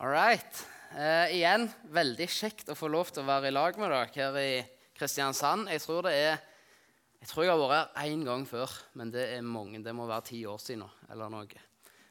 All 0.00 0.08
right. 0.08 0.60
Eh, 0.96 1.34
igjen, 1.36 1.66
veldig 1.92 2.24
kjekt 2.32 2.70
å 2.72 2.74
få 2.78 2.88
lov 2.88 3.10
til 3.12 3.20
å 3.20 3.28
være 3.28 3.50
i 3.50 3.52
lag 3.52 3.76
med 3.76 3.90
dere 3.92 4.06
her 4.14 4.36
i 4.40 4.62
Kristiansand. 4.96 5.68
Jeg 5.68 5.82
tror 5.84 6.06
det 6.06 6.12
er 6.16 6.38
Jeg 7.20 7.28
tror 7.28 7.44
jeg 7.44 7.52
har 7.52 7.60
vært 7.60 7.98
her 7.98 8.08
én 8.08 8.22
gang 8.24 8.46
før, 8.48 8.72
men 8.96 9.10
det 9.12 9.26
er 9.34 9.42
mange. 9.44 9.82
Det 9.84 9.92
må 9.92 10.06
være 10.08 10.24
ti 10.24 10.38
år 10.48 10.56
siden 10.56 10.80
nå, 10.80 10.86
eller 11.12 11.28
noe. 11.28 11.60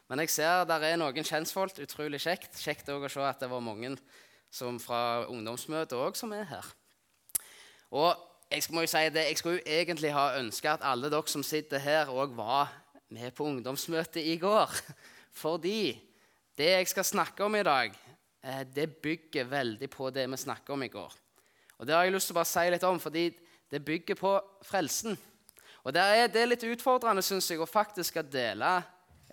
Men 0.05 0.21
jeg 0.21 0.29
ser 0.29 0.67
der 0.69 0.85
er 0.85 0.99
noen 1.01 1.25
kjentfolk. 1.25 1.79
Utrolig 1.81 2.19
kjekt. 2.21 2.59
Kjekt 2.61 2.91
òg 2.93 3.07
å 3.07 3.09
se 3.09 3.23
at 3.25 3.41
det 3.41 3.49
var 3.49 3.63
mange 3.65 3.95
som 4.53 4.77
fra 4.77 5.25
ungdomsmøtet 5.25 5.97
òg 5.97 6.13
som 6.13 6.35
er 6.37 6.45
her. 6.45 6.67
Og 7.89 8.13
jeg 8.53 8.69
må 8.69 8.85
jo 8.85 8.91
si 8.93 9.01
det, 9.09 9.23
jeg 9.31 9.39
skulle 9.41 9.63
jo 9.63 9.65
egentlig 9.65 10.13
ha 10.13 10.35
ønska 10.37 10.75
at 10.75 10.85
alle 10.85 11.09
dere 11.09 11.25
som 11.25 11.41
sitter 11.41 11.81
her, 11.81 12.13
òg 12.13 12.37
var 12.37 12.69
med 13.09 13.33
på 13.33 13.49
ungdomsmøtet 13.49 14.21
i 14.29 14.37
går. 14.37 14.77
Fordi 15.41 15.97
det 16.59 16.73
jeg 16.73 16.87
skal 16.91 17.07
snakke 17.07 17.45
om 17.45 17.55
i 17.55 17.63
dag, 17.63 17.93
eh, 18.43 18.63
det 18.67 18.99
bygger 18.99 19.47
veldig 19.47 19.89
på 19.89 20.09
det 20.11 20.25
vi 20.27 20.37
snakket 20.37 20.73
om 20.75 20.83
i 20.83 20.91
går. 20.91 21.13
Og 21.79 21.87
Det 21.87 21.95
har 21.95 22.03
jeg 22.03 22.13
lyst 22.13 22.27
til 22.27 22.35
å 22.35 22.39
bare 22.41 22.51
si 22.51 22.69
litt 22.69 22.83
om, 22.83 22.99
fordi 22.99 23.31
det 23.71 23.85
bygger 23.85 24.15
på 24.15 24.31
frelsen. 24.67 25.17
Og 25.85 25.93
Det 25.93 26.01
er, 26.01 26.27
det 26.27 26.41
er 26.41 26.51
litt 26.51 26.63
utfordrende 26.63 27.23
synes 27.23 27.47
jeg, 27.49 27.59
å 27.59 27.65
faktisk 27.65 28.11
skal 28.11 28.27
dele 28.27 28.83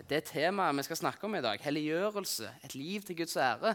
det 0.06 0.26
temaet 0.28 0.76
vi 0.76 0.84
skal 0.86 0.96
snakke 0.96 1.26
om 1.26 1.34
i 1.34 1.42
dag, 1.42 1.58
helliggjørelse, 1.58 2.50
et 2.62 2.74
liv 2.74 3.02
til 3.02 3.16
Guds 3.16 3.36
ære. 3.36 3.74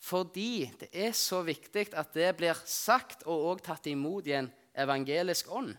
Fordi 0.00 0.70
det 0.80 0.88
er 0.92 1.12
så 1.12 1.42
viktig 1.42 1.88
at 1.92 2.14
det 2.14 2.36
blir 2.38 2.54
sagt 2.64 3.26
og 3.26 3.50
også 3.50 3.64
tatt 3.66 3.86
imot 3.90 4.26
i 4.30 4.36
en 4.38 4.50
evangelisk 4.78 5.50
ånd. 5.50 5.74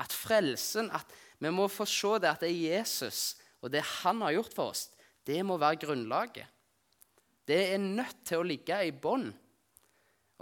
At 0.00 0.12
frelsen, 0.12 0.90
at 0.90 1.06
vi 1.38 1.52
må 1.52 1.68
få 1.68 1.84
se 1.86 2.18
det 2.18 2.32
at 2.32 2.40
det 2.40 2.50
er 2.50 2.80
Jesus 2.80 3.36
og 3.60 3.70
det 3.70 3.84
han 4.02 4.20
har 4.24 4.32
gjort 4.32 4.56
for 4.56 4.72
oss, 4.72 4.88
det 5.24 5.40
må 5.46 5.56
være 5.60 5.80
grunnlaget. 5.86 6.50
Det 7.44 7.60
er 7.74 7.80
nødt 7.80 8.22
til 8.24 8.40
å 8.40 8.46
ligge 8.46 8.76
i 8.86 8.92
bånn. 8.92 9.28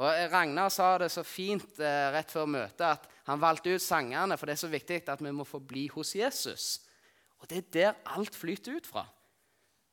Og 0.03 0.20
Ragnar 0.33 0.70
sa 0.73 0.95
det 1.03 1.11
så 1.12 1.25
fint 1.27 1.79
eh, 1.83 2.09
rett 2.15 2.31
før 2.33 2.48
møtet 2.48 2.87
at 2.87 3.09
han 3.29 3.42
valgte 3.42 3.75
ut 3.75 3.83
sangerne, 3.83 4.39
for 4.39 4.48
det 4.48 4.57
er 4.57 4.62
så 4.62 4.70
viktig 4.73 5.03
at 5.11 5.23
vi 5.23 5.34
må 5.34 5.45
få 5.47 5.61
bli 5.61 5.89
hos 5.92 6.15
Jesus. 6.17 6.81
Og 7.42 7.51
det 7.51 7.59
er 7.59 7.69
der 7.77 8.15
alt 8.15 8.34
flyter 8.34 8.79
ut 8.79 8.89
fra. 8.89 9.05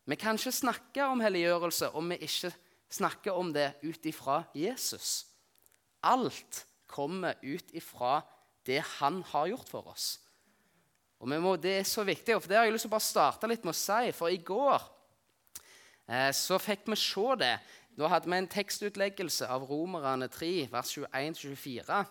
Vi 0.09 0.17
kan 0.17 0.39
ikke 0.39 0.53
snakke 0.55 1.05
om 1.05 1.21
helliggjørelse 1.21 1.91
om 1.97 2.13
vi 2.13 2.17
ikke 2.25 2.53
snakker 2.89 3.37
om 3.37 3.51
det 3.53 3.73
ut 3.83 4.05
ifra 4.09 4.41
Jesus. 4.57 5.27
Alt 6.01 6.63
kommer 6.89 7.37
ut 7.43 7.73
ifra 7.77 8.21
det 8.65 8.81
han 8.97 9.21
har 9.33 9.51
gjort 9.51 9.69
for 9.69 9.91
oss. 9.91 10.17
Og 11.19 11.27
må, 11.27 11.55
Det 11.55 11.79
er 11.79 11.83
så 11.83 12.03
viktig, 12.07 12.35
og 12.35 12.41
for 12.41 12.49
det 12.51 12.57
har 12.57 12.65
jeg 12.67 12.73
lyst 12.73 12.87
til 12.87 12.91
å 12.93 12.95
bare 12.95 13.07
starte 13.07 13.47
litt 13.51 13.65
med 13.67 13.75
å 13.75 13.79
si. 13.79 14.11
For 14.15 14.31
i 14.31 14.39
går 14.39 14.77
eh, 16.07 16.31
så 16.35 16.59
fikk 16.61 16.87
vi 16.87 16.95
se 16.99 17.35
det. 17.41 17.55
Da 17.99 18.07
hadde 18.07 18.31
vi 18.31 18.37
en 18.37 18.47
tekstutleggelse 18.47 19.49
av 19.51 19.65
Romerne 19.67 20.29
3, 20.31 20.69
vers 20.71 20.93
21-24. 20.95 22.03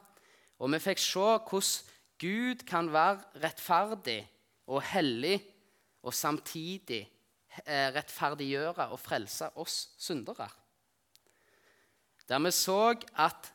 Og 0.61 0.75
vi 0.75 0.83
fikk 0.85 1.01
se 1.01 1.29
hvordan 1.49 1.95
Gud 2.19 2.65
kan 2.67 2.91
være 2.93 3.45
rettferdig 3.45 4.21
og 4.69 4.83
hellig 4.91 5.39
og 6.03 6.13
samtidig 6.15 7.05
eh, 7.65 7.89
rettferdiggjøre 7.95 8.89
og 8.93 9.01
frelse 9.01 9.49
oss 9.57 9.85
syndere. 10.03 10.49
Der 12.29 12.43
vi 12.45 12.53
så 12.53 12.99
at 13.17 13.53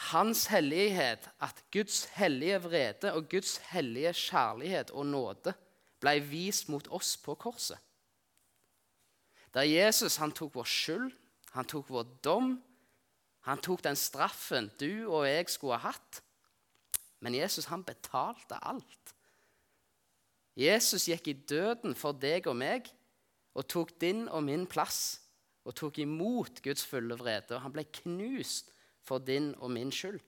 hans 0.00 0.46
hellighet, 0.48 1.28
at 1.40 1.64
Guds 1.72 2.04
hellige 2.16 2.62
vrede 2.62 3.12
og 3.12 3.28
Guds 3.28 3.56
hellige 3.70 4.12
kjærlighet 4.16 4.90
og 4.96 5.06
nåde 5.06 5.52
ble 6.00 6.16
vist 6.24 6.70
mot 6.72 6.88
oss 6.88 7.16
på 7.20 7.34
korset. 7.36 7.78
Der 9.54 9.66
Jesus 9.66 10.16
han 10.16 10.32
tok 10.32 10.54
vår 10.54 10.68
skyld, 10.68 11.10
han 11.52 11.68
tok 11.68 11.90
vår 11.90 12.08
dom, 12.24 12.54
han 13.44 13.60
tok 13.60 13.82
den 13.84 13.96
straffen 13.98 14.70
du 14.80 15.10
og 15.10 15.26
jeg 15.28 15.48
skulle 15.50 15.80
ha 15.80 15.90
hatt. 15.90 16.22
Men 17.20 17.36
Jesus 17.36 17.68
han 17.68 17.84
betalte 17.84 18.56
alt. 18.62 19.14
Jesus 20.56 21.08
gikk 21.08 21.28
i 21.28 21.36
døden 21.48 21.96
for 21.96 22.16
deg 22.16 22.48
og 22.48 22.56
meg 22.56 22.88
og 23.56 23.66
tok 23.68 23.92
din 24.00 24.26
og 24.28 24.44
min 24.46 24.66
plass 24.70 25.20
og 25.66 25.74
tok 25.76 26.00
imot 26.00 26.62
Guds 26.64 26.86
fulle 26.88 27.16
vrede. 27.20 27.56
Og 27.56 27.64
han 27.66 27.74
ble 27.74 27.84
knust 28.00 28.72
for 29.10 29.22
din 29.22 29.52
og 29.58 29.72
min 29.74 29.90
skyld. 29.94 30.20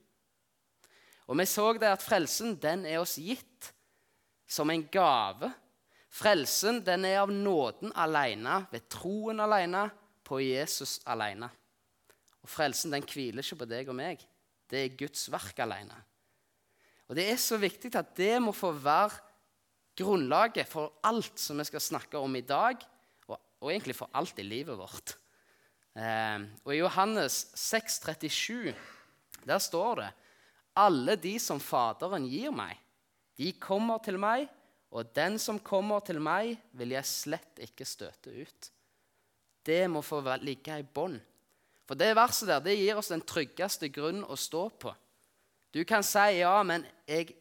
Og 1.31 1.39
vi 1.39 1.47
så 1.47 1.69
det 1.79 1.87
at 1.87 2.03
frelsen 2.03 2.57
den 2.59 2.85
er 2.89 2.99
oss 2.99 3.15
gitt 3.21 3.71
som 4.49 4.69
en 4.69 4.83
gave. 4.91 5.49
Frelsen 6.13 6.81
den 6.85 7.07
er 7.07 7.21
av 7.23 7.31
nåden 7.31 7.93
alene, 7.95 8.65
ved 8.71 8.89
troen 8.91 9.39
alene, 9.43 9.87
på 10.23 10.39
Jesus 10.39 11.01
alene. 11.09 11.49
Og 12.43 12.51
frelsen 12.51 12.93
den 12.93 13.03
hviler 13.07 13.43
ikke 13.43 13.63
på 13.63 13.67
deg 13.67 13.89
og 13.91 13.97
meg. 13.97 14.21
Det 14.69 14.79
er 14.79 14.97
Guds 14.99 15.25
verk 15.31 15.57
alene. 15.63 15.97
Og 17.07 17.15
Det 17.17 17.25
er 17.29 17.39
så 17.39 17.59
viktig 17.59 17.91
at 17.99 18.13
det 18.17 18.37
må 18.41 18.53
få 18.55 18.71
være 18.71 19.19
grunnlaget 19.99 20.67
for 20.67 20.95
alt 21.05 21.39
som 21.39 21.59
vi 21.59 21.65
skal 21.67 21.83
snakke 21.83 22.17
om 22.17 22.35
i 22.35 22.45
dag, 22.47 22.79
og, 23.27 23.37
og 23.61 23.69
egentlig 23.71 23.95
for 23.95 24.09
alt 24.15 24.39
i 24.39 24.47
livet 24.47 24.79
vårt. 24.79 25.17
Eh, 25.93 26.45
og 26.65 26.73
I 26.73 26.81
Johannes 26.81 27.45
6, 27.59 27.99
37, 28.01 28.73
der 29.45 29.61
står 29.61 30.01
det 30.01 30.11
alle 30.73 31.15
de 31.21 31.35
som 31.41 31.59
Faderen 31.61 32.25
gir 32.25 32.53
meg, 32.53 32.77
de 33.37 33.51
kommer 33.61 34.01
til 34.01 34.17
meg, 34.21 34.47
og 34.93 35.09
den 35.13 35.39
som 35.41 35.61
kommer 35.61 36.03
til 36.05 36.19
meg, 36.21 36.55
vil 36.77 36.93
jeg 36.93 37.09
slett 37.09 37.61
ikke 37.65 37.85
støte 37.85 38.33
ut. 38.33 38.69
Det 39.65 39.85
må 39.89 40.03
få 40.05 40.21
ligge 40.41 40.77
i 40.77 40.85
bånd. 40.85 41.19
For 41.87 41.97
det 41.99 42.13
verset 42.15 42.49
der, 42.49 42.61
det 42.63 42.77
gir 42.77 42.99
oss 42.99 43.11
den 43.11 43.23
tryggeste 43.25 43.89
grunn 43.93 44.21
å 44.23 44.37
stå 44.39 44.67
på. 44.81 44.93
Du 45.73 45.81
kan 45.89 46.05
si 46.05 46.39
ja, 46.39 46.55
men 46.65 46.85
jeg, 47.09 47.33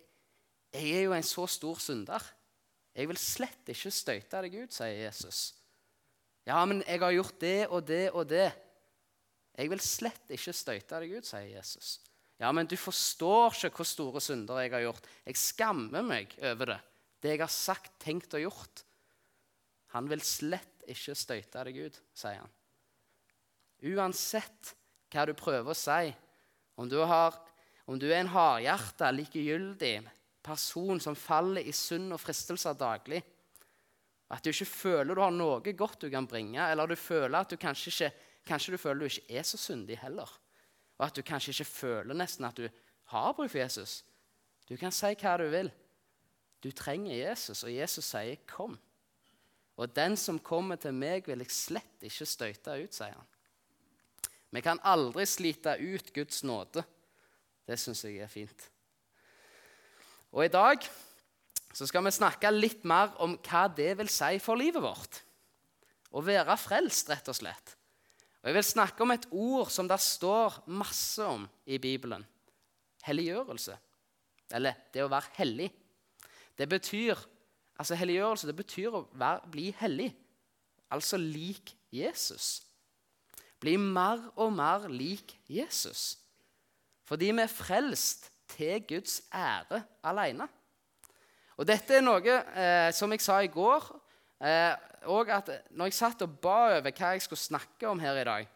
jeg 0.73 0.95
er 0.97 1.05
jo 1.07 1.17
en 1.17 1.27
så 1.27 1.45
stor 1.51 1.81
synder. 1.83 2.25
Jeg 2.97 3.09
vil 3.09 3.21
slett 3.21 3.73
ikke 3.73 3.93
støte 3.93 4.41
deg 4.45 4.57
ut, 4.65 4.73
sier 4.73 5.05
Jesus. 5.05 5.53
Ja, 6.49 6.63
men 6.67 6.83
jeg 6.87 7.03
har 7.03 7.15
gjort 7.15 7.39
det 7.43 7.59
og 7.69 7.85
det 7.87 8.05
og 8.11 8.27
det. 8.31 8.49
Jeg 9.59 9.71
vil 9.71 9.83
slett 9.85 10.33
ikke 10.33 10.55
støyte 10.57 11.03
deg 11.03 11.19
ut, 11.19 11.29
sier 11.29 11.51
Jesus. 11.53 11.99
Ja, 12.43 12.51
men 12.51 12.67
du 12.67 12.75
forstår 12.81 13.55
ikke 13.69 13.83
hvor 13.83 13.87
store 13.87 14.23
synder 14.25 14.63
jeg 14.65 14.73
har 14.73 14.83
gjort. 14.87 15.07
Jeg 15.29 15.39
skammer 15.39 16.03
meg 16.03 16.33
over 16.43 16.73
det. 16.73 16.81
Det 17.23 17.37
jeg 17.37 17.43
har 17.45 17.53
sagt, 17.55 17.93
tenkt 18.03 18.35
og 18.35 18.43
gjort. 18.43 18.83
Han 19.95 20.09
vil 20.11 20.25
slett 20.27 20.83
ikke 20.91 21.15
støyte 21.15 21.63
deg 21.69 21.79
ut, 21.85 22.01
sier 22.19 22.41
han. 22.41 22.57
Uansett 23.93 24.73
hva 25.13 25.27
du 25.29 25.35
prøver 25.39 25.71
å 25.71 25.77
si, 25.77 26.11
om 26.81 26.89
du, 26.89 26.97
har, 27.07 27.37
om 27.87 27.99
du 28.01 28.09
er 28.09 28.23
en 28.23 28.33
hardhjerta, 28.33 29.11
likegyldig 29.15 30.01
person 30.43 30.99
som 31.03 31.19
faller 31.19 31.63
i 31.63 31.75
synd 31.77 32.15
og 32.15 32.23
fristelser 32.23 32.75
daglig, 32.79 33.21
at 34.33 34.45
du 34.45 34.49
ikke 34.49 34.69
føler 34.69 35.15
du 35.15 35.21
har 35.21 35.35
noe 35.35 35.75
godt 35.77 36.01
du 36.01 36.09
kan 36.11 36.27
bringe, 36.27 36.61
eller 36.61 36.89
du 36.89 36.97
føler 36.97 37.39
at 37.39 37.51
du 37.53 37.59
kanskje 37.61 37.93
ikke, 37.93 38.29
kanskje 38.49 38.73
du 38.73 38.81
føler 38.81 39.05
du 39.05 39.11
ikke 39.11 39.39
er 39.39 39.45
så 39.47 39.61
syndig 39.61 39.99
heller. 40.01 40.31
Og 40.99 41.07
at 41.07 41.17
du 41.17 41.23
kanskje 41.23 41.53
ikke 41.53 41.69
føler 41.69 42.17
nesten 42.17 42.49
at 42.49 42.57
du 42.57 42.69
har 43.13 43.33
bruk 43.37 43.51
for 43.51 43.61
Jesus. 43.61 44.03
Du 44.69 44.77
kan 44.81 44.95
si 44.95 45.13
hva 45.21 45.37
du 45.37 45.49
vil. 45.53 45.69
Du 46.63 46.71
trenger 46.71 47.17
Jesus, 47.17 47.65
og 47.65 47.75
Jesus 47.75 48.05
sier 48.05 48.37
'kom'. 48.47 48.79
Og 49.77 49.97
den 49.97 50.17
som 50.17 50.39
kommer 50.39 50.77
til 50.77 50.95
meg, 50.95 51.27
vil 51.27 51.39
jeg 51.39 51.51
slett 51.51 52.03
ikke 52.03 52.27
støyte 52.27 52.85
ut, 52.85 52.95
sier 52.95 53.17
han. 53.17 53.27
Vi 54.51 54.61
kan 54.61 54.81
aldri 54.85 55.27
slite 55.27 55.77
ut 55.81 56.13
Guds 56.13 56.45
nåde. 56.45 56.85
Det 57.67 57.79
syns 57.79 58.05
jeg 58.05 58.19
er 58.19 58.27
fint. 58.27 58.71
Og 60.33 60.45
i 60.45 60.49
dag 60.49 60.79
så 61.73 61.89
skal 61.89 62.05
vi 62.05 62.13
snakke 62.15 62.51
litt 62.53 62.85
mer 62.89 63.15
om 63.25 63.37
hva 63.41 63.67
det 63.73 63.95
vil 64.01 64.11
si 64.13 64.37
for 64.43 64.61
livet 64.61 64.85
vårt. 64.85 65.23
Å 66.13 66.21
være 66.25 66.57
frelst, 66.61 67.09
rett 67.09 67.31
og 67.33 67.39
slett. 67.39 67.77
Og 68.43 68.51
Jeg 68.51 68.57
vil 68.59 68.67
snakke 68.67 69.05
om 69.05 69.15
et 69.15 69.29
ord 69.31 69.71
som 69.71 69.89
det 69.89 70.01
står 70.03 70.63
masse 70.67 71.25
om 71.25 71.47
i 71.65 71.79
Bibelen. 71.79 72.25
Helliggjørelse. 73.07 73.77
Eller 74.53 74.77
det 74.93 75.05
å 75.05 75.11
være 75.11 75.33
hellig. 75.39 75.71
Det 76.59 76.69
betyr, 76.69 77.17
altså 77.79 77.97
Helliggjørelse 77.97 78.51
det 78.51 78.57
betyr 78.59 78.99
å 78.99 79.07
være, 79.17 79.47
bli 79.55 79.71
hellig. 79.79 80.11
Altså 80.93 81.17
lik 81.17 81.73
Jesus. 81.95 82.61
Bli 83.63 83.79
mer 83.79 84.27
og 84.37 84.53
mer 84.53 84.89
lik 84.91 85.37
Jesus. 85.49 86.19
Fordi 87.07 87.31
vi 87.31 87.45
er 87.45 87.51
frelst 87.51 88.29
til 88.53 88.83
Guds 88.89 89.23
ære 89.33 89.85
alene. 90.03 90.49
Og 91.61 91.69
dette 91.69 91.99
er 91.99 92.05
noe 92.05 92.23
eh, 92.57 92.89
som 92.97 93.13
jeg 93.13 93.23
sa 93.23 93.39
i 93.45 93.51
går, 93.53 93.87
eh, 94.43 94.73
og 95.13 95.31
at 95.35 95.51
når 95.75 95.91
jeg 95.91 95.99
satt 95.99 96.25
og 96.25 96.35
ba 96.43 96.59
over 96.79 96.89
hva 96.89 97.13
jeg 97.15 97.25
skulle 97.25 97.43
snakke 97.43 97.89
om 97.91 98.01
her 98.01 98.21
i 98.21 98.27
dag, 98.29 98.49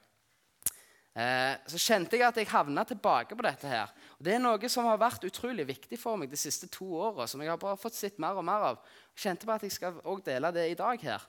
eh, 1.19 1.55
så 1.69 1.81
kjente 1.83 2.17
jeg 2.17 2.27
at 2.29 2.41
jeg 2.41 2.51
havna 2.53 2.87
tilbake 2.89 3.37
på 3.37 3.47
dette 3.47 3.69
her. 3.69 3.93
Og 4.17 4.25
Det 4.25 4.35
er 4.35 4.43
noe 4.43 4.73
som 4.73 4.89
har 4.89 5.01
vært 5.01 5.27
utrolig 5.29 5.67
viktig 5.69 5.99
for 6.01 6.17
meg 6.17 6.33
de 6.33 6.41
siste 6.41 6.71
to 6.73 6.89
åra, 6.97 7.29
som 7.29 7.43
jeg 7.43 7.53
har 7.53 7.61
bare 7.61 7.81
fått 7.81 7.99
sett 7.99 8.21
mer 8.23 8.39
og 8.39 8.47
mer 8.47 8.71
av. 8.73 8.81
Jeg 9.17 9.27
kjente 9.27 9.49
på 9.49 9.57
at 9.57 9.67
jeg 9.67 9.77
skal 9.77 10.01
også 10.03 10.29
dele 10.31 10.53
det 10.57 10.71
i 10.71 10.79
dag 10.79 11.03
her. 11.03 11.29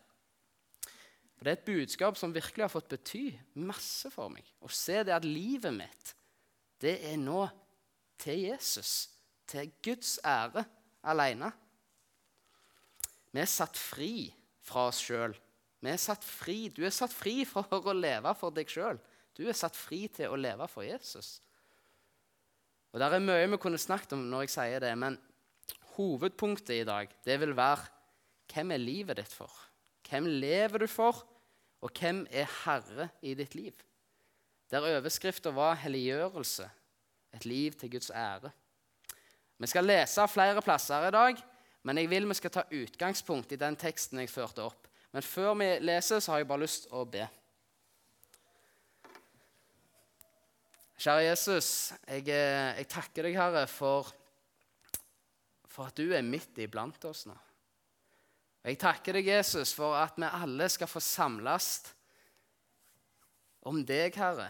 For 1.37 1.45
Det 1.45 1.51
er 1.51 1.59
et 1.59 1.67
budskap 1.67 2.17
som 2.17 2.33
virkelig 2.33 2.63
har 2.63 2.73
fått 2.73 2.89
bety 2.89 3.27
masse 3.61 4.09
for 4.09 4.31
meg. 4.33 4.45
Å 4.61 4.71
se 4.73 5.03
det 5.05 5.13
at 5.13 5.27
livet 5.27 5.75
mitt, 5.75 6.15
det 6.81 6.97
er 7.11 7.17
nå 7.21 7.43
til 8.17 8.47
Jesus, 8.47 9.09
til 9.45 9.69
Guds 9.85 10.17
ære 10.25 10.65
alene. 11.07 11.51
Vi 13.33 13.41
er 13.43 13.49
satt 13.49 13.77
fri 13.77 14.29
fra 14.65 14.87
oss 14.91 15.01
sjøl. 15.03 15.35
Vi 15.83 15.91
er 15.91 15.99
satt 16.01 16.23
fri. 16.25 16.67
Du 16.73 16.83
er 16.85 16.93
satt 16.95 17.13
fri 17.13 17.43
for 17.47 17.67
å 17.91 17.95
leve 17.95 18.33
for 18.39 18.55
deg 18.55 18.69
sjøl. 18.71 18.99
Du 19.37 19.45
er 19.45 19.57
satt 19.57 19.77
fri 19.77 20.07
til 20.09 20.33
å 20.33 20.39
leve 20.39 20.65
for 20.71 20.87
Jesus. 20.87 21.37
Og 22.93 23.01
Det 23.01 23.07
er 23.13 23.21
mye 23.21 23.49
vi 23.51 23.59
kunne 23.61 23.77
snakket 23.77 24.15
om 24.17 24.23
når 24.31 24.47
jeg 24.47 24.55
sier 24.55 24.81
det, 24.81 24.93
men 24.97 25.19
hovedpunktet 25.97 26.79
i 26.79 26.87
dag 26.87 27.11
det 27.25 27.35
vil 27.41 27.53
være 27.57 27.85
hvem 28.53 28.71
er 28.73 28.81
livet 28.81 29.19
ditt 29.19 29.33
for? 29.33 29.51
Hvem 30.07 30.29
lever 30.39 30.85
du 30.85 30.87
for, 30.87 31.19
og 31.83 31.99
hvem 31.99 32.23
er 32.31 32.47
herre 32.63 33.09
i 33.21 33.35
ditt 33.37 33.57
liv? 33.59 33.75
Der 34.71 34.83
overskrifta 34.97 35.51
var 35.51 35.75
'helliggjørelse', 35.75 36.69
et 37.33 37.45
liv 37.45 37.71
til 37.71 37.91
Guds 37.91 38.09
ære. 38.09 38.51
Vi 39.57 39.69
skal 39.69 39.87
lese 39.89 40.27
flere 40.29 40.61
plasser 40.61 41.07
i 41.07 41.13
dag, 41.13 41.39
men 41.83 41.97
jeg 41.97 42.09
vil 42.11 42.27
vi 42.29 42.37
skal 42.37 42.53
ta 42.53 42.63
utgangspunkt 42.69 43.51
i 43.55 43.59
den 43.59 43.77
teksten 43.79 44.21
jeg 44.21 44.29
førte 44.29 44.65
opp. 44.67 44.87
Men 45.15 45.25
før 45.25 45.55
vi 45.57 45.71
leser, 45.81 46.19
så 46.19 46.33
har 46.33 46.43
jeg 46.43 46.49
bare 46.49 46.65
lyst 46.65 46.85
til 46.85 46.97
å 46.99 47.05
be. 47.09 47.25
Kjære 50.97 51.25
Jesus, 51.27 51.67
jeg, 52.09 52.25
eh, 52.33 52.77
jeg 52.79 52.87
takker 52.89 53.27
deg, 53.27 53.37
Herre, 53.37 53.67
for, 53.69 54.09
for 55.69 55.89
at 55.89 55.97
du 55.97 56.09
er 56.13 56.25
midt 56.25 56.57
iblant 56.61 57.03
oss 57.05 57.27
nå. 57.29 57.35
Jeg 58.67 58.79
takker 58.81 59.15
deg, 59.15 59.29
Jesus, 59.29 59.71
for 59.77 59.95
at 59.95 60.17
vi 60.17 60.27
alle 60.27 60.67
skal 60.73 60.89
få 60.89 60.99
samles 60.99 61.69
om 63.69 63.83
deg, 63.85 64.17
Herre. 64.17 64.49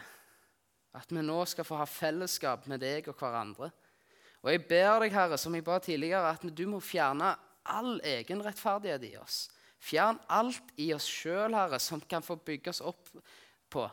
At 0.98 1.12
vi 1.12 1.22
nå 1.22 1.44
skal 1.46 1.68
få 1.68 1.78
ha 1.78 1.86
fellesskap 1.86 2.66
med 2.72 2.82
deg 2.82 3.12
og 3.12 3.20
hverandre. 3.20 3.70
Og 4.46 4.52
jeg 4.54 4.64
ber 4.70 5.02
deg, 5.04 5.14
Herre, 5.16 5.38
som 5.42 5.56
jeg 5.56 5.66
ba 5.66 5.80
tidligere, 5.84 6.30
at 6.32 6.44
du 6.46 6.66
må 6.70 6.80
fjerne 6.84 7.34
all 7.68 7.98
egen 8.06 8.44
rettferdighet 8.46 9.08
i 9.10 9.16
oss. 9.20 9.48
Fjern 9.82 10.20
alt 10.34 10.72
i 10.80 10.92
oss 10.96 11.08
sjøl, 11.10 11.56
Herre, 11.58 11.80
som 11.82 12.02
kan 12.02 12.26
få 12.26 12.38
bygge 12.46 12.72
oss 12.74 12.84
opp 12.86 13.12
på. 13.70 13.86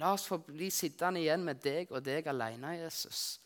La 0.00 0.14
oss 0.14 0.26
få 0.28 0.38
bli 0.44 0.70
sittende 0.72 1.20
igjen 1.20 1.44
med 1.44 1.60
deg 1.64 1.92
og 1.92 2.04
deg 2.04 2.28
alene, 2.30 2.76
Jesus. 2.80 3.38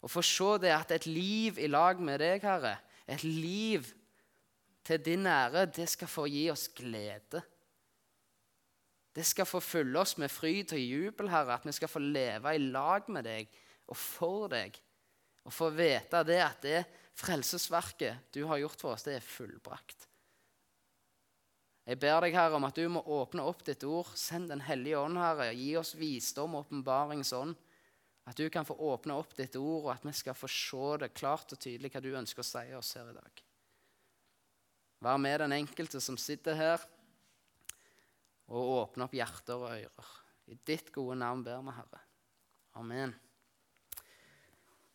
Og 0.00 0.12
få 0.12 0.22
se 0.24 0.50
det 0.62 0.72
at 0.74 0.92
et 0.96 1.08
liv 1.08 1.58
i 1.60 1.68
lag 1.68 2.00
med 2.00 2.20
deg, 2.22 2.44
Herre, 2.44 2.76
et 3.10 3.24
liv 3.26 3.88
til 4.86 5.02
din 5.04 5.26
ære, 5.26 5.66
det 5.66 5.88
skal 5.90 6.08
få 6.08 6.26
gi 6.30 6.46
oss 6.52 6.68
glede. 6.74 7.42
Det 9.14 9.26
skal 9.26 9.48
få 9.48 9.60
fylle 9.60 9.98
oss 9.98 10.16
med 10.22 10.30
fryd 10.30 10.72
og 10.72 10.80
jubel, 10.80 11.28
Herre, 11.32 11.58
at 11.58 11.66
vi 11.66 11.74
skal 11.74 11.90
få 11.90 11.98
leve 11.98 12.54
i 12.54 12.62
lag 12.62 13.10
med 13.10 13.26
deg 13.26 13.50
og 13.90 13.98
for 13.98 14.46
deg. 14.52 14.78
Og 15.48 15.54
få 15.54 15.70
vite 15.72 16.22
det 16.28 16.40
at 16.44 16.62
det 16.64 16.80
frelsesverket 17.20 18.32
du 18.34 18.44
har 18.48 18.60
gjort 18.60 18.80
for 18.80 18.94
oss, 18.94 19.06
det 19.06 19.16
er 19.18 19.24
fullbrakt. 19.24 20.06
Jeg 21.90 21.98
ber 21.98 22.20
deg, 22.22 22.36
Herre, 22.36 22.58
om 22.58 22.66
at 22.68 22.76
du 22.76 22.84
må 22.92 23.00
åpne 23.02 23.42
opp 23.48 23.64
ditt 23.66 23.82
ord. 23.88 24.12
Send 24.14 24.52
Den 24.52 24.62
hellige 24.62 25.00
ånd, 25.00 25.18
Herre. 25.18 25.48
Gi 25.56 25.72
oss 25.80 25.96
visdom 25.98 26.54
og 26.54 26.68
åpenbaringsånd. 26.68 27.56
At 28.30 28.38
du 28.38 28.46
kan 28.52 28.68
få 28.68 28.76
åpne 28.92 29.16
opp 29.18 29.32
ditt 29.34 29.56
ord, 29.58 29.88
og 29.88 29.92
at 29.94 30.04
vi 30.06 30.12
skal 30.14 30.36
få 30.38 30.46
se 30.52 30.90
det 31.02 31.14
klart 31.16 31.50
og 31.56 31.58
tydelig 31.58 31.90
hva 31.90 32.02
du 32.04 32.12
ønsker 32.14 32.44
å 32.44 32.46
si 32.46 32.62
oss 32.78 32.92
her 32.94 33.08
i 33.10 33.16
dag. 33.16 33.42
Vær 35.00 35.18
med 35.18 35.40
den 35.40 35.56
enkelte 35.56 36.02
som 36.04 36.18
sitter 36.20 36.58
her, 36.58 36.84
og 38.52 38.74
åpne 38.76 39.08
opp 39.08 39.16
hjerter 39.16 39.56
og 39.56 39.72
ører. 39.72 40.12
I 40.52 40.58
ditt 40.66 40.92
gode 40.94 41.16
navn 41.18 41.42
ber 41.46 41.64
vi, 41.64 41.74
Herre. 41.74 42.04
Amen. 42.78 43.16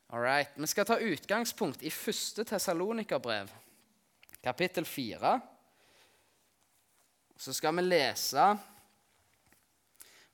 All 0.09 0.21
right. 0.21 0.49
Vi 0.55 0.67
skal 0.67 0.85
ta 0.85 0.99
utgangspunkt 1.01 1.81
i 1.81 1.89
første 1.89 2.43
Tessalonikerbrev, 2.45 3.49
kapittel 4.43 4.85
4. 4.85 5.39
Så 7.37 7.53
skal 7.53 7.75
vi 7.75 7.81
lese 7.81 8.57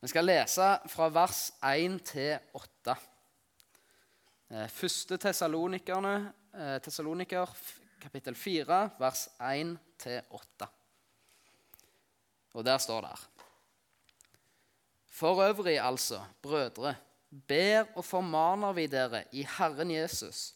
Vi 0.01 0.07
skal 0.07 0.25
lese 0.25 0.79
fra 0.89 1.07
vers 1.13 1.53
1 1.63 2.01
til 2.05 2.37
8. 2.53 2.95
Eh, 4.49 4.69
første 4.69 5.17
Tessaloniker, 5.17 7.49
kapittel 8.01 8.35
4, 8.35 8.89
vers 8.99 9.29
1-8. 9.39 10.67
Og 12.53 12.65
der 12.65 12.77
står 12.77 13.01
det 13.01 13.09
her. 13.09 13.27
For 15.07 15.47
øvrig, 15.47 15.79
altså, 15.79 16.25
brødre, 16.41 16.95
ber 17.31 17.87
og 17.95 18.03
formaner 18.03 18.75
vi 18.75 18.87
dere 18.91 19.23
i 19.31 19.45
Herren 19.57 19.91
Jesus, 19.93 20.51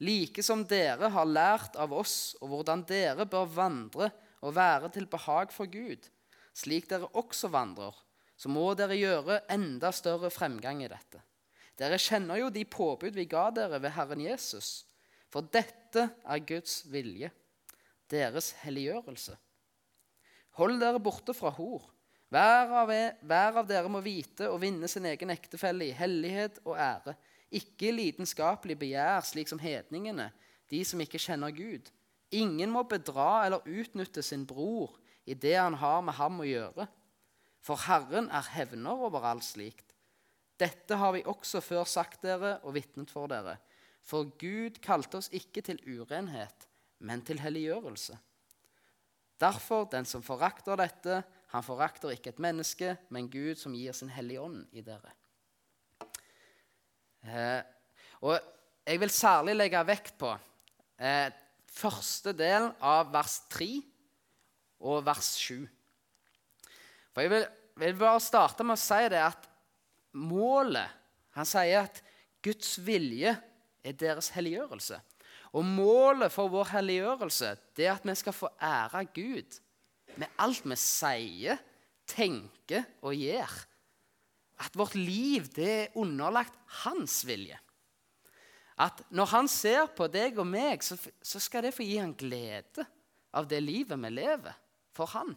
like 0.00 0.44
som 0.44 0.66
dere 0.68 1.08
har 1.12 1.28
lært 1.28 1.76
av 1.80 1.92
oss, 1.96 2.36
og 2.40 2.52
hvordan 2.52 2.84
dere 2.88 3.26
bør 3.28 3.48
vandre 3.56 4.10
og 4.40 4.54
være 4.56 4.92
til 4.92 5.08
behag 5.10 5.52
for 5.52 5.68
Gud, 5.70 6.06
slik 6.56 6.88
dere 6.90 7.08
også 7.16 7.50
vandrer, 7.52 7.96
så 8.36 8.48
må 8.52 8.70
dere 8.76 8.96
gjøre 8.96 9.42
enda 9.52 9.90
større 9.92 10.30
fremgang 10.32 10.84
i 10.84 10.88
dette. 10.88 11.20
Dere 11.80 12.00
kjenner 12.00 12.40
jo 12.40 12.48
de 12.52 12.64
påbud 12.68 13.16
vi 13.16 13.24
ga 13.28 13.48
dere 13.56 13.80
ved 13.80 13.94
Herren 13.96 14.20
Jesus. 14.20 14.84
For 15.32 15.46
dette 15.46 16.08
er 16.10 16.42
Guds 16.44 16.82
vilje, 16.90 17.30
deres 18.10 18.50
helliggjørelse. 18.64 19.36
Hold 20.58 20.80
dere 20.82 21.00
borte 21.00 21.32
fra 21.36 21.52
hor. 21.54 21.86
Hver 22.30 22.74
av, 22.78 22.90
hver 23.26 23.56
av, 23.58 23.66
dere 23.66 23.90
må 23.90 24.02
vite 24.04 24.46
og 24.50 24.60
vinne 24.62 24.86
sin 24.88 25.08
egen 25.10 25.32
ektefelle 25.34 25.88
i 25.88 25.96
hellighet 25.96 26.60
og 26.62 26.76
ære, 26.78 27.16
ikke 27.50 27.88
i 27.88 27.94
lidenskapelig 27.96 28.76
begjær, 28.78 29.24
slik 29.26 29.50
som 29.50 29.58
hedningene, 29.58 30.28
de 30.70 30.84
som 30.86 31.02
ikke 31.02 31.18
kjenner 31.18 31.50
Gud. 31.50 31.90
Ingen 32.30 32.70
må 32.70 32.84
bedra 32.86 33.46
eller 33.48 33.66
utnytte 33.66 34.22
sin 34.22 34.44
bror 34.46 34.94
i 35.26 35.34
det 35.34 35.56
han 35.58 35.74
har 35.80 36.04
med 36.06 36.14
ham 36.20 36.38
å 36.38 36.46
gjøre. 36.46 36.86
For 37.66 37.82
Herren 37.88 38.30
er 38.30 38.46
hevner 38.54 39.02
over 39.08 39.26
alt 39.26 39.44
slikt. 39.44 39.90
Dette 40.60 41.00
har 41.00 41.16
vi 41.16 41.26
også 41.26 41.58
før 41.64 41.88
sagt 41.88 42.22
dere 42.22 42.58
og 42.62 42.76
vitnet 42.76 43.10
for 43.10 43.26
dere. 43.32 43.56
For 44.06 44.30
Gud 44.38 44.78
kalte 44.84 45.18
oss 45.18 45.30
ikke 45.34 45.64
til 45.66 45.80
urenhet, 45.88 46.68
men 47.02 47.24
til 47.26 47.40
helliggjørelse. 47.42 48.16
Derfor, 49.40 49.86
den 49.90 50.06
som 50.06 50.22
forakter 50.22 50.78
dette, 50.78 51.22
han 51.50 51.66
forakter 51.66 52.12
ikke 52.14 52.30
et 52.30 52.42
menneske, 52.42 52.94
men 53.10 53.30
Gud 53.30 53.58
som 53.58 53.74
gir 53.74 53.94
sin 53.96 54.12
hellige 54.12 54.42
ånd 54.44 54.62
i 54.76 54.84
dere. 54.86 55.14
Eh, 57.26 57.62
og 58.22 58.36
jeg 58.86 59.00
vil 59.02 59.12
særlig 59.12 59.56
legge 59.56 59.80
vekt 59.88 60.14
på 60.20 60.30
eh, 61.00 61.32
første 61.70 62.32
del 62.36 62.70
av 62.78 63.10
vers 63.12 63.40
3 63.50 63.68
og 64.86 65.02
vers 65.06 65.32
7. 65.42 65.66
For 67.10 67.24
jeg 67.24 67.32
vil, 67.32 67.46
vil 67.82 67.98
bare 67.98 68.22
starte 68.22 68.64
med 68.66 68.78
å 68.78 68.82
si 68.82 69.02
det 69.12 69.22
at 69.24 69.48
målet 70.18 70.98
Han 71.38 71.46
sier 71.46 71.84
at 71.84 72.00
Guds 72.42 72.72
vilje 72.82 73.30
er 73.86 73.94
deres 73.94 74.32
helliggjørelse. 74.34 74.96
Og 75.54 75.62
målet 75.62 76.32
for 76.34 76.50
vår 76.50 76.72
helliggjørelse 76.72 77.52
det 77.78 77.86
er 77.86 77.92
at 77.94 78.06
vi 78.06 78.16
skal 78.18 78.34
få 78.34 78.50
ære 78.58 79.04
Gud 79.14 79.60
med 80.20 80.40
alt 80.42 80.66
vi 80.68 80.76
sier, 80.78 81.58
tenker 82.10 82.86
og 83.06 83.16
gjør. 83.16 83.52
At 84.60 84.76
vårt 84.76 84.96
liv 84.98 85.48
det 85.56 85.70
er 85.72 85.98
underlagt 85.98 86.56
hans 86.84 87.22
vilje. 87.24 87.58
At 88.80 89.02
når 89.12 89.28
han 89.34 89.48
ser 89.50 89.90
på 89.96 90.08
deg 90.12 90.38
og 90.40 90.48
meg, 90.48 90.84
så, 90.84 90.96
så 90.96 91.40
skal 91.42 91.66
det 91.66 91.74
få 91.76 91.84
gi 91.84 91.98
han 92.00 92.16
glede 92.16 92.84
av 93.36 93.48
det 93.48 93.60
livet 93.62 94.00
vi 94.00 94.10
lever 94.12 94.56
for 94.96 95.10
han. 95.12 95.34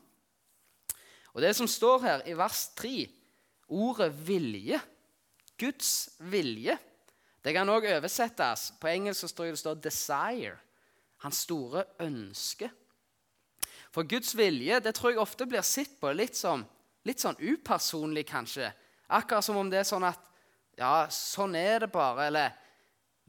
Og 1.33 1.41
det 1.43 1.51
som 1.57 1.67
står 1.69 2.03
her 2.03 2.23
i 2.29 2.35
vers 2.37 2.67
3, 2.77 2.95
ordet 3.73 4.11
vilje, 4.27 4.79
Guds 5.59 5.93
vilje 6.19 6.75
det 7.43 7.51
kan 7.51 7.67
òg 7.67 7.89
oversettes. 7.91 8.71
På 8.79 8.87
engelsk 8.87 9.27
står 9.27 9.75
det 9.75 9.85
'desire'. 9.85 10.57
Hans 11.17 11.43
store 11.43 11.83
ønske. 11.99 12.71
For 13.93 14.07
Guds 14.09 14.33
vilje 14.35 14.79
det 14.81 14.95
tror 14.97 15.13
jeg 15.13 15.21
ofte 15.21 15.47
blir 15.49 15.65
sett 15.65 15.99
på 16.01 16.09
litt, 16.17 16.35
som, 16.37 16.65
litt 17.05 17.21
sånn 17.21 17.37
upersonlig, 17.37 18.25
kanskje. 18.31 18.71
Akkurat 19.13 19.45
som 19.45 19.59
om 19.61 19.69
det 19.69 19.83
er 19.83 19.89
sånn 19.89 20.07
at 20.09 20.29
Ja, 20.73 21.05
sånn 21.13 21.53
er 21.53 21.83
det 21.83 21.91
bare. 21.93 22.27
Eller 22.31 22.55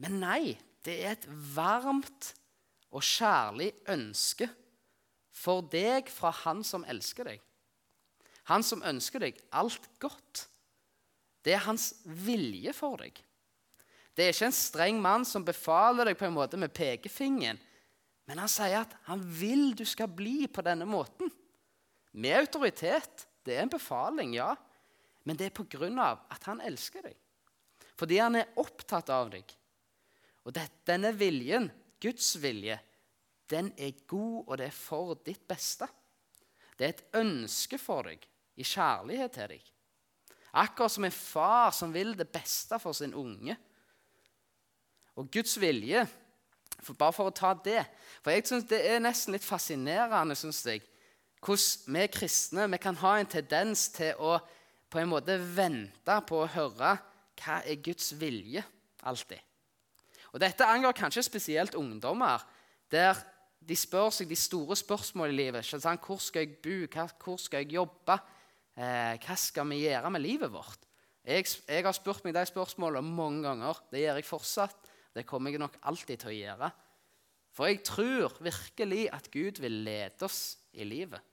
Men 0.01 0.19
nei. 0.19 0.57
Det 0.85 0.99
er 1.01 1.15
et 1.15 1.27
varmt 1.55 2.33
og 2.93 3.01
kjærlig 3.01 3.71
ønske 3.89 4.45
for 5.33 5.65
deg 5.65 6.11
fra 6.13 6.29
Han 6.43 6.61
som 6.63 6.85
elsker 6.85 7.25
deg. 7.25 7.39
Han 8.49 8.61
som 8.61 8.83
ønsker 8.85 9.23
deg 9.25 9.39
alt 9.49 9.87
godt. 10.01 10.45
Det 11.41 11.55
er 11.55 11.65
hans 11.65 11.91
vilje 12.05 12.73
for 12.73 13.01
deg. 13.01 13.17
Det 14.15 14.23
er 14.23 14.33
ikke 14.33 14.49
en 14.49 14.55
streng 14.55 15.01
mann 15.01 15.25
som 15.25 15.45
befaler 15.45 16.11
deg 16.11 16.19
på 16.19 16.27
en 16.27 16.37
måte 16.37 16.57
med 16.57 16.73
pekefingeren. 16.73 17.59
Men 18.25 18.41
han 18.41 18.49
sier 18.49 18.79
at 18.81 18.95
han 19.05 19.21
vil 19.21 19.73
du 19.77 19.85
skal 19.87 20.09
bli 20.09 20.47
på 20.49 20.63
denne 20.65 20.87
måten. 20.89 21.29
Med 22.11 22.39
autoritet. 22.39 23.27
Det 23.45 23.53
er 23.53 23.65
en 23.65 23.75
befaling, 23.75 24.33
ja. 24.33 24.55
Men 25.25 25.37
det 25.37 25.51
er 25.51 25.99
av 26.01 26.25
at 26.33 26.43
han 26.49 26.61
elsker 26.61 27.05
deg. 27.05 27.15
Fordi 27.95 28.17
han 28.19 28.35
er 28.39 28.57
opptatt 28.57 29.09
av 29.13 29.29
deg. 29.33 29.45
Og 30.45 30.53
det, 30.53 30.65
denne 30.85 31.11
viljen, 31.17 31.69
Guds 32.01 32.35
vilje, 32.41 32.77
den 33.49 33.71
er 33.77 33.93
god, 34.07 34.43
og 34.47 34.57
det 34.57 34.67
er 34.69 34.75
for 34.75 35.15
ditt 35.25 35.45
beste. 35.47 35.87
Det 36.77 36.85
er 36.85 36.93
et 36.93 37.17
ønske 37.21 37.77
for 37.81 38.09
deg, 38.09 38.25
i 38.57 38.65
kjærlighet 38.65 39.33
til 39.37 39.53
deg. 39.55 39.71
Akkurat 40.55 40.93
som 40.93 41.05
en 41.05 41.13
far 41.13 41.71
som 41.75 41.93
vil 41.93 42.13
det 42.17 42.27
beste 42.31 42.79
for 42.79 42.95
sin 42.95 43.13
unge. 43.13 43.57
Og 45.15 45.29
Guds 45.31 45.55
vilje 45.59 46.05
for 46.83 46.97
Bare 46.99 47.15
for 47.15 47.29
å 47.29 47.35
ta 47.35 47.53
det 47.65 47.81
For 48.23 48.33
jeg 48.33 48.45
synes 48.47 48.67
Det 48.69 48.81
er 48.89 49.03
nesten 49.03 49.35
litt 49.35 49.45
fascinerende 49.45 50.35
synes 50.37 50.61
jeg, 50.65 50.83
hvordan 51.45 51.95
vi 51.95 52.05
kristne 52.11 52.67
vi 52.71 52.81
kan 52.81 52.97
ha 53.03 53.17
en 53.19 53.29
tendens 53.29 53.87
til 53.93 54.15
å 54.19 54.37
på 54.91 55.01
en 55.01 55.09
måte 55.11 55.35
vente 55.37 56.15
på 56.29 56.37
å 56.39 56.51
høre 56.53 56.95
hva 57.41 57.57
er 57.67 57.81
Guds 57.83 58.13
vilje 58.15 58.61
alltid. 59.03 59.41
Og 60.31 60.39
Dette 60.39 60.67
angår 60.67 60.95
kanskje 60.95 61.25
spesielt 61.25 61.75
ungdommer, 61.75 62.43
der 62.91 63.17
de 63.65 63.75
spør 63.75 64.11
seg 64.13 64.29
de 64.29 64.37
store 64.39 64.77
spørsmålene 64.77 65.35
i 65.35 65.39
livet. 65.41 65.67
Sånn, 65.67 65.99
hvor 65.99 66.21
skal 66.21 66.45
jeg 66.45 66.57
bo? 66.63 67.05
Hvor 67.25 67.39
skal 67.41 67.63
jeg 67.63 67.75
jobbe? 67.75 68.17
Eh, 68.75 69.15
hva 69.23 69.37
skal 69.39 69.67
vi 69.71 69.81
gjøre 69.85 70.11
med 70.11 70.23
livet 70.23 70.51
vårt? 70.53 70.83
Jeg, 71.25 71.47
jeg 71.65 71.85
har 71.87 71.95
spurt 71.97 72.25
meg 72.25 72.35
de 72.35 72.43
spørsmålene 72.45 73.15
mange 73.15 73.45
ganger. 73.47 73.79
Det 73.91 74.03
gjør 74.03 74.19
jeg 74.19 74.27
fortsatt. 74.29 74.84
Det 75.15 75.23
kommer 75.27 75.53
jeg 75.53 75.63
nok 75.63 75.77
alltid 75.87 76.19
til 76.19 76.33
å 76.33 76.35
gjøre. 76.35 76.69
For 77.55 77.71
jeg 77.71 77.85
tror 77.87 78.35
virkelig 78.43 79.05
at 79.15 79.31
Gud 79.31 79.61
vil 79.63 79.79
lede 79.85 80.27
oss 80.27 80.57
i 80.75 80.83
livet. 80.87 81.23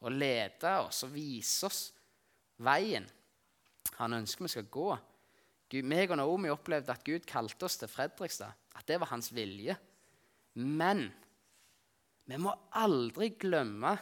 Og 0.00 0.14
lede 0.14 0.72
oss 0.86 1.02
og 1.04 1.12
vise 1.12 1.68
oss 1.68 1.82
veien 2.64 3.06
han 3.98 4.14
ønsker 4.14 4.46
vi 4.46 4.52
skal 4.52 4.68
gå. 4.70 4.90
Gud, 5.68 5.86
meg 5.88 6.12
og 6.12 6.20
Naomi 6.20 6.50
opplevde 6.52 6.94
at 6.94 7.04
Gud 7.06 7.26
kalte 7.28 7.66
oss 7.66 7.78
til 7.80 7.90
Fredrikstad. 7.90 8.54
At 8.78 8.86
det 8.88 9.00
var 9.00 9.10
hans 9.10 9.32
vilje. 9.34 9.74
Men 10.54 11.08
vi 12.28 12.38
må 12.40 12.52
aldri 12.78 13.32
glemme 13.40 13.96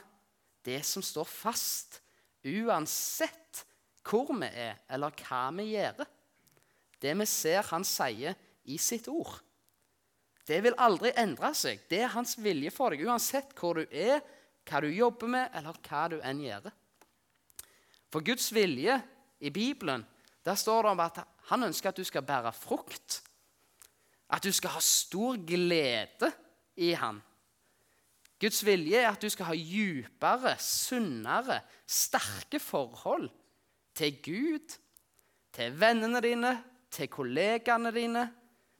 det 0.66 0.82
som 0.86 1.04
står 1.04 1.28
fast, 1.30 2.00
uansett 2.46 3.62
hvor 4.06 4.30
vi 4.34 4.48
er, 4.50 4.80
eller 4.90 5.14
hva 5.22 5.46
vi 5.56 5.70
gjør. 5.72 6.04
Det 7.02 7.14
vi 7.18 7.26
ser 7.30 7.66
han 7.70 7.86
sier 7.86 8.36
i 8.66 8.78
sitt 8.78 9.08
ord. 9.08 9.38
Det 10.46 10.60
vil 10.62 10.76
aldri 10.78 11.10
endre 11.18 11.50
seg. 11.58 11.82
Det 11.90 12.04
er 12.04 12.12
hans 12.14 12.36
vilje 12.38 12.70
for 12.74 12.94
deg, 12.94 13.02
uansett 13.06 13.54
hvor 13.58 13.80
du 13.80 13.86
er, 13.90 14.20
hva 14.66 14.82
du 14.82 14.90
jobber 14.90 15.30
med, 15.30 15.48
eller 15.54 15.78
hva 15.86 16.02
du 16.12 16.18
enn 16.22 16.42
gjør. 16.44 16.68
For 18.12 18.22
Guds 18.26 18.52
vilje 18.54 19.00
i 19.42 19.50
Bibelen 19.50 20.06
der 20.46 20.54
står 20.54 20.86
det 20.86 20.90
om 20.94 21.00
at 21.02 21.18
han 21.50 21.66
ønsker 21.66 21.90
at 21.90 21.98
du 21.98 22.06
skal 22.06 22.22
bære 22.26 22.52
frukt. 22.54 23.20
At 24.30 24.46
du 24.46 24.52
skal 24.54 24.76
ha 24.76 24.82
stor 24.82 25.38
glede 25.46 26.30
i 26.78 26.92
han. 26.94 27.18
Guds 28.38 28.60
vilje 28.66 29.00
er 29.00 29.08
at 29.10 29.22
du 29.22 29.30
skal 29.32 29.50
ha 29.50 29.56
djupere, 29.56 30.54
sunnere, 30.60 31.60
sterke 31.88 32.60
forhold 32.62 33.30
til 33.96 34.18
Gud, 34.22 34.74
til 35.56 35.78
vennene 35.80 36.20
dine, 36.22 36.52
til 36.92 37.08
kollegaene 37.08 37.90
dine, 37.94 38.26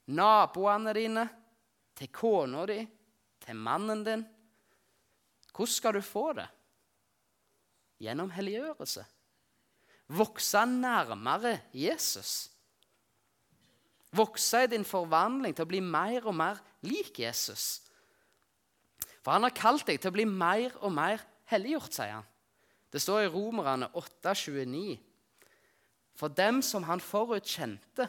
naboene 0.07 0.95
dine, 0.97 1.27
til 1.97 2.13
kona 2.13 2.67
di, 2.69 2.81
til 3.41 3.57
mannen 3.57 4.05
din. 4.05 4.25
Hvordan 5.57 5.73
skal 5.73 5.97
du 5.97 6.05
få 6.05 6.31
det? 6.37 6.47
Gjennom 8.05 8.31
helliggjørelse 8.35 9.07
vokse 10.09 10.67
nærmere 10.67 11.59
Jesus. 11.75 12.51
Vokse 14.13 14.65
i 14.65 14.71
din 14.71 14.85
forvandling 14.87 15.55
til 15.57 15.67
å 15.67 15.71
bli 15.71 15.83
mer 15.83 16.27
og 16.27 16.37
mer 16.39 16.61
lik 16.87 17.19
Jesus. 17.21 17.83
For 19.21 19.35
han 19.35 19.45
har 19.45 19.57
kalt 19.57 19.87
deg 19.89 19.99
til 20.01 20.13
å 20.13 20.17
bli 20.17 20.27
mer 20.29 20.77
og 20.81 20.95
mer 20.95 21.25
helliggjort, 21.51 21.93
sier 21.93 22.15
han. 22.15 22.29
Det 22.93 23.03
står 23.03 23.27
i 23.27 23.33
Romerne 23.33 23.91
8,29. 23.99 24.95
For 26.17 26.33
dem 26.33 26.63
som 26.65 26.87
han 26.87 27.03
forutkjente, 27.03 28.07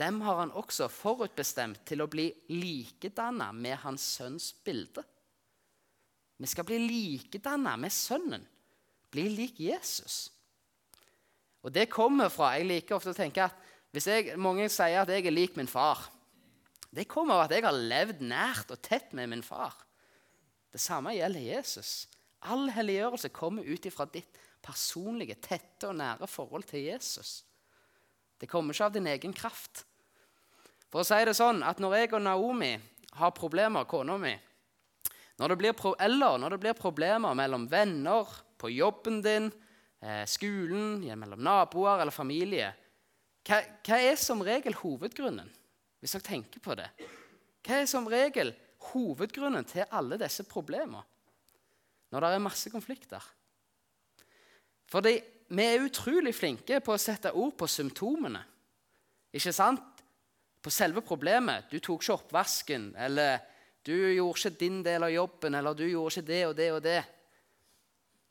dem 0.00 0.20
har 0.24 0.38
han 0.40 0.54
også 0.56 0.88
forutbestemt 0.88 1.82
til 1.88 2.02
å 2.02 2.08
bli 2.10 2.30
likedanna 2.52 3.50
med 3.52 3.76
hans 3.84 4.04
sønns 4.16 4.52
bilde. 4.64 5.04
Vi 6.42 6.48
skal 6.50 6.66
bli 6.66 6.78
likedanna 6.82 7.76
med 7.78 7.92
Sønnen, 7.94 8.42
bli 9.12 9.28
lik 9.30 9.60
Jesus. 9.62 10.24
Og 11.62 11.70
det 11.70 11.90
kommer 11.92 12.32
fra 12.32 12.56
Jeg 12.56 12.66
liker 12.66 12.96
ofte 12.96 13.12
å 13.12 13.16
tenke 13.16 13.44
at 13.44 13.68
hvis 13.92 14.08
jeg, 14.08 14.38
Mange 14.40 14.66
sier 14.72 15.02
at 15.02 15.12
jeg 15.12 15.26
er 15.28 15.34
lik 15.34 15.54
min 15.56 15.70
far. 15.70 16.00
Det 16.92 17.06
kommer 17.08 17.36
av 17.36 17.44
at 17.44 17.54
jeg 17.54 17.64
har 17.64 17.76
levd 17.76 18.24
nært 18.24 18.72
og 18.72 18.80
tett 18.82 19.12
med 19.16 19.30
min 19.30 19.44
far. 19.44 19.76
Det 20.72 20.80
samme 20.80 21.14
gjelder 21.14 21.44
Jesus. 21.44 22.08
All 22.48 22.66
helliggjørelse 22.72 23.30
kommer 23.32 23.68
ut 23.68 23.86
ifra 23.86 24.08
ditt 24.10 24.40
personlige, 24.64 25.36
tette 25.40 25.88
og 25.90 25.98
nære 26.00 26.26
forhold 26.30 26.66
til 26.68 26.88
Jesus. 26.88 27.42
Det 28.42 28.48
kommer 28.50 28.74
ikke 28.74 28.88
av 28.88 28.94
din 28.96 29.06
egen 29.06 29.32
kraft. 29.32 29.84
For 30.90 31.04
å 31.04 31.06
si 31.06 31.20
det 31.24 31.36
sånn 31.38 31.62
at 31.62 31.78
Når 31.78 31.94
jeg 31.94 32.08
og 32.18 32.24
Naomi 32.26 32.72
har 33.20 33.36
problemer, 33.36 33.86
kona 33.86 34.18
mi 34.18 34.34
når 35.38 35.54
Eller 35.98 36.38
når 36.38 36.50
det 36.50 36.60
blir 36.60 36.72
problemer 36.74 37.34
mellom 37.34 37.66
venner, 37.66 38.26
på 38.58 38.70
jobben 38.70 39.22
din, 39.22 39.50
eh, 40.00 40.24
skolen, 40.26 41.00
mellom 41.18 41.42
naboer 41.42 42.00
eller 42.00 42.12
familie. 42.12 42.74
Hva, 43.44 43.58
hva, 43.82 43.98
er 43.98 44.16
som 44.16 44.40
regel 44.40 44.74
hovedgrunnen, 44.74 45.50
hvis 45.98 46.12
dere 46.12 46.22
tenker 46.22 46.60
på 46.60 46.76
det? 46.78 46.88
Hva 47.66 47.80
er 47.80 47.86
som 47.86 48.06
regel 48.06 48.54
hovedgrunnen 48.92 49.64
til 49.64 49.84
alle 49.90 50.18
disse 50.18 50.44
problemene 50.44 51.02
når 52.12 52.20
det 52.20 52.30
er 52.34 52.38
masse 52.38 52.70
konflikter? 52.70 53.22
Fordi 54.86 55.16
vi 55.52 55.64
er 55.68 55.84
utrolig 55.84 56.32
flinke 56.34 56.80
på 56.80 56.94
å 56.94 57.00
sette 57.00 57.32
ord 57.36 57.54
på 57.60 57.68
symptomene. 57.68 58.40
Ikke 59.32 59.52
sant? 59.52 60.04
På 60.62 60.70
selve 60.72 61.02
problemet. 61.04 61.68
Du 61.68 61.78
tok 61.78 62.02
ikke 62.02 62.16
oppvasken, 62.16 62.92
eller 62.96 63.40
du 63.84 63.92
gjorde 63.92 64.38
ikke 64.38 64.60
din 64.60 64.78
del 64.84 65.04
av 65.04 65.12
jobben, 65.12 65.56
eller 65.58 65.76
du 65.76 65.84
gjorde 65.88 66.14
ikke 66.14 66.28
det 66.28 66.42
og 66.46 66.54
det 66.56 66.70
og 66.72 66.82
det. 66.84 67.00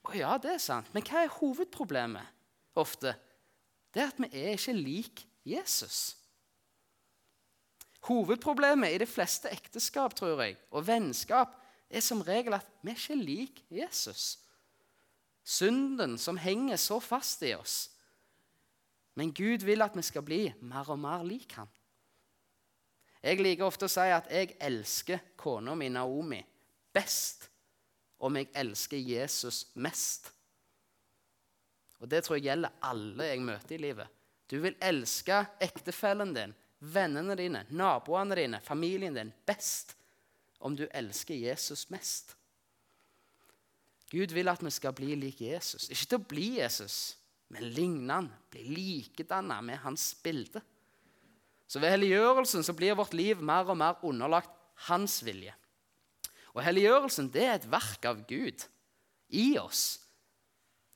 Å 0.07 0.15
ja, 0.17 0.31
det 0.41 0.55
er 0.55 0.63
sant. 0.63 0.89
Men 0.95 1.05
hva 1.05 1.25
er 1.25 1.35
hovedproblemet 1.35 2.79
ofte? 2.81 3.13
Det 3.91 4.01
er 4.01 4.13
at 4.13 4.21
vi 4.23 4.29
er 4.31 4.55
ikke 4.55 4.77
lik 4.77 5.25
Jesus. 5.45 6.15
Hovedproblemet 8.07 8.95
i 8.95 9.01
de 9.03 9.09
fleste 9.09 9.51
ekteskap 9.53 10.15
tror 10.17 10.41
jeg, 10.41 10.55
og 10.73 10.87
vennskap 10.87 11.53
er 11.91 12.01
som 12.01 12.23
regel 12.25 12.55
at 12.57 12.69
vi 12.81 12.93
er 12.93 12.97
ikke 12.97 13.19
lik 13.19 13.61
Jesus. 13.69 14.39
Synden 15.51 16.17
som 16.21 16.37
henger 16.39 16.79
så 16.79 16.99
fast 17.03 17.43
i 17.43 17.53
oss. 17.57 17.89
Men 19.19 19.33
Gud 19.35 19.65
vil 19.67 19.83
at 19.83 19.97
vi 19.97 20.03
skal 20.05 20.23
bli 20.23 20.45
mer 20.63 20.87
og 20.93 20.99
mer 21.01 21.25
lik 21.27 21.57
ham. 21.59 21.67
Jeg 23.21 23.41
liker 23.43 23.67
ofte 23.67 23.85
å 23.85 23.91
si 23.91 24.07
at 24.09 24.31
jeg 24.31 24.55
elsker 24.63 25.19
kona 25.37 25.75
mi 25.77 25.91
Naomi 25.93 26.39
best 26.95 27.49
om 28.21 28.37
jeg 28.39 28.49
elsker 28.57 28.97
Jesus 28.97 29.65
mest. 29.75 30.31
Og 32.01 32.09
Det 32.09 32.23
tror 32.23 32.39
jeg 32.39 32.47
gjelder 32.49 32.79
alle 32.87 33.29
jeg 33.29 33.45
møter 33.45 33.75
i 33.75 33.83
livet. 33.83 34.07
Du 34.49 34.57
vil 34.63 34.75
elske 34.81 35.43
ektefellen 35.61 36.33
din, 36.33 36.55
vennene 36.79 37.35
dine, 37.37 37.65
naboene 37.69 38.35
dine, 38.39 38.59
familien 38.63 39.15
din 39.15 39.33
best 39.45 39.93
om 40.59 40.75
du 40.75 40.87
elsker 40.89 41.37
Jesus 41.37 41.89
mest. 41.93 42.35
Gud 44.11 44.33
vil 44.35 44.51
at 44.51 44.63
vi 44.63 44.71
skal 44.73 44.93
bli 44.95 45.15
lik 45.15 45.39
Jesus. 45.45 45.87
Ikke 45.87 46.09
til 46.11 46.19
å 46.19 46.29
bli 46.33 46.47
Jesus, 46.57 46.97
men 47.51 47.69
ligne 47.71 48.17
han, 48.17 48.27
bli 48.51 48.65
likedanna 48.67 49.61
med 49.63 49.79
hans 49.85 50.11
bilde. 50.23 50.61
Så 51.71 51.79
ved 51.79 51.93
helliggjørelsen 51.93 52.65
så 52.67 52.75
blir 52.75 52.97
vårt 52.99 53.15
liv 53.15 53.39
mer 53.39 53.69
og 53.71 53.79
mer 53.79 54.01
underlagt 54.03 54.51
hans 54.89 55.21
vilje. 55.23 55.53
Og 56.51 56.63
helliggjørelsen 56.65 57.29
det 57.31 57.45
er 57.47 57.53
et 57.55 57.71
verk 57.71 58.07
av 58.09 58.25
Gud 58.27 58.65
i 59.31 59.53
oss. 59.61 60.01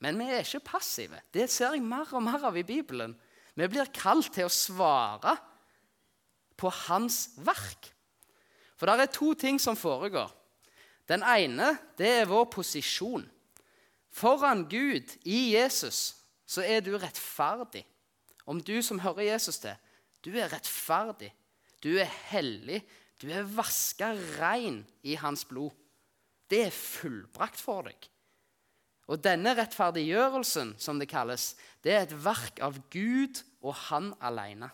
Men 0.03 0.19
vi 0.19 0.27
er 0.27 0.43
ikke 0.43 0.65
passive. 0.75 1.21
Det 1.31 1.47
ser 1.51 1.77
jeg 1.77 1.85
mer 1.85 2.11
og 2.11 2.23
mer 2.25 2.43
av 2.49 2.57
i 2.59 2.65
Bibelen. 2.67 3.15
Vi 3.55 3.67
blir 3.71 3.87
kalt 3.95 4.33
til 4.35 4.49
å 4.49 4.51
svare 4.51 5.37
på 6.59 6.71
hans 6.89 7.37
verk. 7.39 7.87
For 8.75 8.91
det 8.91 9.07
er 9.07 9.15
to 9.15 9.31
ting 9.39 9.59
som 9.61 9.79
foregår. 9.79 10.27
Den 11.09 11.23
ene 11.25 11.75
det 11.99 12.09
er 12.21 12.29
vår 12.29 12.47
posisjon. 12.53 13.25
Foran 14.15 14.65
Gud 14.71 15.17
i 15.27 15.53
Jesus 15.53 16.15
så 16.47 16.63
er 16.65 16.81
du 16.85 16.95
rettferdig. 16.97 17.83
Om 18.45 18.61
du 18.61 18.77
som 18.85 19.01
hører 19.01 19.31
Jesus 19.33 19.59
til, 19.61 19.75
du 20.25 20.31
er 20.37 20.51
rettferdig. 20.53 21.31
Du 21.83 21.97
er 21.97 22.09
hellig. 22.31 22.81
Du 23.21 23.29
er 23.31 23.47
vaska 23.47 24.13
rein 24.39 24.83
i 25.03 25.15
hans 25.19 25.45
blod. 25.45 25.73
Det 26.49 26.67
er 26.67 26.73
fullbrakt 26.73 27.61
for 27.61 27.85
deg. 27.87 28.09
Og 29.05 29.21
denne 29.21 29.53
rettferdiggjørelsen, 29.57 30.75
som 30.81 30.97
det 31.01 31.09
kalles, 31.11 31.53
det 31.85 31.93
er 31.93 32.07
et 32.07 32.15
verk 32.25 32.61
av 32.65 32.79
Gud 32.93 33.41
og 33.61 33.75
Han 33.89 34.13
alene. 34.21 34.71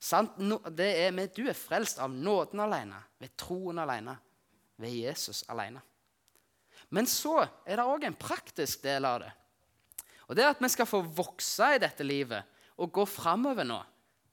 Det 0.00 0.88
er 0.88 1.12
med, 1.14 1.34
du 1.36 1.46
er 1.50 1.58
frelst 1.58 2.00
av 2.02 2.10
nåden 2.10 2.62
alene, 2.64 2.98
ved 3.20 3.34
troen 3.38 3.78
alene, 3.82 4.16
ved 4.80 4.94
Jesus 4.94 5.44
alene. 5.50 5.82
Men 6.90 7.06
så 7.06 7.44
er 7.64 7.78
det 7.78 7.86
òg 7.86 8.06
en 8.08 8.18
praktisk 8.18 8.82
del 8.82 9.06
av 9.06 9.20
det. 9.22 9.30
Og 10.30 10.36
det 10.36 10.44
er 10.44 10.52
at 10.54 10.62
vi 10.62 10.70
skal 10.70 10.88
få 10.88 11.02
vokse 11.02 11.74
i 11.74 11.82
dette 11.82 12.06
livet 12.06 12.58
og 12.80 12.92
gå 12.94 13.04
framover 13.08 13.66
nå 13.66 13.78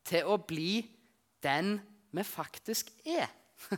til 0.08 0.30
å 0.30 0.38
bli 0.40 0.80
den 1.44 1.76
vi 2.16 2.24
faktisk 2.26 2.92
er. 3.06 3.28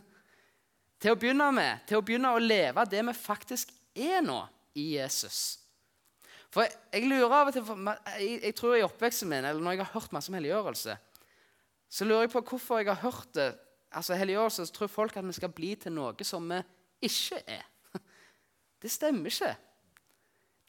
til 1.02 1.16
å 1.16 1.20
begynne 1.20 1.50
med, 1.56 1.86
til 1.88 2.00
å 2.00 2.06
begynne 2.06 2.34
å 2.36 2.44
leve 2.44 2.86
det 2.92 3.02
vi 3.08 3.16
faktisk 3.16 3.72
er 3.96 4.22
nå 4.24 4.42
i 4.78 4.94
Jesus. 4.98 5.60
For 6.50 6.66
jeg, 6.66 7.06
lurer 7.06 7.30
av 7.30 7.52
og 7.52 7.56
til, 7.56 7.66
jeg, 8.18 8.40
jeg, 8.42 8.56
tror 8.58 8.78
i 8.78 8.86
oppveksten 8.86 9.30
min, 9.30 9.46
eller 9.46 9.62
når 9.62 9.78
jeg 9.78 9.84
har 9.84 9.94
hørt 10.00 10.14
masse 10.16 10.32
om 10.32 10.38
helliggjørelse, 10.38 10.96
så 11.90 12.06
lurer 12.06 12.26
jeg 12.26 12.34
på 12.34 12.46
hvorfor 12.52 12.82
jeg 12.82 12.90
har 12.90 13.04
hørt 13.04 13.34
det. 13.38 13.50
Altså 13.92 14.18
Helliggjørelse 14.18 14.66
så 14.66 14.74
tror 14.74 14.92
folk 14.92 15.18
at 15.18 15.28
vi 15.28 15.34
skal 15.38 15.54
bli 15.54 15.74
til 15.76 15.96
noe 15.96 16.28
som 16.28 16.46
vi 16.52 16.62
ikke 17.10 17.42
er. 17.48 17.66
Det 18.82 18.92
stemmer 18.92 19.32
ikke. 19.32 19.56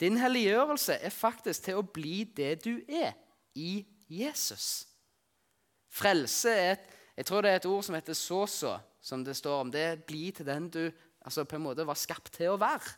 Din 0.01 0.17
helliggjørelse 0.17 0.95
er 0.97 1.13
faktisk 1.13 1.67
til 1.67 1.77
å 1.77 1.85
bli 1.85 2.23
det 2.25 2.55
du 2.65 2.79
er 2.89 3.13
i 3.53 3.83
Jesus. 4.09 4.87
Frelse 5.91 6.49
er 6.49 6.71
et, 6.71 6.87
jeg 7.19 7.27
tror 7.29 7.45
det 7.45 7.51
er 7.51 7.59
et 7.59 7.67
ord 7.69 7.83
som 7.85 7.95
heter 7.95 8.17
så-så, 8.17 8.71
som 8.97 9.21
det 9.23 9.35
står 9.37 9.61
om. 9.61 9.71
Det 9.71 9.83
er 9.85 10.01
bli 10.07 10.31
til 10.33 10.47
den 10.47 10.71
du 10.73 10.81
altså 11.21 11.45
på 11.45 11.59
en 11.59 11.67
måte 11.67 11.85
var 11.85 11.99
skapt 11.99 12.33
til 12.39 12.55
å 12.55 12.59
være. 12.61 12.95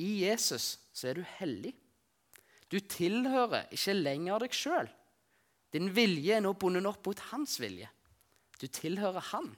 I 0.00 0.24
Jesus 0.24 0.78
så 0.94 1.10
er 1.10 1.20
du 1.20 1.26
hellig. 1.36 1.74
Du 2.72 2.78
tilhører 2.80 3.68
ikke 3.74 3.98
lenger 3.98 4.46
deg 4.46 4.56
sjøl. 4.56 4.88
Din 5.74 5.90
vilje 5.92 6.38
er 6.38 6.42
nå 6.42 6.54
bundet 6.56 6.88
opp 6.88 7.04
mot 7.10 7.20
hans 7.28 7.58
vilje. 7.60 7.90
Du 8.64 8.70
tilhører 8.72 9.20
han. 9.34 9.50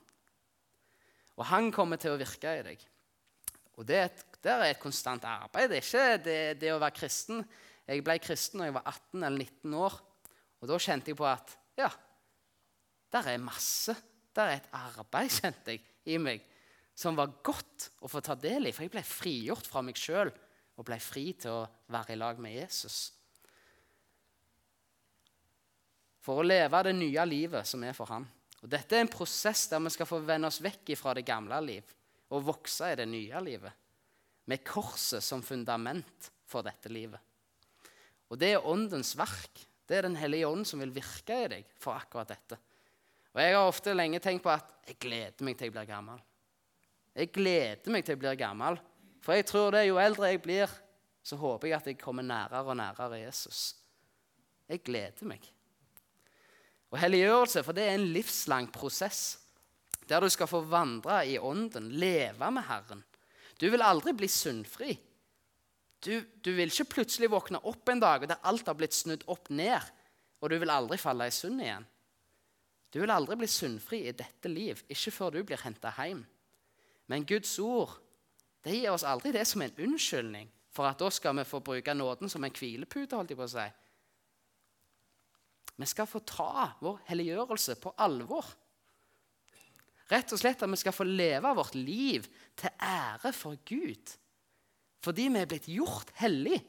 Og 1.37 1.47
han 1.53 1.71
kommer 1.71 2.01
til 2.01 2.17
å 2.17 2.19
virke 2.19 2.57
i 2.59 2.65
deg. 2.67 2.83
Og 3.77 3.87
det 3.87 3.99
er 4.01 4.09
et, 4.09 4.25
det 4.43 4.51
er 4.51 4.65
et 4.71 4.83
konstant 4.83 5.23
arbeid. 5.29 5.71
Det 5.71 5.79
er 5.79 5.85
ikke 5.85 6.25
det, 6.25 6.41
det, 6.63 6.73
å 6.75 6.81
være 6.83 6.97
kristen. 6.97 7.45
Jeg 7.87 8.03
ble 8.03 8.17
kristen 8.25 8.63
da 8.63 8.67
jeg 8.67 8.75
var 8.75 8.89
18 8.89 9.23
eller 9.29 9.45
19 9.45 9.79
år. 9.79 9.99
Og 10.59 10.71
da 10.73 10.79
kjente 10.83 11.13
jeg 11.13 11.21
på 11.21 11.29
at 11.29 11.55
ja, 11.79 11.91
der 13.15 13.31
er 13.31 13.45
masse. 13.45 13.95
Der 14.35 14.51
er 14.51 14.59
et 14.59 14.71
arbeid, 14.75 15.31
kjente 15.39 15.77
jeg, 15.77 15.85
i 16.11 16.19
meg 16.23 16.45
som 16.97 17.17
var 17.19 17.35
godt 17.45 17.91
å 18.01 18.09
få 18.09 18.23
ta 18.25 18.35
del 18.41 18.71
i. 18.71 18.73
For 18.73 18.87
jeg 18.87 18.95
ble 18.95 19.05
frigjort 19.05 19.69
fra 19.69 19.83
meg 19.85 20.01
sjøl 20.01 20.33
og 20.33 20.89
ble 20.89 20.97
fri 21.01 21.29
til 21.37 21.53
å 21.53 21.67
være 21.93 22.17
i 22.17 22.19
lag 22.19 22.41
med 22.41 22.57
Jesus. 22.57 22.97
For 26.25 26.41
å 26.41 26.47
leve 26.47 26.81
det 26.89 26.97
nye 26.97 27.29
livet 27.29 27.69
som 27.69 27.85
er 27.87 27.95
for 27.95 28.11
ham. 28.11 28.25
Og 28.67 28.71
Dette 28.73 28.97
er 28.99 29.05
en 29.05 29.11
prosess 29.11 29.69
der 29.71 29.79
vi 29.79 29.93
skal 29.95 30.09
få 30.11 30.19
vende 30.27 30.49
oss 30.51 30.59
vekk 30.59 30.91
fra 30.99 31.13
det 31.15 31.23
gamle 31.29 31.61
liv 31.63 31.93
og 32.35 32.49
vokse 32.49 32.89
i 32.91 32.97
det 32.99 33.07
nye 33.07 33.43
livet. 33.47 33.71
Med 34.51 34.65
korset 34.67 35.23
som 35.23 35.45
fundament 35.47 36.33
for 36.51 36.67
dette 36.67 36.91
livet. 36.91 37.23
Og 38.27 38.41
det 38.43 38.57
er 38.57 38.67
åndens 38.67 39.15
verk. 39.19 39.63
Det 39.87 40.01
er 40.01 40.09
Den 40.09 40.19
hellige 40.19 40.49
ånd 40.49 40.67
som 40.67 40.83
vil 40.83 40.91
virke 40.91 41.39
i 41.45 41.49
deg 41.53 41.71
for 41.79 41.95
akkurat 41.95 42.35
dette. 42.35 42.59
Og 43.37 43.41
Jeg 43.41 43.55
har 43.55 43.71
ofte 43.71 43.95
lenge 43.95 44.19
tenkt 44.19 44.43
på 44.43 44.51
at 44.51 44.75
jeg 44.89 44.99
gleder 44.99 45.47
meg 45.47 45.55
til 45.55 45.69
jeg 45.69 45.77
blir 45.77 45.87
gammel. 45.87 46.19
Jeg 47.15 47.31
gleder 47.31 47.95
meg 47.95 48.03
til 48.03 48.17
jeg 48.17 48.25
blir 48.25 48.41
gammel. 48.41 48.81
For 49.23 49.39
jeg 49.39 49.47
tror 49.47 49.77
det, 49.79 49.87
jo 49.87 50.03
eldre 50.03 50.33
jeg 50.33 50.43
blir, 50.43 50.73
så 51.23 51.39
håper 51.39 51.71
jeg 51.71 51.79
at 51.79 51.87
jeg 51.87 52.03
kommer 52.03 52.27
nærere 52.27 52.67
og 52.67 52.81
nærere 52.83 53.23
Jesus. 53.23 53.77
Jeg 54.67 54.83
gleder 54.83 55.31
meg. 55.31 55.53
Og 56.93 57.01
Helliggjørelse 57.03 57.65
for 57.67 57.77
det 57.77 57.87
er 57.87 57.99
en 57.99 58.09
livslang 58.15 58.71
prosess 58.73 59.43
der 60.07 60.23
du 60.23 60.29
skal 60.31 60.47
få 60.47 60.61
vandre 60.71 61.19
i 61.27 61.35
ånden, 61.39 61.89
leve 61.99 62.51
med 62.55 62.63
Herren. 62.69 63.01
Du 63.59 63.67
vil 63.73 63.83
aldri 63.83 64.13
bli 64.15 64.29
sunnfri. 64.31 64.93
Du, 66.05 66.21
du, 66.45 66.53
vil 66.55 66.71
ikke 66.71 66.93
plutselig 66.93 67.31
våkne 67.33 67.59
opp 67.67 67.91
en 67.91 68.03
dag 68.03 68.23
og 68.23 68.31
der 68.31 68.45
alt 68.47 68.69
har 68.71 68.77
blitt 68.79 68.95
snudd 68.95 69.25
opp 69.33 69.51
ned, 69.51 69.83
og 70.39 70.53
du 70.53 70.59
vil 70.63 70.71
aldri 70.71 70.99
falle 71.01 71.27
i 71.27 71.35
synd 71.35 71.65
igjen. 71.65 71.87
Du 72.95 73.01
vil 73.03 73.11
aldri 73.11 73.35
bli 73.41 73.49
sunnfri 73.51 74.05
i 74.07 74.15
dette 74.15 74.49
liv, 74.49 74.79
ikke 74.87 75.11
før 75.11 75.35
du 75.35 75.41
blir 75.49 75.59
henta 75.65 75.91
hjem. 75.99 76.23
Men 77.11 77.27
Guds 77.27 77.59
ord 77.59 77.97
det 78.67 78.75
gir 78.75 78.93
oss 78.93 79.07
aldri 79.07 79.31
det 79.35 79.45
som 79.47 79.63
en 79.63 79.75
unnskyldning 79.79 80.49
for 80.75 80.89
at 80.89 81.01
da 81.01 81.11
skal 81.15 81.37
vi 81.39 81.45
få 81.47 81.61
bruke 81.65 81.95
nåden 81.95 82.31
som 82.31 82.45
en 82.45 82.55
hvilepute. 82.55 83.17
holdt 83.17 83.31
jeg 83.31 83.39
på 83.39 83.47
å 83.47 83.53
si. 83.53 83.67
Vi 85.77 85.89
skal 85.89 86.09
få 86.09 86.23
ta 86.25 86.71
vår 86.81 87.03
helliggjørelse 87.11 87.77
på 87.83 87.93
alvor. 88.01 88.47
Rett 90.07 90.33
og 90.33 90.41
slett 90.41 90.63
at 90.63 90.71
vi 90.71 90.79
skal 90.79 90.95
få 90.95 91.05
leve 91.09 91.53
vårt 91.59 91.75
liv 91.75 92.29
til 92.57 92.73
ære 92.81 93.33
for 93.35 93.59
Gud. 93.67 94.15
Fordi 95.03 95.29
vi 95.33 95.43
er 95.43 95.51
blitt 95.51 95.69
gjort 95.71 96.13
hellig, 96.23 96.61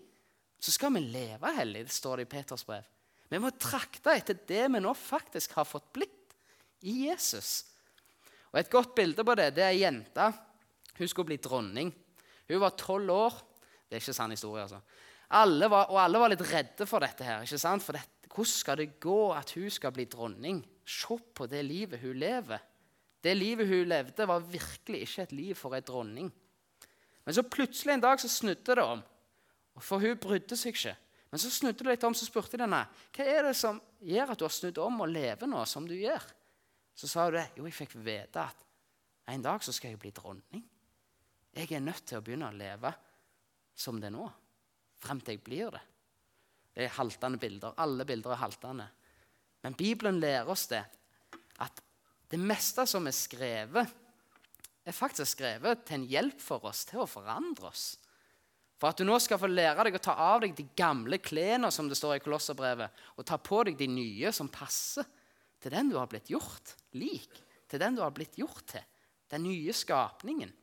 så 0.60 0.74
skal 0.74 0.96
vi 0.98 1.06
leve 1.06 1.54
hellig. 1.56 1.86
Står 1.94 2.20
det 2.20 2.28
i 2.28 2.32
Peters 2.34 2.66
brev. 2.68 2.86
Vi 3.30 3.40
må 3.44 3.52
trakte 3.60 4.16
etter 4.16 4.40
det 4.48 4.66
vi 4.74 4.82
nå 4.82 4.94
faktisk 4.98 5.56
har 5.58 5.68
fått 5.68 5.90
blitt 5.96 6.36
i 6.88 7.08
Jesus. 7.08 7.66
Og 8.52 8.60
Et 8.60 8.72
godt 8.72 8.96
bilde 8.96 9.24
på 9.26 9.36
det 9.38 9.52
det 9.58 9.66
er 9.66 9.76
ei 9.76 9.84
jente. 9.84 10.32
Hun 10.98 11.10
skulle 11.10 11.30
bli 11.32 11.42
dronning. 11.42 11.92
Hun 12.48 12.64
var 12.64 12.78
tolv 12.80 13.12
år. 13.14 13.42
Det 13.88 13.98
er 13.98 14.02
ikke 14.02 14.16
sann 14.16 14.34
historie. 14.34 14.64
altså. 14.64 14.82
Alle 15.38 15.68
var, 15.70 15.92
og 15.92 16.00
alle 16.02 16.20
var 16.22 16.32
litt 16.32 16.46
redde 16.48 16.88
for 16.88 17.04
dette. 17.04 17.24
her, 17.24 17.44
ikke 17.44 17.60
sant? 17.60 17.84
For 17.84 17.94
det, 17.94 18.02
Hvordan 18.38 18.54
skal 18.54 18.78
det 18.78 19.00
gå 19.02 19.32
at 19.34 19.52
hun 19.58 19.70
skal 19.74 19.94
bli 19.96 20.06
dronning? 20.06 20.60
Se 20.86 21.16
på 21.34 21.48
det 21.50 21.64
livet 21.66 22.00
hun 22.00 22.20
lever. 22.22 22.62
Det 23.24 23.34
livet 23.34 23.68
hun 23.68 23.88
levde, 23.90 24.28
var 24.28 24.46
virkelig 24.46 25.02
ikke 25.02 25.24
et 25.24 25.32
liv 25.34 25.56
for 25.58 25.74
ei 25.74 25.82
dronning. 25.82 26.30
Men 27.26 27.34
så 27.34 27.42
plutselig 27.42 27.96
en 27.96 28.04
dag 28.06 28.22
så 28.22 28.30
snudde 28.30 28.76
det 28.78 28.84
om. 28.84 29.02
For 29.82 29.98
hun 30.00 30.22
brydde 30.22 30.56
seg 30.56 30.78
ikke. 30.78 30.94
Men 31.32 31.42
så 31.42 31.50
snudde 31.50 31.82
det 31.82 31.96
litt 31.96 32.06
om, 32.06 32.14
så 32.14 32.30
spurte 32.30 32.60
de 32.60 32.64
henne 32.68 32.84
hva 33.18 33.26
er 33.26 33.50
det 33.50 33.56
som 33.58 33.82
gjør 34.06 34.32
at 34.32 34.40
du 34.40 34.46
har 34.46 34.54
snudd 34.54 34.78
om 34.86 35.02
og 35.02 35.12
lever 35.12 35.50
nå 35.50 35.66
som 35.66 35.90
du 35.90 35.98
gjør. 35.98 36.30
Så 36.94 37.10
sa 37.10 37.26
hun 37.26 37.40
det. 37.40 37.50
Jo, 37.58 37.66
jeg 37.66 37.76
fikk 37.76 37.98
vite 37.98 38.46
at 38.46 38.64
en 39.34 39.50
dag 39.50 39.66
så 39.66 39.74
skal 39.74 39.96
jeg 39.96 40.02
bli 40.06 40.14
dronning. 40.14 40.64
Jeg 41.58 41.74
er 41.74 41.82
nødt 41.82 42.06
til 42.06 42.22
å 42.22 42.24
begynne 42.24 42.54
å 42.54 42.56
leve 42.56 42.94
som 43.78 43.98
det 43.98 44.12
er 44.12 44.14
nå, 44.14 44.30
frem 45.02 45.26
til 45.26 45.40
jeg 45.40 45.44
blir 45.46 45.74
det. 45.74 45.82
Det 46.78 46.86
er 46.86 46.94
haltende 46.94 47.40
bilder. 47.42 47.74
Alle 47.82 48.06
bilder 48.06 48.36
er 48.36 48.44
haltende. 48.44 48.86
Men 49.66 49.74
Bibelen 49.74 50.20
lærer 50.22 50.50
oss 50.54 50.68
det, 50.70 50.84
at 51.58 51.80
det 52.30 52.38
meste 52.38 52.86
som 52.86 53.08
er 53.10 53.16
skrevet, 53.18 53.96
er 54.86 54.96
faktisk 54.96 55.40
skrevet 55.40 55.82
til 55.88 55.98
en 55.98 56.06
hjelp 56.12 56.44
for 56.44 56.68
oss 56.70 56.84
til 56.86 57.02
å 57.02 57.10
forandre 57.10 57.72
oss. 57.72 57.88
For 58.78 58.92
at 58.92 59.02
du 59.02 59.08
nå 59.08 59.18
skal 59.20 59.42
få 59.42 59.50
lære 59.50 59.88
deg 59.88 59.98
å 59.98 60.04
ta 60.06 60.14
av 60.22 60.44
deg 60.44 60.54
de 60.56 60.68
gamle 60.78 61.18
klærne, 61.18 61.72
som 61.74 61.90
det 61.90 61.98
står 61.98 62.20
i 62.20 62.22
Kolosserbrevet, 62.22 63.02
og 63.18 63.26
ta 63.26 63.40
på 63.42 63.64
deg 63.66 63.80
de 63.80 63.90
nye 63.90 64.32
som 64.36 64.52
passer 64.54 65.08
til 65.58 65.74
den 65.74 65.90
du 65.90 65.98
har 65.98 66.06
blitt 66.12 66.30
gjort 66.30 66.76
lik, 66.94 67.42
til 67.66 67.82
den 67.82 67.98
du 67.98 68.04
har 68.06 68.14
blitt 68.14 68.38
gjort 68.38 68.68
til, 68.70 68.86
den 69.34 69.48
nye 69.50 69.74
skapningen. 69.74 70.54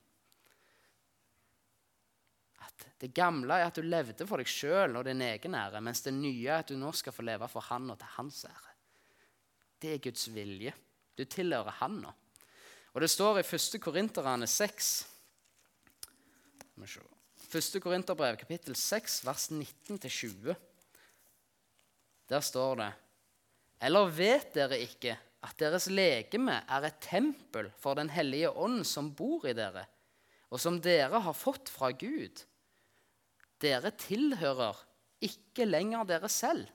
At 2.81 3.01
Det 3.01 3.13
gamle 3.15 3.55
er 3.55 3.69
at 3.69 3.77
du 3.77 3.83
levde 3.83 4.27
for 4.27 4.41
deg 4.41 4.49
sjøl 4.51 4.97
og 4.97 5.05
din 5.07 5.23
egen 5.23 5.55
ære, 5.55 5.81
mens 5.81 6.03
det 6.03 6.15
nye 6.15 6.49
er 6.49 6.65
at 6.65 6.71
du 6.73 6.77
nå 6.79 6.93
skal 6.93 7.15
få 7.15 7.23
leve 7.23 7.49
for 7.49 7.61
Han 7.71 7.91
og 7.91 7.99
til 7.99 8.13
Hans 8.17 8.45
ære. 8.49 8.75
Det 9.81 9.93
er 9.95 10.03
Guds 10.03 10.29
vilje. 10.35 10.73
Du 11.19 11.25
tilhører 11.25 11.79
Han 11.81 12.01
nå. 12.03 12.13
Og 12.95 13.01
det 13.03 13.11
står 13.11 13.41
i 13.43 13.47
1. 13.47 13.81
Korinterne 13.83 14.47
6 14.47 14.93
1. 17.55 17.83
Korinterbrev, 17.83 18.37
kapittel 18.37 18.75
6, 18.75 19.21
vers 19.27 19.51
19-20. 19.51 20.55
Der 22.29 22.41
står 22.41 22.75
det 22.81 22.93
eller 23.85 24.13
vet 24.13 24.55
dere 24.57 24.79
ikke 24.81 25.17
at 25.45 25.59
deres 25.61 25.91
legeme 25.93 26.57
er 26.63 26.87
et 26.89 27.03
tempel 27.05 27.69
for 27.81 27.99
Den 27.99 28.09
hellige 28.13 28.51
ånd 28.51 28.85
som 28.89 29.11
bor 29.17 29.45
i 29.49 29.53
dere, 29.57 29.85
og 30.49 30.61
som 30.61 30.79
dere 30.81 31.21
har 31.21 31.37
fått 31.37 31.69
fra 31.73 31.91
Gud? 31.93 32.45
Dere 33.63 33.93
tilhører 33.99 34.81
ikke 35.25 35.67
lenger 35.69 36.05
dere 36.09 36.31
selv. 36.33 36.69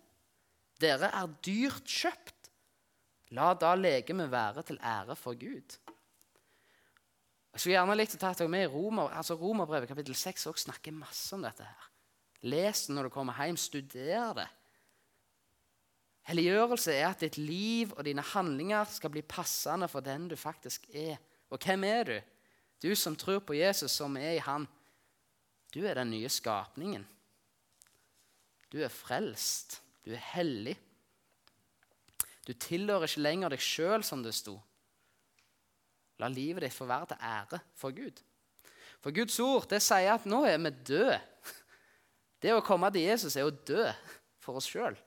Dere 0.79 1.11
er 1.11 1.31
dyrt 1.45 1.85
kjøpt. 1.85 2.49
La 3.35 3.51
da 3.53 3.75
legemet 3.77 4.31
være 4.31 4.63
til 4.65 4.79
ære 4.81 5.15
for 5.19 5.37
Gud. 5.37 5.75
Jeg 7.49 7.61
skulle 7.61 7.75
gjerne 7.75 7.97
likt 7.97 8.15
å 8.15 8.21
ta 8.21 8.47
med 8.47 8.67
i 8.67 8.71
Romer, 8.71 9.09
altså 9.11 9.35
Romerbrevet 9.37 9.89
kapittel 9.89 10.15
6 10.15 10.47
også 10.49 10.69
snakker 10.69 10.95
masse 10.95 11.33
om 11.35 11.43
dette. 11.43 11.65
her. 11.65 11.89
Les 12.41 12.85
det 12.87 12.95
når 12.95 13.09
du 13.09 13.09
kommer 13.13 13.35
hjem, 13.35 13.57
studer 13.57 14.33
det. 14.37 14.47
Helliggjørelse 16.29 16.93
er 16.93 17.07
at 17.09 17.23
ditt 17.23 17.39
liv 17.41 17.91
og 17.97 18.05
dine 18.05 18.21
handlinger 18.21 18.85
skal 18.93 19.09
bli 19.09 19.21
passende 19.25 19.87
for 19.89 20.05
den 20.05 20.27
du 20.29 20.35
faktisk 20.37 20.85
er. 20.93 21.17
Og 21.49 21.57
hvem 21.57 21.83
er 21.83 22.03
du? 22.03 22.19
Du 22.83 22.95
som 22.95 23.15
tror 23.15 23.39
på 23.39 23.57
Jesus, 23.57 23.91
som 23.91 24.15
er 24.17 24.37
i 24.37 24.43
Han. 24.45 24.67
Du 25.73 25.83
er 25.85 25.99
den 25.99 26.11
nye 26.11 26.29
skapningen. 26.29 27.05
Du 28.71 28.79
er 28.81 28.93
frelst. 28.93 29.79
Du 30.05 30.11
er 30.13 30.23
hellig. 30.33 30.75
Du 32.47 32.53
tilhører 32.57 33.05
ikke 33.05 33.21
lenger 33.21 33.53
deg 33.53 33.61
sjøl, 33.61 34.03
som 34.05 34.23
det 34.25 34.33
sto. 34.37 34.55
La 36.19 36.27
livet 36.31 36.65
ditt 36.65 36.75
få 36.75 36.87
være 36.89 37.11
til 37.11 37.21
ære 37.23 37.59
for 37.77 37.95
Gud. 37.95 38.23
For 38.99 39.15
Guds 39.15 39.37
ord 39.39 39.69
det 39.71 39.79
sier 39.83 40.15
at 40.15 40.25
nå 40.27 40.43
er 40.49 40.57
vi 40.59 40.71
døde. 40.91 41.19
Det 42.39 42.55
å 42.55 42.63
komme 42.63 42.89
til 42.91 43.05
Jesus 43.05 43.35
er 43.35 43.47
å 43.47 43.53
dø 43.53 43.85
for 44.39 44.59
oss 44.59 44.67
sjøl. 44.71 44.97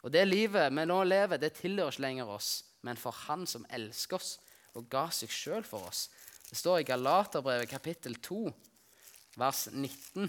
Og 0.00 0.12
det 0.14 0.22
livet 0.26 0.72
vi 0.72 0.86
nå 0.86 1.02
lever, 1.04 1.38
det 1.38 1.52
tilhører 1.58 1.92
ikke 1.92 2.06
lenger 2.06 2.30
oss, 2.32 2.50
men 2.86 2.96
for 2.96 3.14
Han 3.26 3.44
som 3.46 3.66
elsker 3.68 4.16
oss 4.16 4.38
og 4.78 4.86
ga 4.90 5.08
seg 5.12 5.32
sjøl 5.34 5.66
for 5.66 5.90
oss. 5.90 6.06
Det 6.48 6.58
står 6.58 6.80
i 6.80 6.86
Galaterbrevet 6.88 7.68
kapittel 7.70 8.16
2, 8.22 8.40
vers 9.40 9.68
19 9.72 10.28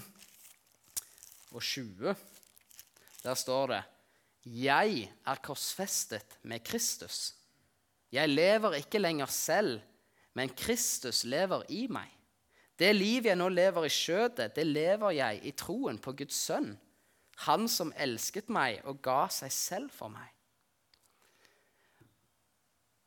og 1.52 1.62
20. 1.62 2.14
Der 3.22 3.34
står 3.34 3.66
det 3.74 3.82
Jeg 4.44 5.12
er 5.26 5.42
korsfestet 5.44 6.38
med 6.42 6.64
Kristus. 6.64 7.34
Jeg 8.12 8.28
lever 8.28 8.80
ikke 8.80 8.98
lenger 8.98 9.26
selv, 9.26 9.80
men 10.34 10.48
Kristus 10.48 11.24
lever 11.24 11.62
i 11.68 11.86
meg. 11.86 12.08
Det 12.78 12.90
liv 12.96 13.28
jeg 13.28 13.36
nå 13.36 13.48
lever 13.52 13.86
i 13.86 13.92
skjødet, 13.92 14.54
det 14.56 14.66
lever 14.66 15.12
jeg 15.14 15.40
i 15.46 15.52
troen 15.54 16.00
på 16.02 16.14
Guds 16.16 16.40
sønn, 16.48 16.72
han 17.46 17.68
som 17.68 17.92
elsket 18.00 18.48
meg 18.50 18.80
og 18.88 19.02
ga 19.04 19.26
seg 19.30 19.52
selv 19.52 19.92
for 19.94 20.10
meg. 20.12 20.28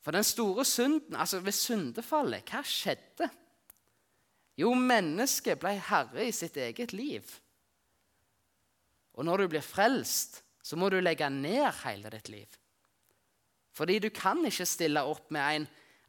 For 0.06 0.14
den 0.14 0.24
store 0.24 0.64
synden, 0.64 1.16
altså 1.18 1.42
ved 1.42 1.52
syndefallet, 1.52 2.46
hva 2.46 2.62
skjedde? 2.62 3.26
Jo, 4.56 4.72
mennesket 4.74 5.60
ble 5.60 5.74
herre 5.88 6.26
i 6.26 6.32
sitt 6.32 6.56
eget 6.56 6.94
liv. 6.96 7.24
Og 9.16 9.24
når 9.24 9.44
du 9.44 9.52
blir 9.52 9.64
frelst, 9.64 10.42
så 10.64 10.76
må 10.76 10.88
du 10.90 10.98
legge 11.00 11.28
ned 11.30 11.68
hele 11.84 12.10
ditt 12.12 12.30
liv. 12.32 12.48
Fordi 13.76 13.98
du 14.00 14.08
kan 14.10 14.40
ikke 14.48 14.66
stille 14.68 15.04
opp 15.04 15.28
med 15.34 15.60
en 15.60 15.66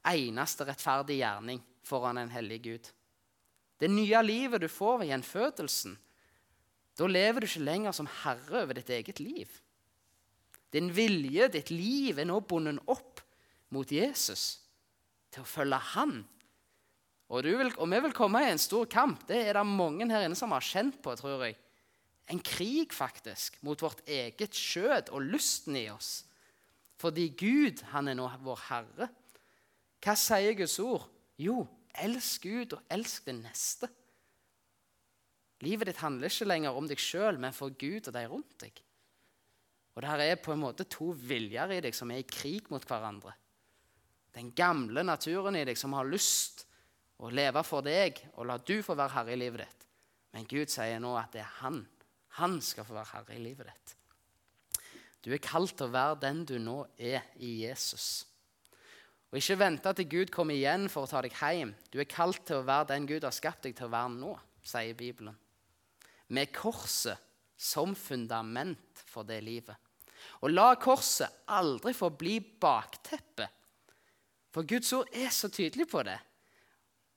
eneste 0.07 0.65
rettferdig 0.67 1.19
gjerning 1.19 1.59
foran 1.87 2.19
en 2.21 2.31
hellig 2.31 2.61
Gud. 2.63 2.89
Det 3.77 3.89
nye 3.91 4.21
livet 4.23 4.63
du 4.63 4.69
får 4.71 5.01
ved 5.01 5.11
gjenfødelsen, 5.11 5.97
da 6.97 7.05
lever 7.05 7.43
du 7.43 7.45
ikke 7.45 7.67
lenger 7.67 7.93
som 7.93 8.09
herre 8.23 8.63
over 8.63 8.79
ditt 8.79 8.89
eget 8.89 9.19
liv. 9.21 9.51
Din 10.73 10.89
vilje, 10.95 11.47
ditt 11.53 11.69
liv, 11.71 12.17
er 12.17 12.25
nå 12.27 12.39
bundet 12.41 12.81
opp 12.89 13.21
mot 13.75 13.91
Jesus, 13.91 14.63
til 15.31 15.43
å 15.43 15.49
følge 15.49 15.77
Han. 15.93 16.17
Og, 17.27 17.43
vil, 17.43 17.73
og 17.75 17.89
vi 17.91 17.99
vil 18.05 18.15
komme 18.15 18.41
i 18.45 18.51
en 18.53 18.61
stor 18.61 18.85
kamp. 18.87 19.25
Det 19.27 19.41
er 19.49 19.57
det 19.57 19.65
mange 19.67 20.07
her 20.11 20.27
inne 20.27 20.37
som 20.37 20.53
har 20.55 20.63
kjent 20.63 21.01
på, 21.03 21.15
tror 21.19 21.43
jeg 21.43 21.57
en 22.27 22.39
krig, 22.43 22.91
faktisk, 22.93 23.55
mot 23.63 23.81
vårt 23.81 24.01
eget 24.07 24.55
skjød 24.55 25.13
og 25.15 25.23
lysten 25.31 25.77
i 25.79 25.87
oss. 25.89 26.25
Fordi 26.99 27.29
Gud, 27.39 27.83
han 27.93 28.09
er 28.11 28.17
nå 28.17 28.27
vår 28.43 28.63
Herre. 28.67 29.07
Hva 30.03 30.15
sier 30.19 30.57
Guds 30.57 30.75
ord? 30.83 31.05
Jo, 31.39 31.61
elsk 32.03 32.49
Gud 32.49 32.75
og 32.75 32.91
elsk 32.91 33.29
din 33.29 33.39
neste. 33.45 33.89
Livet 35.63 35.89
ditt 35.89 36.01
handler 36.03 36.29
ikke 36.29 36.49
lenger 36.49 36.75
om 36.77 36.89
deg 36.89 37.01
sjøl, 37.01 37.39
men 37.41 37.55
for 37.55 37.73
Gud 37.79 38.09
og 38.09 38.13
de 38.13 38.25
rundt 38.29 38.59
deg. 38.61 38.83
Og 39.95 40.03
det 40.03 40.11
her 40.11 40.25
er 40.27 40.41
på 40.41 40.53
en 40.53 40.61
måte 40.61 40.85
to 40.89 41.09
viljer 41.15 41.71
i 41.73 41.81
deg 41.81 41.95
som 41.97 42.11
er 42.13 42.21
i 42.21 42.27
krig 42.27 42.67
mot 42.69 42.83
hverandre. 42.85 43.31
Den 44.35 44.51
gamle 44.53 45.01
naturen 45.05 45.55
i 45.57 45.63
deg 45.65 45.79
som 45.79 45.95
har 45.97 46.05
lyst 46.05 46.66
å 47.17 47.29
leve 47.33 47.63
for 47.65 47.85
deg 47.85 48.19
og 48.35 48.45
la 48.49 48.57
du 48.61 48.79
få 48.85 48.95
være 48.97 49.15
herre 49.15 49.33
i 49.33 49.39
livet 49.41 49.63
ditt. 49.65 49.85
Men 50.35 50.49
Gud 50.49 50.69
sier 50.69 50.99
nå 51.01 51.15
at 51.17 51.33
det 51.33 51.41
er 51.41 51.55
Han 51.61 51.85
han 52.37 52.59
skal 52.61 52.85
få 52.85 52.93
være 52.97 53.13
herre 53.15 53.35
i 53.35 53.41
livet 53.41 53.69
ditt. 53.69 53.93
Du 55.25 55.31
er 55.33 55.43
kalt 55.43 55.73
til 55.75 55.87
å 55.87 55.93
være 55.93 56.19
den 56.21 56.43
du 56.47 56.57
nå 56.61 56.83
er 56.97 57.25
i 57.41 57.63
Jesus. 57.63 58.27
Og 59.31 59.39
Ikke 59.41 59.57
vente 59.59 59.91
til 59.97 60.07
Gud 60.07 60.31
kommer 60.31 60.55
igjen 60.55 60.85
for 60.91 61.03
å 61.03 61.09
ta 61.09 61.23
deg 61.25 61.33
hjem. 61.35 61.73
Du 61.91 61.97
er 61.99 62.09
kalt 62.09 62.45
til 62.47 62.61
å 62.61 62.67
være 62.67 62.93
den 62.93 63.07
Gud 63.09 63.25
har 63.27 63.35
skapt 63.35 63.65
deg 63.65 63.75
til 63.75 63.89
å 63.89 63.95
være 63.95 64.13
nå, 64.13 64.35
sier 64.63 64.95
Bibelen. 64.95 65.35
Med 66.29 66.53
korset 66.55 67.19
som 67.57 67.95
fundament 67.97 69.03
for 69.09 69.27
det 69.27 69.41
livet. 69.43 69.75
Og 70.45 70.53
la 70.53 70.69
korset 70.79 71.49
aldri 71.49 71.95
få 71.97 72.11
bli 72.13 72.37
bakteppet. 72.39 73.49
For 74.53 74.67
Guds 74.67 74.93
ord 74.95 75.09
er 75.11 75.33
så 75.33 75.49
tydelig 75.51 75.89
på 75.89 76.05
det. 76.05 76.17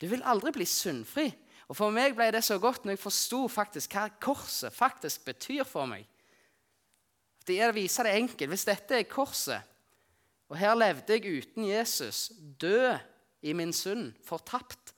Du 0.01 0.09
vil 0.09 0.25
aldri 0.25 0.53
bli 0.57 0.67
syndfri 0.69 1.29
og 1.71 1.77
For 1.79 1.95
meg 1.95 2.17
ble 2.19 2.33
det 2.35 2.43
så 2.43 2.59
godt 2.59 2.83
når 2.85 2.97
jeg 2.97 3.05
forsto 3.05 3.45
hva 3.47 4.09
korset 4.19 4.75
faktisk 4.75 5.23
betyr 5.29 5.63
for 5.63 5.87
meg. 5.87 6.03
Det 7.47 7.61
er 7.61 7.71
å 7.71 7.77
vise 7.77 8.03
det 8.03 8.17
enkelt. 8.19 8.51
Hvis 8.51 8.67
dette 8.67 8.99
er 8.99 9.07
korset, 9.07 9.63
og 10.51 10.59
her 10.59 10.75
levde 10.75 11.15
jeg 11.15 11.45
uten 11.45 11.69
Jesus, 11.69 12.33
død 12.59 12.99
i 13.47 13.55
min 13.55 13.73
synd, 13.73 14.13
fortapt 14.27 14.91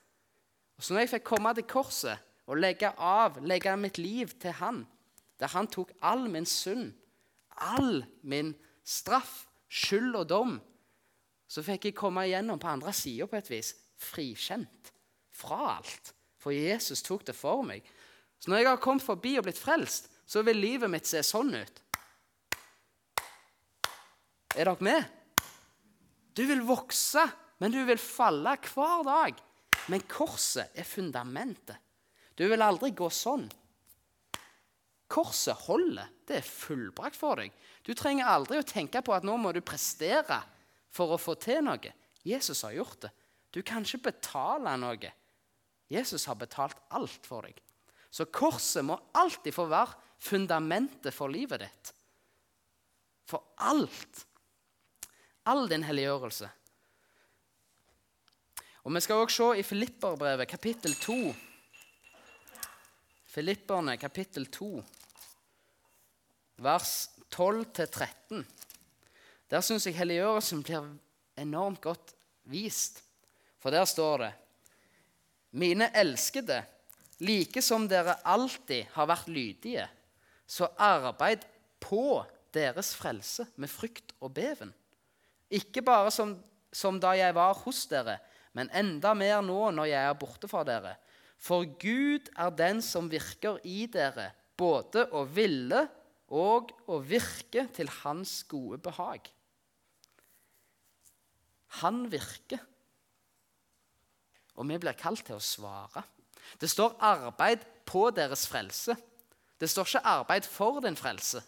Og 0.79 0.83
Så 0.83 0.95
når 0.95 1.05
jeg 1.05 1.11
fikk 1.13 1.27
komme 1.29 1.53
til 1.55 1.69
korset 1.69 2.19
og 2.49 2.57
legge 2.57 2.89
av, 2.97 3.37
legge 3.45 3.77
mitt 3.77 4.01
liv 4.01 4.33
til 4.41 4.57
Han, 4.57 4.87
der 5.39 5.53
Han 5.53 5.69
tok 5.69 5.93
all 6.01 6.25
min 6.29 6.47
synd, 6.49 6.95
all 7.61 8.03
min 8.23 8.55
straff, 8.83 9.47
skyld 9.69 10.17
og 10.17 10.29
dom, 10.29 10.57
så 11.47 11.63
fikk 11.63 11.85
jeg 11.85 11.95
komme 12.01 12.25
igjennom 12.25 12.59
på 12.59 12.73
andre 12.73 12.93
sida 12.97 13.29
på 13.29 13.37
et 13.37 13.51
vis, 13.53 13.75
frikjent 14.01 14.92
fra 15.37 15.77
alt. 15.79 16.13
For 16.43 16.55
Jesus 16.55 17.05
tok 17.07 17.27
det 17.29 17.37
for 17.39 17.63
meg. 17.67 17.85
Så 18.43 18.51
når 18.51 18.63
jeg 18.63 18.71
har 18.73 18.83
kommet 18.83 19.07
forbi 19.07 19.37
og 19.39 19.47
blitt 19.47 19.61
frelst, 19.61 20.11
så 20.27 20.43
vil 20.47 20.59
livet 20.59 20.91
mitt 20.91 21.07
se 21.07 21.23
sånn 21.27 21.55
ut. 21.55 21.83
Er 24.57 24.69
dere 24.69 24.85
med? 24.85 25.07
Du 26.37 26.43
vil 26.49 26.65
vokse, 26.65 27.23
men 27.61 27.73
du 27.73 27.81
vil 27.87 28.01
falle 28.01 28.57
hver 28.67 29.07
dag. 29.07 29.41
Men 29.93 30.05
korset 30.11 30.75
er 30.79 30.87
fundamentet. 30.87 31.79
Du 32.39 32.47
vil 32.49 32.65
aldri 32.65 32.93
gå 32.97 33.09
sånn. 33.13 33.45
Korset 35.13 35.67
holder. 35.67 36.09
Det 36.27 36.39
er 36.39 36.47
fullbrakt 36.47 37.19
for 37.19 37.41
deg. 37.43 37.53
Du 37.85 37.93
trenger 37.99 38.31
aldri 38.33 38.61
å 38.61 38.67
tenke 38.67 39.03
på 39.05 39.13
at 39.15 39.27
nå 39.27 39.37
må 39.41 39.53
du 39.53 39.61
prestere 39.65 40.41
for 40.93 41.13
å 41.13 41.21
få 41.21 41.37
til 41.41 41.61
noe. 41.67 41.93
Jesus 42.25 42.63
har 42.65 42.77
gjort 42.77 43.05
det. 43.05 43.13
Du 43.53 43.61
kan 43.67 43.85
ikke 43.85 44.09
betale 44.09 44.73
noe. 44.81 45.11
Jesus 45.93 46.25
har 46.27 46.39
betalt 46.41 46.79
alt 46.97 47.27
for 47.29 47.45
deg. 47.45 47.59
Så 48.13 48.27
korset 48.33 48.85
må 48.85 48.99
alltid 49.17 49.55
få 49.55 49.67
være 49.71 49.97
fundamentet 50.23 51.15
for 51.15 51.33
livet 51.33 51.65
ditt. 51.65 51.93
For 53.29 53.55
alt. 53.65 54.25
All 55.49 55.67
din 55.69 55.85
helliggjørelse. 55.85 56.51
Og 58.83 58.95
Vi 58.95 59.01
skal 59.01 59.23
også 59.23 59.53
se 59.53 59.61
i 59.61 59.63
Filipperbrevet, 59.63 60.49
kapittel 60.49 60.95
2. 60.95 61.35
Filipperne, 63.33 63.97
kapittel 63.97 64.47
2, 64.53 64.83
vers 66.61 67.11
12-13. 67.33 68.43
Der 69.49 69.65
syns 69.65 69.87
jeg 69.87 69.97
helliggjørelsen 69.97 70.61
blir 70.67 70.91
enormt 71.41 71.81
godt 71.81 72.13
vist. 72.45 73.01
For 73.63 73.71
der 73.71 73.87
står 73.89 74.19
det 74.19 74.33
mine 75.53 75.91
elskede, 75.97 76.63
like 77.23 77.63
som 77.63 77.87
dere 77.89 78.17
alltid 78.25 78.89
har 78.95 79.09
vært 79.11 79.29
lydige, 79.31 79.87
så 80.47 80.69
arbeid 80.81 81.45
på 81.83 82.23
deres 82.53 82.93
frelse 82.99 83.47
med 83.61 83.71
frykt 83.73 84.15
og 84.21 84.35
beven. 84.37 84.73
Ikke 85.53 85.85
bare 85.85 86.11
som, 86.13 86.35
som 86.73 86.99
da 87.01 87.15
jeg 87.17 87.35
var 87.37 87.55
hos 87.65 87.85
dere, 87.91 88.19
men 88.57 88.71
enda 88.77 89.15
mer 89.17 89.41
nå 89.45 89.71
når 89.73 89.91
jeg 89.93 90.09
er 90.09 90.19
borte 90.21 90.49
fra 90.51 90.65
dere. 90.69 90.97
For 91.43 91.67
Gud 91.81 92.29
er 92.39 92.53
den 92.55 92.83
som 92.85 93.11
virker 93.11 93.59
i 93.67 93.87
dere, 93.91 94.31
både 94.57 95.09
å 95.13 95.25
ville 95.27 95.87
og 96.33 96.73
å 96.89 97.01
virke 97.05 97.67
til 97.77 97.91
Hans 98.03 98.41
gode 98.49 98.79
behag. 98.85 99.27
Han 101.81 102.05
virker 102.13 102.61
og 104.63 104.69
vi 104.71 104.79
blir 104.79 104.95
kalt 104.99 105.25
til 105.27 105.37
å 105.37 105.43
svare. 105.43 106.05
Det 106.61 106.71
står 106.71 106.95
'arbeid 107.01 107.65
på 107.85 108.11
deres 108.11 108.47
frelse'. 108.47 108.97
Det 109.59 109.71
står 109.71 109.85
ikke 109.85 110.07
'arbeid 110.07 110.45
for 110.47 110.81
din 110.81 110.97
frelse'. 110.97 111.43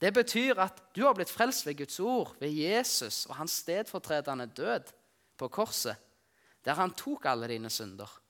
Det 0.00 0.12
betyr 0.14 0.58
at 0.58 0.82
du 0.96 1.04
har 1.06 1.14
blitt 1.14 1.30
frelst 1.30 1.66
ved 1.66 1.76
Guds 1.76 2.00
ord, 2.00 2.36
ved 2.40 2.50
Jesus 2.50 3.26
og 3.26 3.36
hans 3.36 3.52
stedfortredende 3.52 4.46
død 4.46 4.92
på 5.38 5.48
korset, 5.48 5.96
der 6.64 6.74
han 6.74 6.90
tok 6.90 7.24
alle 7.24 7.48
dine 7.48 7.70
synder. 7.70 8.20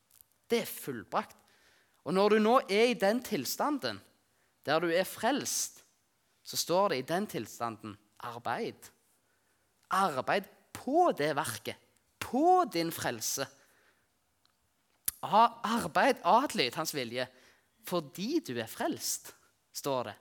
Det 0.51 0.61
er 0.61 0.67
fullbrakt. 0.67 1.37
Og 2.05 2.15
når 2.15 2.29
du 2.29 2.39
nå 2.39 2.61
er 2.69 2.91
i 2.91 2.95
den 2.95 3.23
tilstanden, 3.23 4.01
der 4.67 4.81
du 4.81 4.91
er 4.91 5.05
frelst, 5.05 5.85
så 6.45 6.57
står 6.57 6.89
det 6.89 6.99
i 6.99 7.09
den 7.09 7.27
tilstanden 7.27 7.99
arbeid. 8.21 8.91
Arbeid 9.91 10.45
på 10.73 11.13
det 11.17 11.37
verket 11.37 11.77
på 12.33 12.65
din 12.73 12.93
frelse. 12.93 13.47
arbeid 15.23 16.23
adlyd 16.25 16.75
hans 16.75 16.95
vilje 16.97 17.29
fordi 17.83 18.41
du 18.47 18.55
er 18.63 18.71
frelst, 18.71 19.33
står 19.75 20.05
det. 20.07 20.17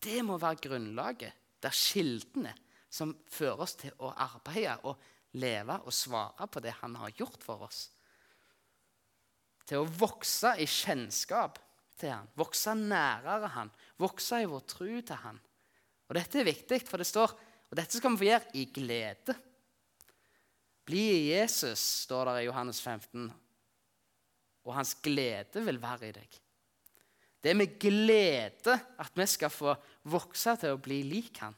Det 0.00 0.22
må 0.24 0.38
være 0.40 0.62
grunnlaget. 0.64 1.32
Det 1.60 1.68
er 1.68 1.76
kildene 1.76 2.54
som 2.88 3.12
fører 3.28 3.66
oss 3.66 3.76
til 3.76 3.92
å 4.00 4.14
arbeide 4.16 4.78
og 4.88 5.02
leve 5.36 5.76
og 5.84 5.92
svare 5.92 6.48
på 6.48 6.62
det 6.64 6.72
han 6.80 6.96
har 6.96 7.12
gjort 7.18 7.44
for 7.44 7.66
oss. 7.68 7.82
Til 9.68 9.82
å 9.82 9.90
vokse 10.00 10.54
i 10.56 10.66
kjennskap 10.66 11.60
til 12.00 12.14
han, 12.14 12.32
vokse 12.34 12.72
nærere 12.74 13.52
han, 13.58 13.70
vokse 14.00 14.40
i 14.40 14.48
vår 14.48 14.64
tro 14.72 14.88
til 14.88 15.20
han. 15.20 15.36
Og 16.08 16.16
Dette 16.16 16.40
er 16.40 16.48
viktig, 16.48 16.80
for 16.88 16.98
det 16.98 17.06
står 17.06 17.36
og 17.70 17.78
dette 17.78 18.00
skal 18.00 18.16
vi 18.16 18.24
få 18.24 18.26
gjøre 18.26 18.50
i 18.58 18.64
glede. 18.74 19.36
Bli 20.88 21.02
i 21.14 21.32
Jesus, 21.32 21.80
står 22.06 22.30
det 22.30 22.36
i 22.42 22.46
Johannes 22.48 22.80
15, 22.82 23.28
og 24.64 24.74
hans 24.74 24.94
glede 25.02 25.62
vil 25.64 25.80
være 25.82 26.08
i 26.08 26.14
deg. 26.16 26.40
Det 27.40 27.52
er 27.52 27.56
med 27.56 27.78
glede 27.80 28.74
at 29.00 29.16
vi 29.16 29.26
skal 29.28 29.52
få 29.52 29.74
vokse 30.12 30.56
til 30.60 30.74
å 30.74 30.80
bli 30.82 31.00
lik 31.08 31.40
han, 31.40 31.56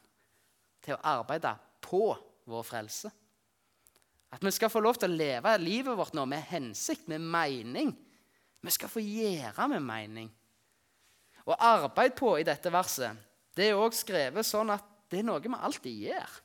til 0.83 0.95
å 0.95 1.03
arbeide 1.15 1.51
på 1.83 2.05
vår 2.47 2.63
frelse. 2.67 3.11
At 4.33 4.43
vi 4.43 4.51
skal 4.55 4.71
få 4.71 4.81
lov 4.81 4.97
til 4.97 5.11
å 5.11 5.17
leve 5.17 5.57
livet 5.61 5.97
vårt 5.97 6.15
nå 6.17 6.23
med 6.25 6.47
hensikt, 6.49 7.05
med 7.11 7.21
mening. 7.21 7.91
Vi 8.63 8.71
skal 8.73 8.89
få 8.89 9.03
gjøre 9.03 9.67
med 9.75 9.83
mening. 9.85 10.31
Og 11.43 11.59
arbeid 11.59 12.15
på 12.15 12.37
i 12.39 12.47
dette 12.47 12.71
verset 12.71 13.19
det 13.53 13.69
er 13.69 13.77
også 13.77 14.05
skrevet 14.05 14.47
sånn 14.47 14.71
at 14.73 14.85
det 15.11 15.19
er 15.21 15.27
noe 15.27 15.43
vi 15.43 15.51
alltid 15.53 16.05
gjør. 16.07 16.37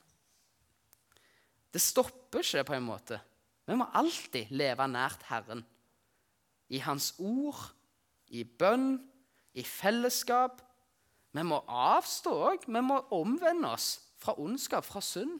Det 1.72 1.83
stopper 1.83 2.44
ikke 2.44 2.64
på 2.70 2.76
en 2.78 2.87
måte. 2.87 3.18
Vi 3.68 3.76
må 3.76 3.88
alltid 3.96 4.52
leve 4.57 4.87
nært 4.88 5.26
Herren. 5.28 5.61
I 6.72 6.81
Hans 6.85 7.14
ord, 7.18 7.61
i 8.33 8.44
bønn, 8.44 8.96
i 9.57 9.64
fellesskap. 9.64 10.62
Vi 11.37 11.44
må 11.44 11.61
avstå 11.68 12.33
òg. 12.33 12.64
Vi 12.68 12.83
må 12.85 13.02
omvende 13.14 13.72
oss 13.76 13.90
fra 14.20 14.35
ondskap, 14.40 14.87
fra 14.88 15.02
synd. 15.04 15.38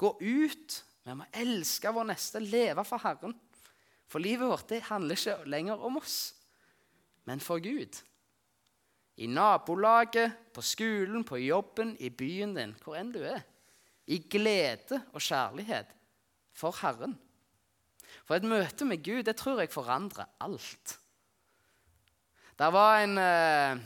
Gå 0.00 0.14
ut. 0.20 0.78
Vi 1.02 1.16
må 1.18 1.26
elske 1.34 1.90
vår 1.92 2.10
neste, 2.12 2.42
leve 2.42 2.84
for 2.86 3.02
Herren. 3.02 3.34
For 4.12 4.22
livet 4.22 4.50
vårt 4.50 4.68
det 4.68 4.82
handler 4.90 5.16
ikke 5.16 5.48
lenger 5.48 5.80
om 5.80 5.96
oss, 6.02 6.34
men 7.24 7.40
for 7.40 7.62
Gud. 7.64 7.96
I 9.16 9.26
nabolaget, 9.26 10.34
på 10.52 10.60
skolen, 10.64 11.24
på 11.24 11.38
jobben, 11.40 11.96
i 12.00 12.10
byen 12.10 12.54
din, 12.56 12.74
hvor 12.84 12.96
enn 12.98 13.12
du 13.14 13.22
er. 13.24 13.40
I 14.06 14.18
glede 14.30 15.02
og 15.12 15.22
kjærlighet 15.22 15.92
for 16.52 16.74
Herren. 16.82 17.14
For 18.26 18.36
et 18.36 18.46
møte 18.46 18.86
med 18.88 19.02
Gud 19.04 19.22
det 19.26 19.36
tror 19.38 19.62
jeg 19.62 19.72
forandrer 19.72 20.28
alt. 20.40 20.98
Det 22.58 22.68
var 22.72 23.00
en, 23.02 23.18
eh, 23.18 23.78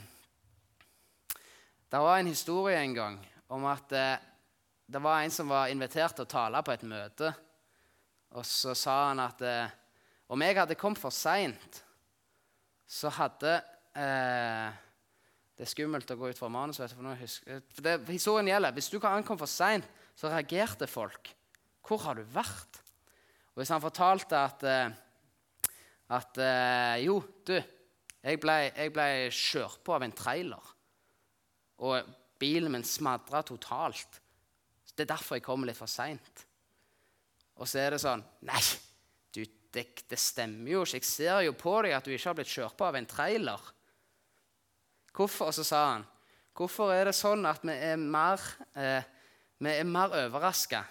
det 1.90 2.00
var 2.02 2.18
en 2.18 2.26
historie 2.26 2.81
en 2.83 2.94
gang 2.94 3.18
om 3.48 3.64
at 3.70 3.92
eh, 3.92 4.18
det 4.87 5.02
var 5.02 5.22
en 5.22 5.31
som 5.31 5.48
var 5.48 5.70
invitert 5.70 6.14
til 6.14 6.26
å 6.26 6.31
tale 6.31 6.62
på 6.62 6.74
et 6.74 6.87
møte. 6.87 7.33
Og 8.37 8.44
så 8.46 8.74
sa 8.74 9.09
han 9.09 9.22
at 9.22 9.42
eh, 9.42 9.74
om 10.29 10.42
jeg 10.42 10.59
hadde 10.59 10.79
kommet 10.79 11.00
for 11.00 11.14
seint, 11.14 11.83
så 12.87 13.11
hadde 13.11 13.55
eh, 13.94 14.83
Det 15.57 15.64
er 15.64 15.70
skummelt 15.70 16.11
å 16.12 16.18
gå 16.20 16.29
ut 16.29 16.38
fra 16.38 16.50
manus. 16.52 16.76
For 16.76 16.90
for 16.92 17.83
det, 17.83 17.94
historien 18.09 18.48
gjelder, 18.50 18.72
Hvis 18.72 18.90
du 18.92 18.98
kan 19.00 19.16
ankomme 19.16 19.38
for 19.38 19.50
seint, 19.50 19.87
så 20.16 20.31
reagerte 20.33 20.88
folk. 20.88 21.31
Hvor 21.87 22.02
har 22.07 22.18
du 22.18 22.24
vært? 22.35 22.81
Og 23.52 23.62
hvis 23.62 23.72
han 23.72 23.85
fortalte 23.85 24.37
at, 24.40 24.64
eh, 24.66 25.70
at 26.16 26.40
eh, 26.42 27.05
Jo, 27.05 27.20
du, 27.46 27.55
jeg 28.26 28.40
ble, 28.42 28.57
jeg 28.72 28.92
ble 28.94 29.09
kjørt 29.31 29.83
på 29.87 29.94
av 29.94 30.05
en 30.07 30.16
trailer. 30.16 30.72
Og 31.87 32.14
bilen 32.40 32.72
min 32.72 32.85
smadra 32.85 33.42
totalt. 33.46 34.20
Det 34.96 35.05
er 35.05 35.12
derfor 35.12 35.37
jeg 35.37 35.44
kommer 35.44 35.68
litt 35.68 35.79
for 35.79 35.90
seint. 35.90 36.44
Og 37.57 37.68
så 37.68 37.81
er 37.85 37.94
det 37.94 38.02
sånn 38.02 38.24
Nei, 38.48 38.61
du, 39.33 39.42
det, 39.72 39.87
det, 40.09 40.18
stemmer 40.20 40.72
jo 40.72 40.85
ikke. 40.85 41.00
Jeg 41.00 41.09
ser 41.09 41.40
jo 41.46 41.57
på 41.57 41.74
deg 41.85 41.96
at 41.96 42.05
du 42.05 42.14
ikke 42.14 42.31
har 42.31 42.38
blitt 42.38 42.52
kjørt 42.52 42.76
på 42.79 42.88
av 42.88 42.98
en 42.98 43.09
trailer. 43.09 43.72
Hvorfor? 45.16 45.52
Og 45.52 45.57
så 45.57 45.64
sa 45.64 45.83
han 45.94 46.07
Hvorfor 46.57 46.88
er 46.94 47.11
det 47.11 47.16
sånn 47.16 47.44
at 47.44 47.64
vi 47.68 47.74
er 47.74 47.98
mer, 48.00 48.40
eh, 48.81 49.05
mer 49.59 50.14
overraska 50.27 50.85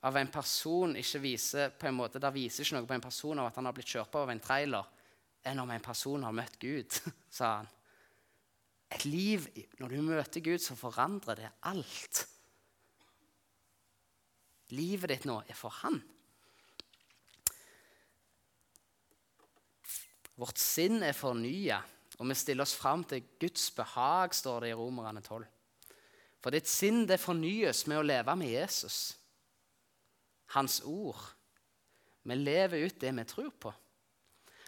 av 0.00 0.16
en 0.16 0.30
person 0.30 0.94
ikke 0.98 1.20
viser 1.22 1.74
på 1.74 1.88
en 1.88 1.98
måte, 1.98 2.20
Der 2.22 2.34
viser 2.34 2.64
ikke 2.64 2.78
noe 2.78 2.86
på 2.86 2.94
en 2.94 3.04
person 3.04 3.38
av 3.38 3.50
at 3.50 3.58
han 3.58 3.66
har 3.66 3.74
blitt 3.76 3.90
kjørt 3.94 4.10
på 4.12 4.22
av 4.22 4.30
en 4.30 4.42
trailer, 4.42 4.86
enn 5.46 5.60
om 5.62 5.70
en 5.70 5.82
person 5.82 6.22
har 6.22 6.34
møtt 6.34 6.58
Gud, 6.58 7.00
sa 7.30 7.58
han. 7.58 7.70
Et 8.90 9.04
liv, 9.04 9.46
Når 9.78 9.88
du 9.88 10.02
møter 10.02 10.40
Gud, 10.40 10.62
så 10.64 10.76
forandrer 10.78 11.36
det 11.36 11.50
alt. 11.68 12.22
Livet 14.72 15.12
ditt 15.12 15.26
nå 15.28 15.38
er 15.48 15.56
for 15.56 15.72
Han. 15.82 16.00
Vårt 20.38 20.60
sinn 20.60 21.02
er 21.02 21.16
fornya, 21.16 21.80
og 22.18 22.28
vi 22.30 22.36
stiller 22.38 22.62
oss 22.62 22.76
fram 22.78 23.02
til 23.08 23.24
Guds 23.40 23.70
behag, 23.74 24.34
står 24.36 24.64
det 24.64 24.70
i 24.70 24.76
Romerne 24.78 25.22
12. 25.24 25.46
For 26.42 26.54
ditt 26.54 26.70
sinn 26.70 27.04
det 27.08 27.18
fornyes 27.20 27.84
med 27.90 27.98
å 27.98 28.06
leve 28.06 28.34
med 28.38 28.52
Jesus, 28.52 29.16
hans 30.54 30.80
ord. 30.86 31.18
Vi 32.22 32.36
lever 32.36 32.86
ut 32.86 33.00
det 33.00 33.10
vi 33.16 33.24
tror 33.26 33.50
på. 33.58 33.72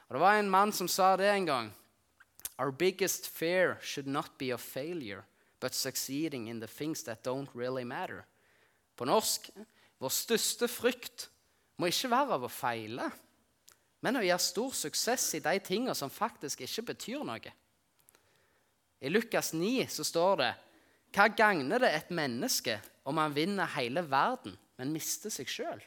Og 0.09 0.17
Det 0.17 0.21
var 0.21 0.39
en 0.39 0.51
mann 0.51 0.73
som 0.73 0.89
sa 0.89 1.17
det 1.17 1.29
en 1.31 1.47
gang. 1.47 1.71
Our 2.59 2.73
biggest 2.73 3.27
fear 3.27 3.79
should 3.81 4.07
not 4.07 4.39
be 4.39 4.53
of 4.53 4.61
failure, 4.61 5.23
but 5.61 5.75
succeeding 5.75 6.49
in 6.49 6.61
the 6.61 6.67
things 6.67 7.03
that 7.05 7.23
don't 7.25 7.49
really 7.55 7.85
matter. 7.85 8.25
På 8.97 9.05
norsk 9.05 9.51
vår 10.01 10.13
største 10.13 10.69
frykt 10.69 11.29
må 11.79 11.89
ikke 11.89 12.11
være 12.11 12.37
av 12.37 12.45
å 12.45 12.53
feile, 12.53 13.11
men 14.01 14.17
å 14.17 14.25
gjøre 14.25 14.43
stor 14.43 14.75
suksess 14.77 15.29
i 15.37 15.43
de 15.45 15.55
tingene 15.65 15.95
som 15.97 16.13
faktisk 16.13 16.65
ikke 16.65 16.91
betyr 16.93 17.25
noe. 17.25 17.53
I 19.01 19.09
Lukas 19.09 19.53
9 19.57 19.87
så 19.89 20.05
står 20.05 20.37
det 20.41 20.51
Hva 21.11 21.27
gagner 21.35 21.83
det 21.83 21.91
et 21.95 22.11
menneske 22.15 22.77
om 23.09 23.19
han 23.19 23.35
vinner 23.35 23.71
hele 23.75 24.05
verden, 24.07 24.55
men 24.79 24.93
mister 24.95 25.33
seg 25.33 25.51
sjøl? 25.51 25.83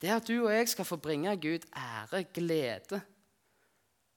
Det 0.00 0.12
at 0.12 0.26
du 0.28 0.34
og 0.42 0.52
jeg 0.52 0.68
skal 0.68 0.88
få 0.88 0.98
bringe 1.00 1.32
Gud 1.40 1.64
ære, 1.70 2.24
glede. 2.34 3.00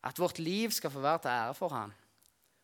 At 0.03 0.19
vårt 0.19 0.39
liv 0.39 0.71
skal 0.75 0.91
få 0.91 1.03
være 1.03 1.23
til 1.23 1.31
ære 1.31 1.53
for 1.55 1.75
ham. 1.75 1.93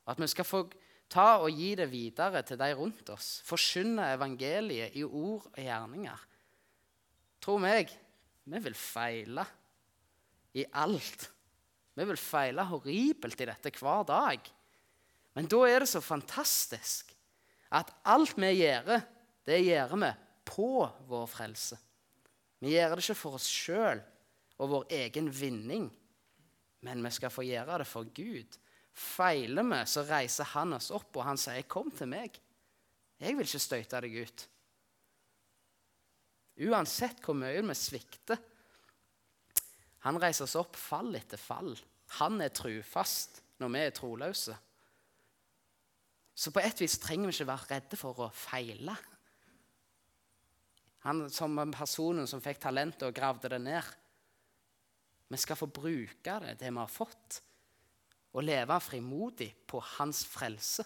Og 0.06 0.16
at 0.16 0.22
vi 0.22 0.28
skal 0.32 0.48
få 0.48 0.64
ta 1.12 1.38
og 1.44 1.52
gi 1.52 1.74
det 1.80 1.88
videre 1.92 2.42
til 2.44 2.60
de 2.60 2.72
rundt 2.76 3.12
oss. 3.14 3.38
Forkynne 3.48 4.14
evangeliet 4.16 4.96
i 5.00 5.04
ord 5.04 5.46
og 5.52 5.60
gjerninger. 5.60 6.26
Tro 7.44 7.58
meg, 7.60 7.92
vi 8.44 8.64
vil 8.64 8.76
feile 8.76 9.46
i 10.56 10.66
alt. 10.80 11.30
Vi 11.94 12.08
vil 12.10 12.20
feile 12.20 12.66
horribelt 12.68 13.42
i 13.44 13.48
dette 13.50 13.72
hver 13.80 14.04
dag. 14.08 14.52
Men 15.34 15.50
da 15.50 15.64
er 15.66 15.82
det 15.84 15.90
så 15.90 16.02
fantastisk 16.04 17.14
at 17.74 17.90
alt 18.06 18.36
vi 18.38 18.52
gjør, 18.60 19.02
det 19.48 19.60
gjør 19.66 19.96
vi 19.98 20.12
på 20.46 20.70
vår 21.10 21.26
frelse. 21.30 21.80
Vi 22.62 22.76
gjør 22.76 22.96
det 22.96 23.04
ikke 23.04 23.18
for 23.18 23.40
oss 23.40 23.50
sjøl 23.50 24.02
og 24.62 24.70
vår 24.72 24.94
egen 25.00 25.28
vinning, 25.34 25.90
men 26.86 27.04
vi 27.04 27.12
skal 27.16 27.34
få 27.34 27.46
gjøre 27.48 27.82
det 27.82 27.90
for 27.90 28.08
Gud. 28.16 28.60
Feiler 28.94 29.66
vi, 29.66 29.80
så 29.90 30.04
reiser 30.06 30.52
han 30.54 30.78
oss 30.78 30.92
opp, 30.94 31.10
og 31.18 31.26
han 31.26 31.38
sier, 31.38 31.64
'Kom 31.64 31.92
til 31.92 32.08
meg. 32.08 32.40
Jeg 33.20 33.38
vil 33.38 33.48
ikke 33.48 33.60
støyte 33.60 34.02
deg 34.02 34.16
ut.' 34.22 34.48
Uansett 36.62 37.20
hvor 37.26 37.34
mye 37.34 37.64
vi 37.66 37.74
svikter. 37.74 38.38
Han 40.06 40.20
reiser 40.22 40.46
oss 40.46 40.56
opp 40.56 40.76
fall 40.76 41.16
etter 41.16 41.38
fall. 41.38 41.74
Han 42.20 42.42
er 42.42 42.54
trufast 42.54 43.42
når 43.58 43.70
vi 43.74 43.80
er 43.80 43.96
troløse. 43.96 44.58
Så 46.34 46.52
på 46.54 46.62
et 46.64 46.80
vis 46.82 46.98
trenger 47.02 47.30
vi 47.30 47.36
ikke 47.38 47.50
være 47.52 47.70
redde 47.76 48.00
for 48.00 48.26
å 48.26 48.30
feile. 48.34 48.96
Han 51.04 51.28
som 51.34 51.60
personen 51.76 52.30
som 52.30 52.42
fikk 52.42 52.62
talentet 52.64 53.06
og 53.10 53.16
gravde 53.16 53.52
det 53.52 53.60
ned. 53.62 53.90
Vi 55.30 55.40
skal 55.42 55.60
få 55.60 55.68
bruke 55.68 56.38
det, 56.44 56.58
det 56.62 56.70
vi 56.70 56.80
har 56.80 56.92
fått, 56.92 57.40
og 58.34 58.46
leve 58.46 58.78
frimodig 58.82 59.50
på 59.70 59.82
hans 59.98 60.24
frelse. 60.30 60.86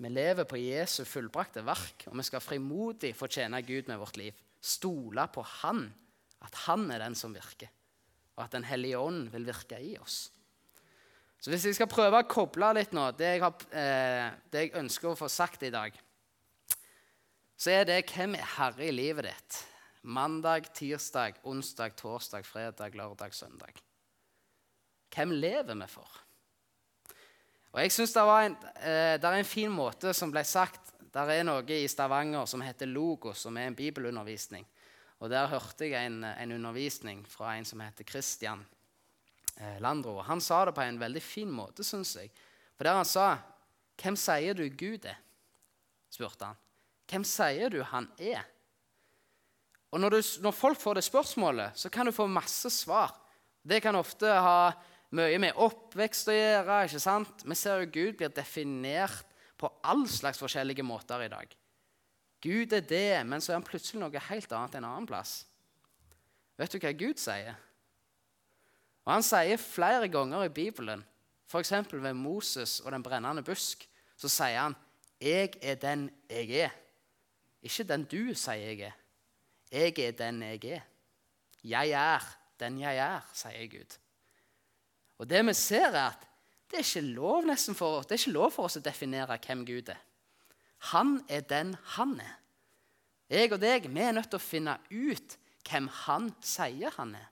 Vi 0.00 0.08
lever 0.08 0.46
på 0.48 0.58
Jesu 0.60 1.02
fullbrakte 1.04 1.62
verk, 1.64 2.06
og 2.08 2.16
vi 2.16 2.24
skal 2.24 2.44
frimodig 2.44 3.12
få 3.16 3.28
tjene 3.28 3.60
Gud 3.66 3.90
med 3.90 4.00
vårt 4.00 4.16
liv. 4.20 4.36
Stole 4.60 5.26
på 5.32 5.44
Han, 5.62 5.86
at 6.44 6.54
Han 6.66 6.86
er 6.92 7.02
den 7.04 7.16
som 7.16 7.34
virker, 7.36 7.68
og 8.36 8.44
at 8.44 8.56
Den 8.56 8.64
hellige 8.68 8.98
ånd 8.98 9.28
vil 9.32 9.48
virke 9.48 9.80
i 9.80 9.96
oss. 10.00 10.30
Så 11.40 11.48
hvis 11.48 11.64
jeg 11.64 11.76
skal 11.78 11.88
prøve 11.88 12.20
å 12.20 12.28
koble 12.28 12.68
litt 12.76 12.92
nå, 12.92 13.06
det 13.16 13.34
jeg, 13.34 13.42
har, 13.42 13.66
eh, 13.72 14.26
det 14.52 14.64
jeg 14.66 14.76
ønsker 14.76 15.08
å 15.08 15.18
få 15.18 15.28
sagt 15.32 15.64
i 15.64 15.72
dag 15.72 15.96
så 17.60 17.74
er 17.74 17.84
det 17.84 18.06
hvem 18.08 18.38
er 18.38 18.52
herre 18.56 18.86
i 18.88 18.94
livet 18.94 19.26
ditt. 19.28 19.56
Mandag, 20.08 20.70
tirsdag, 20.72 21.42
onsdag, 21.44 21.92
torsdag, 21.98 22.46
fredag, 22.48 22.96
lørdag, 22.96 23.34
søndag. 23.36 23.76
Hvem 25.12 25.34
lever 25.36 25.76
vi 25.76 25.88
for? 25.92 26.08
Og 27.74 27.82
jeg 27.82 27.92
synes 27.92 28.14
det, 28.16 28.22
eh, 28.80 29.18
det, 29.20 29.28
er 29.28 29.36
en 29.36 29.44
fin 29.44 29.70
måte 29.70 30.14
som 30.16 30.32
ble 30.32 30.40
sagt. 30.48 30.94
Der 31.12 31.28
er 31.34 31.44
noe 31.44 31.76
i 31.76 31.88
Stavanger 31.90 32.48
som 32.48 32.64
heter 32.64 32.88
Logos, 32.88 33.44
som 33.44 33.56
er 33.60 33.68
en 33.68 33.76
bibelundervisning. 33.76 34.64
Og 35.20 35.28
Der 35.28 35.46
hørte 35.52 35.84
jeg 35.84 36.06
en, 36.06 36.24
en 36.24 36.52
undervisning 36.52 37.26
fra 37.28 37.58
en 37.58 37.64
som 37.68 37.80
heter 37.84 38.08
Kristian 38.08 38.64
Landro. 39.80 40.20
Han 40.24 40.40
sa 40.40 40.64
det 40.64 40.74
på 40.76 40.84
en 40.84 41.00
veldig 41.00 41.22
fin 41.22 41.50
måte, 41.52 41.84
syns 41.84 42.14
jeg. 42.16 42.30
For 42.76 42.84
der 42.88 43.00
han 43.00 43.08
sa 43.08 43.38
'Hvem 44.00 44.16
sier 44.16 44.54
du 44.54 44.68
Gud 44.68 45.04
er?' 45.04 45.20
spurte 46.10 46.44
han. 46.44 46.56
'Hvem 47.08 47.24
sier 47.24 47.68
du 47.68 47.82
han 47.82 48.08
er?' 48.18 48.46
Og 49.92 50.00
når, 50.00 50.10
du, 50.10 50.22
når 50.42 50.54
folk 50.54 50.78
får 50.78 50.94
det 50.94 51.04
spørsmålet, 51.04 51.74
så 51.74 51.90
kan 51.90 52.06
du 52.06 52.12
få 52.12 52.26
masse 52.26 52.70
svar. 52.70 53.10
Det 53.62 53.82
kan 53.82 53.96
ofte 53.98 54.26
ha 54.26 54.72
mye 55.10 55.38
med 55.42 55.58
oppvekst 55.58 56.30
å 56.30 56.36
gjøre. 56.36 56.84
ikke 56.86 57.02
sant? 57.02 57.42
Vi 57.44 57.54
ser 57.54 57.82
jo 57.82 57.90
Gud 57.90 58.16
blir 58.20 58.28
definert 58.28 59.26
på 59.58 59.68
all 59.82 60.06
slags 60.08 60.38
forskjellige 60.38 60.86
måter 60.86 61.24
i 61.26 61.28
dag. 61.28 61.56
Gud 62.40 62.72
er 62.72 62.80
det, 62.80 63.26
men 63.26 63.40
så 63.40 63.52
er 63.52 63.58
han 63.58 63.66
plutselig 63.66 64.00
noe 64.00 64.22
helt 64.30 64.52
annet 64.52 64.78
en 64.78 64.86
annen 64.88 65.08
plass. 65.08 65.44
Vet 66.56 66.72
du 66.72 66.78
hva 66.78 66.92
Gud 66.96 67.20
sier? 67.20 67.58
Og 69.04 69.12
Han 69.12 69.24
sier 69.24 69.56
flere 69.56 70.08
ganger 70.08 70.44
i 70.44 70.52
Bibelen, 70.52 71.04
f.eks. 71.50 71.72
ved 71.92 72.14
Moses 72.14 72.80
og 72.80 72.92
den 72.92 73.02
brennende 73.02 73.42
busk, 73.42 73.88
så 74.16 74.28
sier 74.28 74.60
han 74.60 74.76
'Jeg 75.20 75.56
er 75.62 75.74
den 75.74 76.10
jeg 76.30 76.50
er'. 76.50 76.76
Ikke 77.62 77.84
den 77.84 78.04
du 78.04 78.34
sier 78.34 78.54
jeg 78.54 78.80
er. 78.80 78.92
Jeg 79.70 79.98
er 79.98 80.10
den 80.10 80.42
jeg 80.42 80.64
er. 80.64 80.80
Jeg 81.64 81.90
er 81.90 82.36
den 82.60 82.80
jeg 82.80 82.96
er, 82.96 83.20
sier 83.32 83.68
Gud. 83.68 83.98
Og 85.18 85.30
det 85.30 85.46
vi 85.46 85.54
ser, 85.54 85.92
er 85.92 86.06
at 86.10 86.26
det 86.70 86.78
er 86.78 86.84
ikke 86.84 87.00
lov, 87.00 87.44
for, 87.74 88.02
det 88.02 88.10
er 88.10 88.18
ikke 88.18 88.30
lov 88.30 88.50
for 88.50 88.68
oss 88.68 88.78
å 88.78 88.84
definere 88.84 89.38
hvem 89.46 89.66
Gud 89.66 89.88
er. 89.88 89.98
Han 90.92 91.18
er 91.28 91.40
den 91.40 91.74
han 91.96 92.14
er. 92.20 92.36
Jeg 93.30 93.52
og 93.52 93.60
deg 93.60 93.88
vi 93.90 94.00
er 94.00 94.14
nødt 94.16 94.30
til 94.30 94.40
å 94.40 94.42
finne 94.42 94.78
ut 94.90 95.36
hvem 95.68 95.88
han 96.06 96.30
sier 96.42 96.94
han 96.96 97.14
er. 97.14 97.28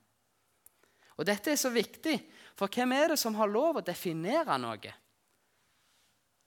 Og 1.18 1.26
Dette 1.26 1.52
er 1.52 1.58
så 1.58 1.70
viktig, 1.74 2.14
for 2.58 2.70
hvem 2.70 2.94
er 2.94 3.12
det 3.12 3.18
som 3.20 3.36
har 3.38 3.50
lov 3.50 3.80
å 3.80 3.86
definere 3.86 4.58
noe? 4.60 4.94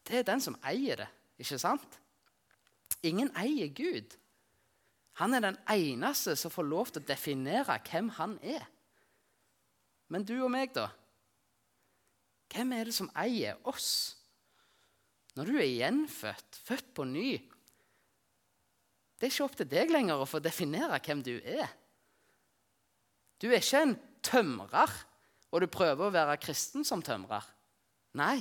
Det 0.08 0.22
er 0.22 0.28
den 0.28 0.42
som 0.44 0.58
eier 0.66 1.04
det, 1.04 1.10
ikke 1.44 1.60
sant? 1.62 2.00
Ingen 3.06 3.32
eier 3.38 3.72
Gud. 3.76 4.16
Han 5.20 5.36
er 5.36 5.44
den 5.44 5.60
eneste 5.70 6.38
som 6.40 6.54
får 6.54 6.68
lov 6.68 6.92
til 6.92 7.04
å 7.04 7.10
definere 7.10 7.78
hvem 7.88 8.10
han 8.18 8.38
er. 8.42 8.64
Men 10.12 10.26
du 10.28 10.38
og 10.40 10.52
meg, 10.52 10.74
da? 10.76 10.90
Hvem 12.52 12.74
er 12.76 12.90
det 12.90 12.96
som 12.96 13.12
eier 13.16 13.60
oss? 13.68 14.18
Når 15.38 15.48
du 15.48 15.58
er 15.62 15.70
gjenfødt, 15.70 16.58
født 16.68 16.90
på 16.92 17.06
ny 17.08 17.30
Det 19.16 19.28
er 19.28 19.32
ikke 19.32 19.46
opp 19.46 19.54
til 19.56 19.70
deg 19.72 19.94
lenger 19.94 20.20
å 20.20 20.28
få 20.28 20.42
definere 20.44 20.98
hvem 21.06 21.22
du 21.24 21.36
er. 21.38 21.70
Du 23.40 23.48
er 23.48 23.62
ikke 23.62 23.84
en 23.86 23.94
tømrer, 24.24 24.92
og 25.52 25.62
du 25.62 25.68
prøver 25.68 26.08
å 26.08 26.14
være 26.14 26.40
kristen 26.42 26.86
som 26.88 27.04
tømrer. 27.04 27.46
Nei. 28.18 28.40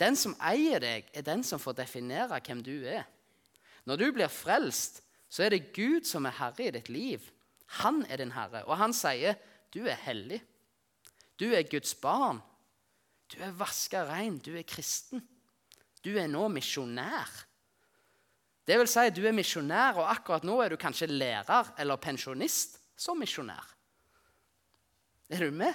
Den 0.00 0.16
som 0.18 0.34
eier 0.42 0.82
deg, 0.82 1.08
er 1.14 1.26
den 1.26 1.44
som 1.46 1.60
får 1.62 1.76
definere 1.82 2.40
hvem 2.42 2.62
du 2.64 2.74
er. 2.88 3.04
Når 3.86 3.98
du 3.98 4.06
blir 4.14 4.30
frelst, 4.30 5.02
så 5.32 5.46
er 5.46 5.54
det 5.54 5.72
Gud 5.74 6.06
som 6.06 6.26
er 6.28 6.36
herre 6.38 6.66
i 6.66 6.74
ditt 6.74 6.90
liv. 6.92 7.24
Han 7.82 8.02
er 8.08 8.20
din 8.20 8.34
herre, 8.34 8.64
og 8.66 8.76
han 8.76 8.92
sier, 8.92 9.38
'Du 9.72 9.86
er 9.86 9.96
hellig'. 9.96 10.42
Du 11.40 11.54
er 11.54 11.62
Guds 11.62 11.94
barn. 11.94 12.42
Du 13.32 13.40
er 13.40 13.50
vaska 13.56 14.04
rein, 14.04 14.38
du 14.38 14.54
er 14.56 14.62
kristen. 14.62 15.22
Du 16.04 16.18
er 16.18 16.26
nå 16.26 16.48
misjonær. 16.48 17.30
Det 18.66 18.78
vil 18.78 18.88
si, 18.90 19.10
du 19.10 19.24
er 19.26 19.34
misjonær, 19.34 19.96
og 19.98 20.10
akkurat 20.10 20.44
nå 20.44 20.60
er 20.62 20.68
du 20.68 20.76
kanskje 20.76 21.08
lærer 21.10 21.72
eller 21.78 21.96
pensjonist 21.96 22.78
som 22.96 23.18
misjonær. 23.18 23.64
Er 25.32 25.46
du 25.46 25.54
med? 25.56 25.74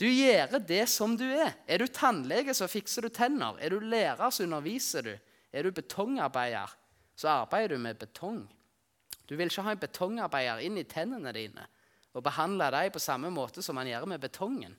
Du 0.00 0.08
gjør 0.08 0.58
det 0.66 0.84
som 0.90 1.14
du 1.16 1.24
er. 1.30 1.54
Er 1.66 1.80
du 1.80 1.86
tannlege, 1.86 2.54
så 2.56 2.68
fikser 2.68 3.06
du 3.06 3.12
tenner. 3.14 3.56
Er 3.62 3.72
du 3.72 3.80
lærer, 3.80 4.30
så 4.30 4.44
underviser 4.44 5.06
du. 5.06 5.12
Er 5.52 5.64
du 5.64 5.72
betongarbeider, 5.72 6.72
så 7.16 7.28
arbeider 7.42 7.76
du 7.76 7.82
med 7.84 8.00
betong. 8.00 8.42
Du 9.28 9.36
vil 9.36 9.48
ikke 9.48 9.64
ha 9.64 9.74
en 9.74 9.80
betongarbeider 9.80 10.64
inn 10.64 10.78
i 10.80 10.88
tennene 10.88 11.32
dine 11.36 11.66
og 12.12 12.24
behandle 12.24 12.68
dem 12.74 12.92
på 12.92 13.00
samme 13.00 13.30
måte 13.32 13.62
som 13.64 13.76
man 13.78 13.88
gjør 13.88 14.08
med 14.10 14.20
betongen. 14.20 14.74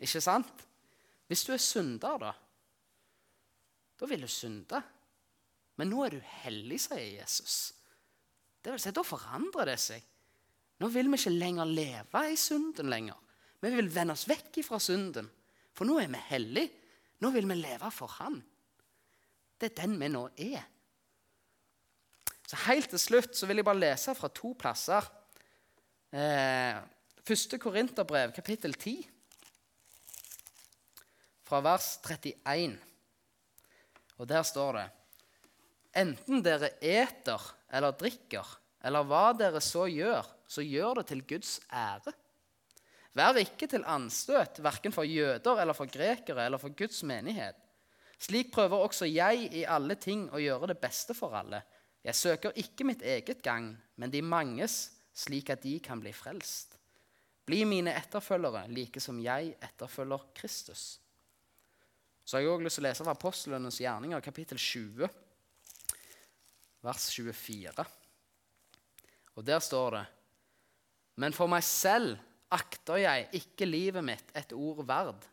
Ikke 0.00 0.22
sant? 0.22 0.64
Hvis 1.28 1.44
du 1.44 1.52
er 1.54 1.62
synder, 1.62 2.18
da, 2.22 2.32
da 3.98 4.08
vil 4.08 4.24
du 4.24 4.30
synde. 4.30 4.80
Men 5.78 5.92
nå 5.92 6.02
er 6.06 6.16
du 6.16 6.30
hellig, 6.42 6.80
sier 6.82 7.04
Jesus. 7.20 7.74
Det 8.62 8.72
vil 8.72 8.82
si, 8.82 8.94
Da 8.94 9.04
forandrer 9.06 9.70
det 9.70 9.78
seg. 9.82 10.06
Nå 10.78 10.88
vil 10.94 11.10
vi 11.10 11.18
ikke 11.18 11.34
lenger 11.34 11.66
leve 11.66 12.22
i 12.30 12.36
synden 12.38 12.90
lenger. 12.90 13.16
Vi 13.58 13.70
vil 13.74 13.90
vende 13.90 14.14
oss 14.14 14.28
vekk 14.30 14.60
fra 14.66 14.78
synden. 14.82 15.26
For 15.74 15.88
nå 15.88 15.98
er 16.02 16.10
vi 16.12 16.20
hellige. 16.30 16.70
Nå 17.22 17.32
vil 17.34 17.48
vi 17.50 17.56
leve 17.58 17.90
for 17.94 18.10
Han. 18.20 18.38
Det 19.58 19.72
er 19.72 19.80
den 19.80 19.96
vi 19.98 20.10
nå 20.10 20.28
er. 20.38 20.62
Så 22.48 22.56
Helt 22.68 22.88
til 22.90 23.02
slutt 23.02 23.34
så 23.36 23.46
vil 23.46 23.60
jeg 23.60 23.66
bare 23.66 23.82
lese 23.82 24.14
fra 24.16 24.30
to 24.32 24.54
plasser. 24.58 25.04
Eh, 26.14 26.78
første 27.26 27.58
Korinterbrev, 27.60 28.32
kapittel 28.32 28.72
10 28.74 29.02
fra 31.48 31.60
vers 31.64 31.98
31. 32.06 32.78
Og 34.18 34.28
der 34.28 34.46
står 34.46 34.78
det 34.78 34.86
Enten 35.98 36.42
dere 36.44 36.70
eter 36.84 37.42
eller 37.74 37.96
drikker, 37.98 38.46
eller 38.88 39.04
hva 39.04 39.30
dere 39.36 39.60
så 39.64 39.84
gjør, 39.90 40.26
så 40.48 40.64
gjør 40.64 41.00
det 41.00 41.08
til 41.10 41.22
Guds 41.28 41.58
ære. 41.68 42.14
Vær 43.18 43.38
ikke 43.40 43.66
til 43.68 43.84
anstøt, 43.88 44.60
verken 44.64 44.94
for 44.94 45.08
jøder 45.08 45.60
eller 45.60 45.76
for 45.76 45.90
grekere 45.90 46.44
eller 46.46 46.60
for 46.60 46.72
Guds 46.76 47.02
menighet. 47.06 47.56
Slik 48.18 48.50
prøver 48.54 48.82
også 48.82 49.06
jeg 49.06 49.50
i 49.54 49.64
alle 49.68 49.94
ting 50.00 50.26
å 50.34 50.40
gjøre 50.42 50.72
det 50.72 50.78
beste 50.82 51.14
for 51.14 51.36
alle. 51.38 51.60
Jeg 52.04 52.16
søker 52.18 52.56
ikke 52.58 52.86
mitt 52.86 53.02
eget 53.02 53.42
gagn, 53.44 53.72
men 53.98 54.10
de 54.10 54.22
manges, 54.22 54.78
slik 55.14 55.50
at 55.50 55.62
de 55.62 55.76
kan 55.82 56.00
bli 56.02 56.14
frelst. 56.14 56.78
Bli 57.48 57.62
mine 57.68 57.94
etterfølgere, 57.96 58.66
like 58.70 59.00
som 59.02 59.18
jeg 59.22 59.54
etterfølger 59.64 60.26
Kristus. 60.36 60.98
Så 62.24 62.36
har 62.36 62.44
jeg 62.44 62.52
òg 62.52 62.64
lyst 62.66 62.78
til 62.78 62.84
å 62.84 62.88
lese 62.88 63.06
fra 63.06 63.14
Apostlenes 63.16 63.80
gjerninger, 63.80 64.20
kapittel 64.24 64.60
20, 64.60 65.08
vers 66.84 67.06
24. 67.14 67.86
Og 69.38 69.46
der 69.46 69.62
står 69.62 69.94
det 69.94 70.06
Men 71.22 71.34
for 71.34 71.50
meg 71.50 71.62
selv 71.66 72.18
akter 72.50 72.98
jeg 73.02 73.28
ikke 73.38 73.68
livet 73.68 74.04
mitt 74.04 74.30
et 74.38 74.54
ord 74.56 74.80
verd, 74.88 75.24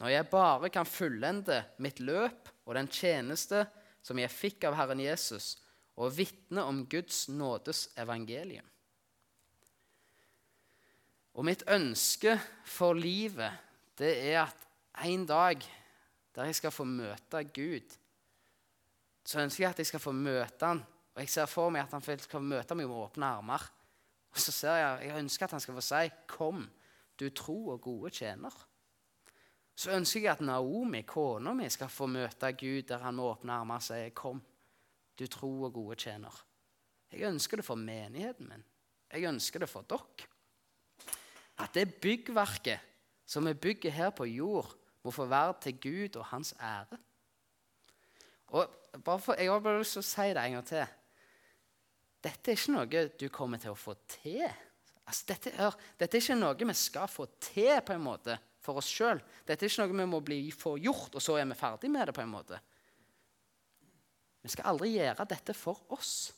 når 0.00 0.12
jeg 0.12 0.28
bare 0.30 0.70
kan 0.72 0.88
fullende 0.88 1.58
mitt 1.82 2.00
løp 2.00 2.50
og 2.66 2.76
den 2.78 2.88
tjeneste 2.92 3.64
som 4.02 4.18
jeg 4.18 4.32
fikk 4.32 4.66
av 4.68 4.76
Herren 4.78 5.00
Jesus, 5.02 5.56
og 5.98 6.14
vitne 6.14 6.62
om 6.66 6.84
Guds 6.90 7.26
nådes 7.30 7.88
evangelium. 7.98 8.66
Og 11.32 11.46
mitt 11.48 11.64
ønske 11.70 12.36
for 12.68 12.94
livet, 12.98 13.52
det 13.98 14.12
er 14.32 14.44
at 14.44 14.66
en 15.06 15.26
dag 15.26 15.64
der 16.36 16.48
jeg 16.48 16.60
skal 16.60 16.74
få 16.74 16.86
møte 16.88 17.42
Gud, 17.54 17.96
så 19.24 19.42
ønsker 19.42 19.64
jeg 19.64 19.74
at 19.74 19.82
jeg 19.82 19.90
skal 19.92 20.02
få 20.02 20.14
møte 20.14 20.66
han, 20.66 20.82
og 21.14 21.20
jeg 21.20 21.28
ser 21.28 21.46
for 21.46 21.70
meg 21.70 21.84
at 21.84 21.92
han 21.92 22.20
skal 22.20 22.44
møte 22.44 22.74
meg 22.74 22.88
med 22.88 22.96
åpne 22.96 23.26
armer. 23.38 23.64
Og 24.32 24.40
så 24.40 24.52
ser 24.52 24.78
jeg, 24.80 25.08
jeg 25.08 25.18
ønsker 25.18 25.44
at 25.44 25.56
han 25.56 25.60
skal 25.60 25.74
få 25.74 25.80
si, 25.80 26.10
'Kom, 26.26 26.70
du 27.20 27.28
tro 27.30 27.68
og 27.68 27.80
gode 27.80 28.10
tjener'. 28.10 28.64
Så 29.76 29.90
ønsker 29.90 30.20
jeg 30.20 30.32
at 30.32 30.40
Naomi, 30.40 31.02
kona 31.02 31.52
mi, 31.52 31.68
skal 31.68 31.88
få 31.88 32.06
møte 32.06 32.52
Gud 32.52 32.82
der 32.82 32.98
han 32.98 33.14
med 33.14 33.24
åpne 33.24 33.52
armer 33.52 33.78
sier, 33.78 34.10
'Kom, 34.10 34.42
du 35.18 35.26
tro 35.26 35.62
og 35.62 35.72
gode 35.72 35.96
tjener'. 35.96 36.42
Jeg 37.12 37.28
ønsker 37.28 37.56
det 37.56 37.64
for 37.64 37.74
menigheten 37.74 38.48
min. 38.48 38.64
Jeg 39.12 39.28
ønsker 39.28 39.58
det 39.58 39.68
for 39.68 39.82
dere. 39.82 40.26
At 41.58 41.74
det 41.74 41.94
byggverket 41.94 42.80
som 43.26 43.46
vi 43.46 43.54
bygger 43.54 43.90
her 43.90 44.10
på 44.10 44.24
jord, 44.24 44.74
må 45.04 45.10
få 45.10 45.24
være 45.26 45.54
til 45.60 45.80
Gud 45.80 46.16
og 46.16 46.24
hans 46.24 46.54
ære. 46.60 46.98
Og 48.46 48.68
for, 49.20 49.34
Jeg 49.34 49.50
har 49.50 49.60
bare 49.60 49.78
lyst 49.78 49.92
til 49.92 50.02
å 50.02 50.06
si 50.06 50.28
det 50.28 50.36
en 50.44 50.52
gang 50.52 50.66
til. 50.66 50.86
Dette 52.22 52.52
er 52.52 52.58
ikke 52.58 52.74
noe 52.76 53.06
du 53.18 53.26
kommer 53.34 53.58
til 53.62 53.72
å 53.72 53.78
få 53.78 53.96
til. 54.10 54.44
Altså, 55.02 55.26
dette, 55.32 55.52
er, 55.58 55.74
dette, 55.98 56.16
er, 56.16 56.22
ikke 56.22 56.38
noe 56.38 56.68
vi 56.70 56.76
skal 56.78 57.10
få 57.10 57.26
til 57.42 57.74
på 57.82 57.96
en 57.96 58.04
måte 58.04 58.36
for 58.62 58.78
oss 58.78 58.90
sjøl. 58.90 59.20
Dette 59.46 59.66
er 59.66 59.72
ikke 59.72 59.86
noe 59.88 60.04
vi 60.04 60.10
må 60.12 60.20
bli, 60.24 60.38
få 60.54 60.76
gjort, 60.78 61.16
og 61.18 61.24
så 61.24 61.40
er 61.40 61.48
vi 61.50 61.58
ferdig 61.58 61.90
med 61.90 62.06
det. 62.06 62.14
på 62.14 62.22
en 62.22 62.30
måte. 62.30 62.60
Vi 64.42 64.50
skal 64.50 64.72
aldri 64.72 64.94
gjøre 64.94 65.26
dette 65.30 65.54
for 65.54 65.82
oss. 65.94 66.32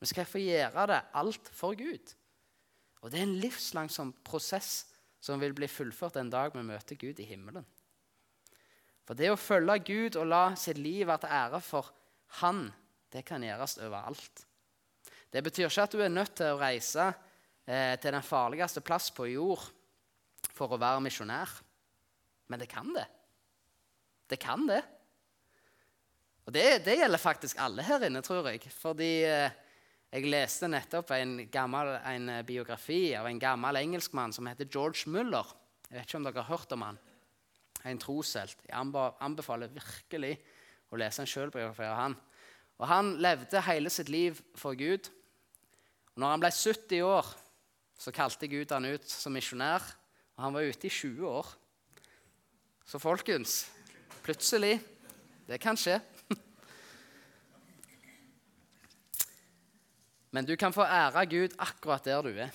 Vi 0.00 0.08
skal 0.10 0.28
få 0.28 0.40
gjøre 0.42 0.86
det 0.90 1.00
alt 1.20 1.48
for 1.54 1.76
Gud. 1.78 2.14
Og 3.02 3.10
det 3.10 3.20
er 3.20 3.26
en 3.26 3.40
livslang 3.42 3.90
sånn 3.90 4.12
prosess 4.24 4.92
som 5.22 5.40
vil 5.42 5.54
bli 5.54 5.68
fullført 5.70 6.18
en 6.18 6.30
dag 6.32 6.54
vi 6.54 6.64
møter 6.66 6.98
Gud 6.98 7.20
i 7.22 7.26
himmelen. 7.28 7.64
For 9.06 9.18
det 9.18 9.32
å 9.32 9.40
følge 9.40 9.78
Gud 9.86 10.18
og 10.20 10.28
la 10.30 10.44
sitt 10.58 10.78
liv 10.78 11.06
være 11.08 11.24
til 11.24 11.36
ære 11.38 11.60
for 11.64 11.90
Han, 12.40 12.64
det 13.12 13.26
kan 13.28 13.42
gjøres 13.44 13.76
overalt. 13.82 14.46
Det 15.32 15.40
betyr 15.44 15.70
ikke 15.70 15.86
at 15.86 15.94
du 15.94 16.02
er 16.04 16.12
nødt 16.12 16.34
til 16.36 16.52
å 16.52 16.60
reise 16.60 17.06
eh, 17.64 17.94
til 18.00 18.12
den 18.12 18.24
farligste 18.24 18.82
plass 18.84 19.08
på 19.14 19.30
jord 19.32 19.64
for 20.52 20.74
å 20.74 20.80
være 20.80 21.00
misjonær. 21.04 21.54
Men 22.52 22.60
det 22.60 22.68
kan 22.68 22.90
det. 22.92 23.06
Det 24.28 24.38
kan 24.40 24.66
det. 24.68 24.82
Og 26.44 26.52
det, 26.52 26.64
det 26.84 26.98
gjelder 26.98 27.22
faktisk 27.22 27.60
alle 27.62 27.84
her 27.86 28.04
inne, 28.08 28.20
tror 28.24 28.50
jeg. 28.50 28.66
Fordi 28.76 29.12
eh, 29.24 29.54
jeg 30.12 30.28
leste 30.28 30.68
nettopp 30.68 31.14
en, 31.16 31.38
gammel, 31.52 31.94
en 31.96 32.28
eh, 32.34 32.44
biografi 32.44 33.14
av 33.16 33.30
en 33.30 33.40
gammel 33.40 33.80
engelskmann 33.80 34.34
som 34.36 34.50
heter 34.50 34.68
George 34.68 35.08
Muller. 35.08 35.54
Jeg 35.88 35.96
vet 35.96 36.10
ikke 36.10 36.20
om 36.20 36.26
dere 36.28 36.44
har 36.44 36.58
hørt 36.58 36.76
om 36.76 36.84
han. 36.84 37.00
En 37.88 38.00
troshelt. 38.00 38.60
Jeg 38.68 38.76
anbefaler 38.76 39.72
virkelig 39.72 40.34
å 40.92 41.00
lese 41.00 41.24
en 41.24 41.30
sjølbiografi 41.30 41.88
av 41.88 41.98
han. 41.98 42.18
Og 42.82 42.88
Han 42.90 43.14
levde 43.22 43.62
hele 43.62 43.90
sitt 43.94 44.08
liv 44.10 44.40
for 44.58 44.74
Gud. 44.76 45.08
Når 46.16 46.34
han 46.34 46.42
ble 46.42 46.50
70 46.52 47.02
år, 47.06 47.26
så 47.98 48.12
kalte 48.12 48.48
Gud 48.50 48.72
han 48.74 48.84
ut 48.90 49.08
som 49.08 49.32
misjonær. 49.32 49.82
Og 50.36 50.44
han 50.44 50.54
var 50.56 50.66
ute 50.66 50.86
i 50.88 50.90
20 50.92 51.28
år. 51.28 51.46
Så 52.84 52.98
folkens, 52.98 53.70
plutselig 54.24 54.80
Det 55.46 55.60
kan 55.60 55.76
skje. 55.76 56.00
Men 60.32 60.46
du 60.46 60.56
kan 60.56 60.72
få 60.72 60.82
ære 60.86 61.26
Gud 61.26 61.54
akkurat 61.58 62.04
der 62.04 62.22
du 62.22 62.30
er. 62.30 62.50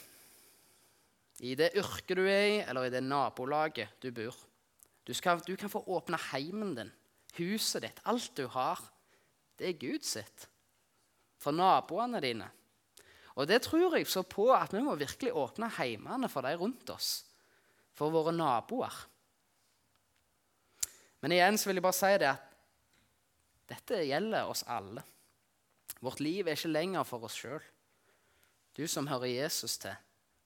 I 1.40 1.56
det 1.56 1.76
yrket 1.78 2.18
du 2.18 2.24
er 2.26 2.46
i, 2.48 2.64
eller 2.64 2.88
i 2.88 2.90
det 2.90 3.04
nabolaget 3.04 3.90
du 4.02 4.12
bor. 4.12 4.36
Du, 5.06 5.14
skal, 5.14 5.40
du 5.46 5.56
kan 5.56 5.70
få 5.70 5.84
åpne 5.86 6.18
heimen 6.32 6.76
din, 6.76 6.92
huset 7.38 7.84
ditt, 7.84 8.02
alt 8.06 8.32
du 8.38 8.48
har. 8.48 8.82
Det 9.60 9.70
er 9.70 9.78
Gud 9.80 10.04
sitt. 10.04 10.48
For 11.38 11.52
naboene 11.54 12.22
dine. 12.24 12.50
Og 13.38 13.46
det 13.46 13.62
tror 13.68 13.94
jeg 13.94 14.08
så 14.10 14.24
på 14.26 14.50
at 14.56 14.74
vi 14.74 14.82
må 14.82 14.96
virkelig 14.98 15.36
åpne 15.38 15.70
heimene 15.78 16.30
for 16.30 16.46
de 16.46 16.56
rundt 16.58 16.90
oss. 16.90 17.22
For 17.98 18.14
våre 18.14 18.34
naboer. 18.34 18.96
Men 21.22 21.34
igjen 21.34 21.58
så 21.58 21.70
vil 21.70 21.80
jeg 21.80 21.86
bare 21.86 21.98
si 21.98 22.12
det 22.22 22.32
at 22.32 22.44
dette 23.70 24.04
gjelder 24.08 24.50
oss 24.50 24.64
alle. 24.70 25.04
Vårt 26.02 26.22
liv 26.22 26.48
er 26.48 26.58
ikke 26.58 26.72
lenger 26.72 27.06
for 27.08 27.26
oss 27.28 27.38
sjøl. 27.38 27.62
Du 28.78 28.86
som 28.90 29.10
hører 29.10 29.34
Jesus 29.34 29.80
til, 29.82 29.96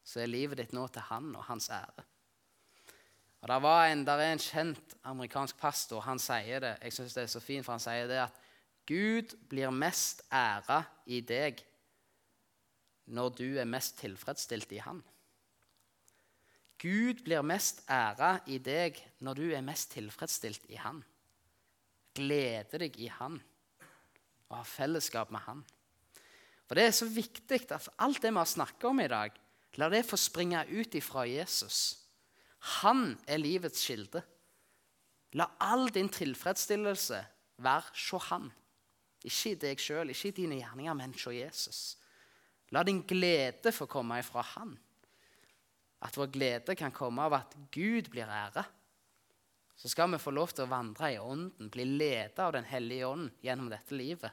så 0.04 0.24
er 0.24 0.32
livet 0.32 0.60
ditt 0.60 0.76
nå 0.76 0.86
til 0.92 1.04
han 1.10 1.34
og 1.36 1.44
hans 1.50 1.70
ære. 1.70 2.06
Og 3.42 3.48
Der, 3.50 3.66
en, 3.92 4.06
der 4.06 4.20
er 4.22 4.32
en 4.34 4.40
kjent 4.40 4.96
amerikansk 5.04 5.58
pastor. 5.58 6.02
Han 6.06 6.20
sier 6.20 6.60
det, 6.60 6.76
jeg 6.84 6.94
synes 6.94 7.14
det 7.14 7.24
er 7.24 7.28
så 7.28 7.40
fint, 7.40 7.66
for 7.66 7.74
han 7.74 7.84
sier 7.84 8.08
det 8.08 8.20
at 8.22 8.42
Gud 8.88 9.36
blir 9.50 9.72
mest 9.74 10.22
æra 10.32 10.84
i 11.06 11.22
deg 11.22 11.64
når 13.12 13.34
du 13.38 13.48
er 13.60 13.68
mest 13.70 14.00
tilfredsstilt 14.00 14.72
i 14.72 14.82
Han. 14.84 15.02
Gud 16.82 17.22
blir 17.26 17.44
mest 17.46 17.84
æra 17.92 18.40
i 18.50 18.58
deg 18.58 18.98
når 19.22 19.38
du 19.38 19.48
er 19.54 19.66
mest 19.66 19.92
tilfredsstilt 19.94 20.66
i 20.72 20.80
Han. 20.82 21.04
Gleder 22.18 22.88
deg 22.88 22.98
i 23.00 23.12
Han 23.20 23.38
og 24.52 24.58
ha 24.58 24.64
fellesskap 24.68 25.32
med 25.32 25.46
Han. 25.46 25.62
For 26.68 26.76
Det 26.76 26.88
er 26.88 26.96
så 26.96 27.08
viktig 27.08 27.66
at 27.72 27.90
alt 28.00 28.22
det 28.24 28.32
vi 28.32 28.40
har 28.40 28.48
snakket 28.48 28.88
om 28.88 29.00
i 29.00 29.08
dag, 29.12 29.32
la 29.76 29.90
det 29.90 30.06
få 30.08 30.18
springe 30.20 30.64
ut 30.72 30.96
ifra 30.96 31.26
Jesus. 31.28 32.00
Han 32.82 33.18
er 33.28 33.40
livets 33.40 33.86
kilde. 33.86 34.22
La 35.34 35.48
all 35.60 35.90
din 35.94 36.10
tilfredsstillelse 36.10 37.20
være 37.58 37.96
se 37.96 38.20
Han. 38.30 38.52
Ikke 39.24 39.56
deg 39.56 39.80
sjøl, 39.80 40.10
ikke 40.10 40.32
dine 40.32 40.58
gjerninger, 40.60 40.94
men 40.98 41.14
se 41.14 41.36
Jesus. 41.36 41.98
La 42.72 42.84
din 42.88 43.02
glede 43.08 43.74
få 43.76 43.88
komme 43.92 44.20
ifra 44.22 44.44
Han. 44.56 44.76
At 46.02 46.18
vår 46.18 46.32
glede 46.34 46.76
kan 46.76 46.94
komme 46.96 47.28
av 47.28 47.36
at 47.38 47.58
Gud 47.74 48.10
blir 48.10 48.30
æra 48.30 48.64
så 49.82 49.90
skal 49.90 50.12
vi 50.14 50.20
få 50.22 50.30
lov 50.30 50.52
til 50.54 50.68
å 50.68 50.70
vandre 50.70 51.08
i 51.10 51.18
Ånden, 51.18 51.72
bli 51.74 51.88
ledet 51.90 52.38
av 52.44 52.52
Den 52.54 52.68
hellige 52.70 53.08
ånd 53.10 53.32
gjennom 53.42 53.72
dette 53.72 53.96
livet. 53.98 54.30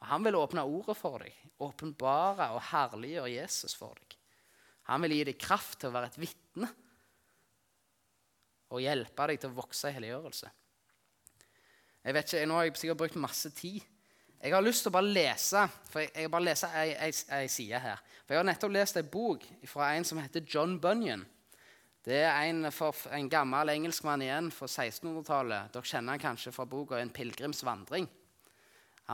Og 0.00 0.06
Han 0.08 0.24
vil 0.24 0.38
åpne 0.38 0.64
ordet 0.64 0.96
for 0.96 1.20
deg, 1.20 1.34
åpenbare 1.60 2.46
og 2.54 2.64
herliggjøre 2.70 3.34
Jesus 3.34 3.76
for 3.76 3.98
deg. 4.00 4.16
Han 4.88 5.04
vil 5.04 5.18
gi 5.18 5.26
deg 5.28 5.36
kraft 5.36 5.76
til 5.82 5.90
å 5.90 5.94
være 5.98 6.08
et 6.08 6.16
vitne 6.22 6.70
og 8.72 8.80
hjelpe 8.80 9.28
deg 9.28 9.42
til 9.42 9.52
å 9.52 9.58
vokse 9.60 9.92
i 9.92 9.98
helliggjørelse. 9.98 10.48
Jeg 12.02 12.16
vet 12.16 12.32
ikke, 12.32 12.46
Nå 12.48 12.56
har 12.56 12.64
jeg 12.64 12.80
sikkert 12.80 13.02
brukt 13.04 13.20
masse 13.20 13.52
tid. 13.52 13.84
Jeg 14.42 14.56
har 14.56 14.64
lyst 14.64 14.82
til 14.82 14.90
å 14.90 14.96
bare 14.96 15.12
lese 15.14 15.60
for 15.86 16.02
jeg, 16.02 16.10
jeg 16.18 16.30
bare 16.32 16.46
leser 16.48 16.72
ei, 16.80 16.88
ei, 17.06 17.12
ei 17.36 17.50
side 17.52 17.78
her. 17.78 18.00
For 18.24 18.34
Jeg 18.34 18.40
har 18.40 18.48
nettopp 18.48 18.72
lest 18.74 18.98
ei 18.98 19.06
bok 19.06 19.44
fra 19.70 19.92
en 19.94 20.06
som 20.08 20.18
heter 20.18 20.42
John 20.42 20.80
Bunyan. 20.82 21.22
Det 22.02 22.24
er 22.26 22.48
en, 22.48 22.66
for, 22.74 22.96
en 23.14 23.28
gammel 23.30 23.70
engelskmann 23.76 24.24
igjen 24.24 24.48
fra 24.50 24.66
1600-tallet. 24.66 25.70
Dere 25.70 25.86
kjenner 25.86 26.16
han 26.16 26.24
kanskje 26.24 26.50
fra 26.56 26.66
boka 26.66 26.98
'En 26.98 27.14
pilegrimsvandring'. 27.14 28.08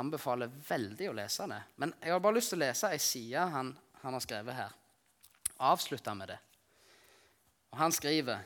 Anbefaler 0.01 0.49
veldig 0.68 1.11
å 1.11 1.16
lese 1.18 1.47
det. 1.51 1.61
Men 1.76 1.93
jeg 2.01 2.12
har 2.12 2.24
bare 2.24 2.39
lyst 2.39 2.55
til 2.55 2.62
å 2.62 2.64
lese 2.64 2.89
ei 2.89 2.99
side 2.99 3.45
han, 3.53 3.74
han, 4.01 4.12
har 4.16 4.24
skrevet 4.24 4.57
her. 4.57 4.72
Avslutte 5.61 6.14
med 6.14 6.29
det. 6.33 6.39
Og 7.72 7.79
Han 7.79 7.93
skriver 7.93 8.41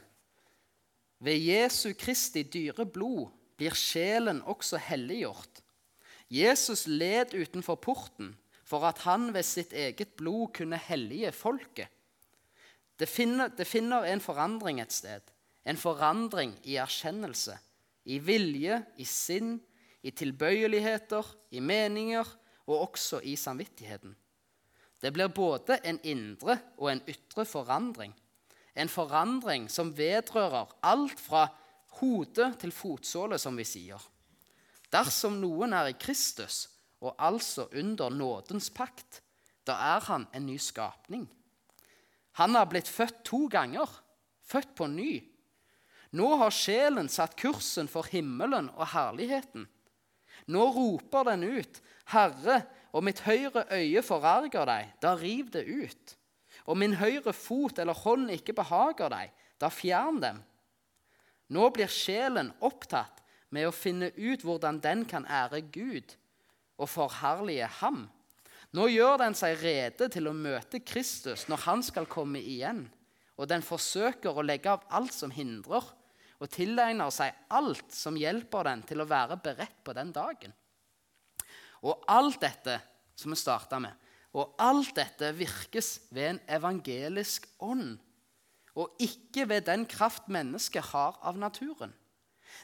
Ved 1.22 1.39
Jesu 1.39 1.93
Kristi 1.95 2.43
dyre 2.43 2.87
blod 2.87 3.30
blir 3.57 3.70
sjelen 3.70 4.43
også 4.43 4.80
helliggjort. 4.83 5.62
Jesus 6.33 6.87
led 6.89 7.35
utenfor 7.37 7.76
porten 7.76 8.33
for 8.64 8.87
at 8.89 9.03
han 9.05 9.28
ved 9.35 9.45
sitt 9.45 9.74
eget 9.76 10.14
blod 10.16 10.55
kunne 10.57 10.78
hellige 10.80 11.33
folket. 11.37 11.91
Det 12.97 13.09
finner, 13.09 13.51
det 13.53 13.66
finner 13.66 14.07
en 14.09 14.22
forandring 14.22 14.80
et 14.80 14.93
sted. 14.93 15.20
En 15.66 15.76
forandring 15.76 16.55
i 16.64 16.78
erkjennelse. 16.80 17.59
I 18.05 18.16
vilje, 18.18 18.80
i 18.97 19.05
sinn, 19.05 19.59
i 20.03 20.11
tilbøyeligheter, 20.11 21.26
i 21.55 21.61
meninger 21.61 22.26
og 22.66 22.89
også 22.89 23.20
i 23.22 23.37
samvittigheten. 23.37 24.14
Det 25.03 25.12
blir 25.12 25.30
både 25.35 25.80
en 25.85 25.99
indre 26.07 26.57
og 26.78 26.93
en 26.93 27.03
ytre 27.11 27.45
forandring. 27.45 28.14
En 28.74 28.89
forandring 28.89 29.68
som 29.70 29.93
vedrører 29.99 30.70
alt 30.83 31.20
fra 31.20 31.49
hode 32.01 32.53
til 32.62 32.72
fotsåle, 32.72 33.39
som 33.39 33.59
vi 33.59 33.66
sier. 33.68 34.01
Dersom 34.93 35.38
noen 35.40 35.72
er 35.72 35.90
i 35.90 35.97
Kristus, 35.97 36.66
og 37.01 37.16
altså 37.18 37.66
under 37.72 38.12
nådens 38.12 38.68
pakt, 38.70 39.22
da 39.66 39.74
er 39.97 40.05
han 40.09 40.26
en 40.34 40.47
ny 40.47 40.59
skapning. 40.61 41.26
Han 42.38 42.57
har 42.57 42.68
blitt 42.70 42.88
født 42.88 43.22
to 43.24 43.47
ganger, 43.53 43.88
født 44.45 44.74
på 44.76 44.88
ny. 44.90 45.12
Nå 46.12 46.28
har 46.40 46.53
sjelen 46.53 47.09
satt 47.09 47.38
kursen 47.40 47.88
for 47.88 48.09
himmelen 48.12 48.68
og 48.76 48.90
herligheten. 48.93 49.66
Nå 50.53 50.64
roper 50.74 51.30
den 51.30 51.45
ut, 51.45 51.80
'Herre, 52.05 52.62
og 52.93 53.05
mitt 53.05 53.20
høyre 53.20 53.64
øye 53.70 54.03
forarger 54.03 54.66
deg, 54.66 54.93
da 55.01 55.14
riv 55.14 55.51
det 55.51 55.64
ut.' 55.64 56.16
'Og 56.66 56.76
min 56.76 56.95
høyre 56.95 57.32
fot 57.32 57.78
eller 57.78 57.95
hånd 57.95 58.30
ikke 58.30 58.53
behager 58.53 59.09
deg, 59.09 59.30
da 59.61 59.68
fjern 59.68 60.20
dem.' 60.20 60.43
Nå 61.49 61.70
blir 61.70 61.88
sjelen 61.88 62.53
opptatt 62.61 63.22
med 63.53 63.69
å 63.69 63.75
finne 63.77 64.11
ut 64.17 64.43
hvordan 64.45 64.81
den 64.83 65.05
kan 65.09 65.27
ære 65.29 65.61
Gud 65.73 66.17
og 66.81 66.89
forherlige 66.91 67.69
ham. 67.81 68.07
Nå 68.73 68.89
gjør 68.89 69.19
den 69.21 69.37
seg 69.37 69.61
rede 69.61 70.09
til 70.13 70.29
å 70.31 70.37
møte 70.37 70.81
Kristus 70.81 71.45
når 71.51 71.67
han 71.67 71.83
skal 71.85 72.09
komme 72.11 72.41
igjen. 72.41 72.87
Og 73.37 73.49
den 73.49 73.65
forsøker 73.65 74.33
å 74.37 74.45
legge 74.45 74.73
av 74.73 74.85
alt 74.93 75.13
som 75.15 75.33
hindrer, 75.33 75.85
og 76.43 76.51
tilegner 76.51 77.13
seg 77.15 77.37
alt 77.55 77.93
som 77.95 78.17
hjelper 78.19 78.67
den 78.67 78.83
til 78.89 79.03
å 79.03 79.09
være 79.09 79.39
beredt 79.45 79.79
på 79.85 79.95
den 79.95 80.11
dagen. 80.15 80.55
Og 81.87 82.03
alt 82.11 82.41
dette 82.43 82.79
som 83.19 83.33
vi 83.33 83.39
starta 83.39 83.79
med, 83.83 83.93
og 84.33 84.57
alt 84.63 84.95
dette 84.97 85.29
virkes 85.37 85.99
ved 86.11 86.31
en 86.31 86.41
evangelisk 86.57 87.47
ånd, 87.63 87.99
og 88.73 89.03
ikke 89.05 89.45
ved 89.51 89.67
den 89.69 89.85
kraft 89.87 90.31
mennesket 90.33 90.93
har 90.95 91.19
av 91.21 91.37
naturen. 91.39 91.93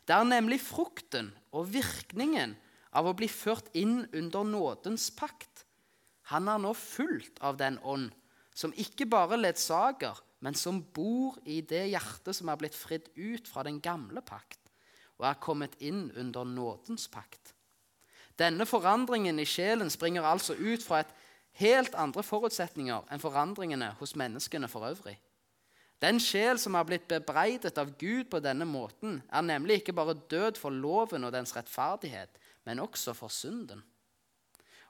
Det 0.08 0.16
er 0.16 0.24
nemlig 0.24 0.62
frukten 0.64 1.30
og 1.52 1.68
virkningen 1.70 2.56
av 2.96 3.06
å 3.06 3.16
bli 3.16 3.28
ført 3.28 3.68
inn 3.76 4.06
under 4.16 4.46
nådens 4.48 5.10
pakt 5.12 5.66
han 6.28 6.48
er 6.48 6.60
nå 6.60 6.74
fullt 6.76 7.40
av 7.44 7.56
den 7.56 7.78
ånd, 7.88 8.10
som 8.52 8.74
ikke 8.76 9.06
bare 9.08 9.38
ledsager, 9.38 10.18
men 10.44 10.54
som 10.54 10.80
bor 10.94 11.38
i 11.48 11.60
det 11.64 11.86
hjertet 11.88 12.36
som 12.36 12.50
er 12.52 12.58
blitt 12.60 12.76
fridd 12.76 13.08
ut 13.16 13.48
fra 13.48 13.64
den 13.66 13.80
gamle 13.82 14.20
pakt, 14.22 14.60
og 15.18 15.26
er 15.30 15.40
kommet 15.42 15.78
inn 15.80 16.10
under 16.20 16.44
nådens 16.46 17.08
pakt. 17.10 17.54
Denne 18.38 18.68
forandringen 18.68 19.40
i 19.40 19.48
sjelen 19.48 19.90
springer 19.90 20.26
altså 20.28 20.54
ut 20.54 20.84
fra 20.84 21.00
et 21.02 21.14
helt 21.58 21.96
andre 21.98 22.22
forutsetninger 22.22 23.08
enn 23.10 23.22
forandringene 23.22 23.94
hos 23.98 24.14
menneskene 24.18 24.68
for 24.70 24.86
øvrig. 24.86 25.16
Den 25.98 26.20
sjel 26.22 26.60
som 26.62 26.76
har 26.78 26.86
blitt 26.86 27.08
bebreidet 27.10 27.78
av 27.80 27.90
Gud 27.98 28.28
på 28.30 28.38
denne 28.42 28.66
måten, 28.68 29.18
er 29.34 29.42
nemlig 29.42 29.80
ikke 29.80 29.96
bare 29.98 30.14
død 30.30 30.60
for 30.60 30.70
loven 30.70 31.26
og 31.26 31.32
dens 31.34 31.56
rettferdighet, 31.56 32.38
men 32.68 32.82
også 32.84 33.16
for 33.18 33.32
synden. 33.34 33.82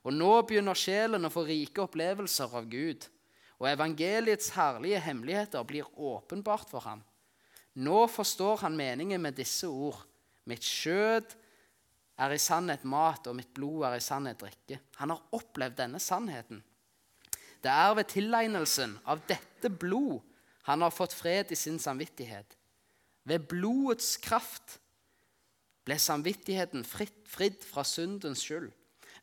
Og 0.05 0.13
nå 0.13 0.35
begynner 0.47 0.77
sjelen 0.79 1.25
å 1.25 1.33
få 1.33 1.47
rike 1.49 1.87
opplevelser 1.87 2.53
av 2.61 2.69
Gud, 2.69 3.09
og 3.59 3.71
evangeliets 3.71 4.53
herlige 4.55 5.01
hemmeligheter 5.03 5.65
blir 5.67 5.89
åpenbart 5.97 6.69
for 6.71 6.85
ham. 6.85 7.01
Nå 7.79 8.05
forstår 8.11 8.63
han 8.67 8.77
meningen 8.77 9.23
med 9.23 9.39
disse 9.39 9.67
ord. 9.67 10.05
Mitt 10.49 10.65
skjød 10.67 11.35
er 12.19 12.35
i 12.35 12.41
sannhet 12.43 12.85
mat, 12.85 13.27
og 13.27 13.37
mitt 13.39 13.51
blod 13.57 13.87
er 13.89 13.99
i 13.99 14.05
sannhet 14.05 14.41
drikke. 14.43 14.81
Han 15.01 15.15
har 15.15 15.37
opplevd 15.39 15.79
denne 15.81 16.01
sannheten. 16.03 16.63
Det 17.63 17.73
er 17.73 17.95
ved 17.99 18.11
tilegnelsen 18.13 18.99
av 19.09 19.25
dette 19.27 19.71
blod 19.71 20.21
han 20.69 20.85
har 20.85 20.93
fått 20.93 21.17
fred 21.17 21.53
i 21.53 21.57
sin 21.57 21.79
samvittighet. 21.81 22.57
Ved 23.25 23.47
blodets 23.49 24.19
kraft 24.21 24.77
ble 25.89 25.97
samvittigheten 25.97 26.85
fritt, 26.85 27.23
fridd 27.25 27.65
fra 27.65 27.85
syndens 27.89 28.45
skyld. 28.45 28.69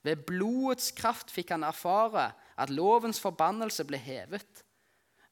Ved 0.06 0.26
blodets 0.26 0.89
kraft 0.98 1.30
fikk 1.34 1.54
han 1.54 1.66
erfare 1.66 2.32
at 2.58 2.74
lovens 2.74 3.22
forbannelse 3.22 3.86
ble 3.86 4.00
hevet. 4.02 4.66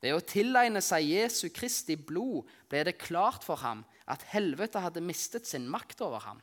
Ved 0.04 0.14
å 0.14 0.22
tilegne 0.22 0.82
seg 0.86 1.08
Jesu 1.08 1.48
Kristi 1.54 1.98
blod 1.98 2.50
ble 2.70 2.84
det 2.86 3.00
klart 3.02 3.46
for 3.46 3.62
ham 3.64 3.82
at 4.06 4.26
helvete 4.34 4.82
hadde 4.84 5.02
mistet 5.02 5.50
sin 5.50 5.66
makt 5.66 6.02
over 6.06 6.22
ham. 6.28 6.42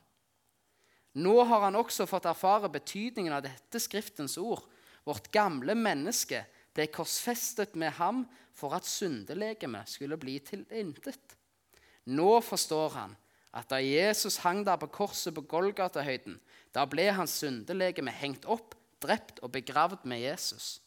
Nå 1.15 1.37
har 1.47 1.67
han 1.67 1.79
også 1.79 2.07
fått 2.11 2.27
erfare 2.31 2.71
betydningen 2.71 3.35
av 3.35 3.47
dette 3.47 3.83
Skriftens 3.83 4.39
ord. 4.39 4.63
Vårt 5.07 5.31
gamle 5.35 5.75
menneske 5.79 6.43
ble 6.75 6.87
korsfestet 6.91 7.75
med 7.79 7.95
ham 7.99 8.25
for 8.61 8.77
at 8.77 8.89
syndelegemet 8.89 9.89
skulle 9.89 10.19
bli 10.21 10.37
til 10.45 10.67
intet. 10.71 11.37
Nå 12.13 12.41
forstår 12.45 12.97
han 12.97 13.17
at 13.57 13.71
da 13.73 13.81
Jesus 13.83 14.39
hang 14.45 14.63
der 14.67 14.79
på 14.79 14.91
korset 14.95 15.35
på 15.35 15.43
Golgata-høyden, 15.51 16.37
da 16.75 16.85
ble 16.87 17.09
hans 17.17 17.41
syndelegeme 17.41 18.13
hengt 18.15 18.47
opp, 18.47 18.77
drept 19.03 19.41
og 19.43 19.51
begravd 19.57 20.05
med 20.09 20.23
Jesus. 20.23 20.79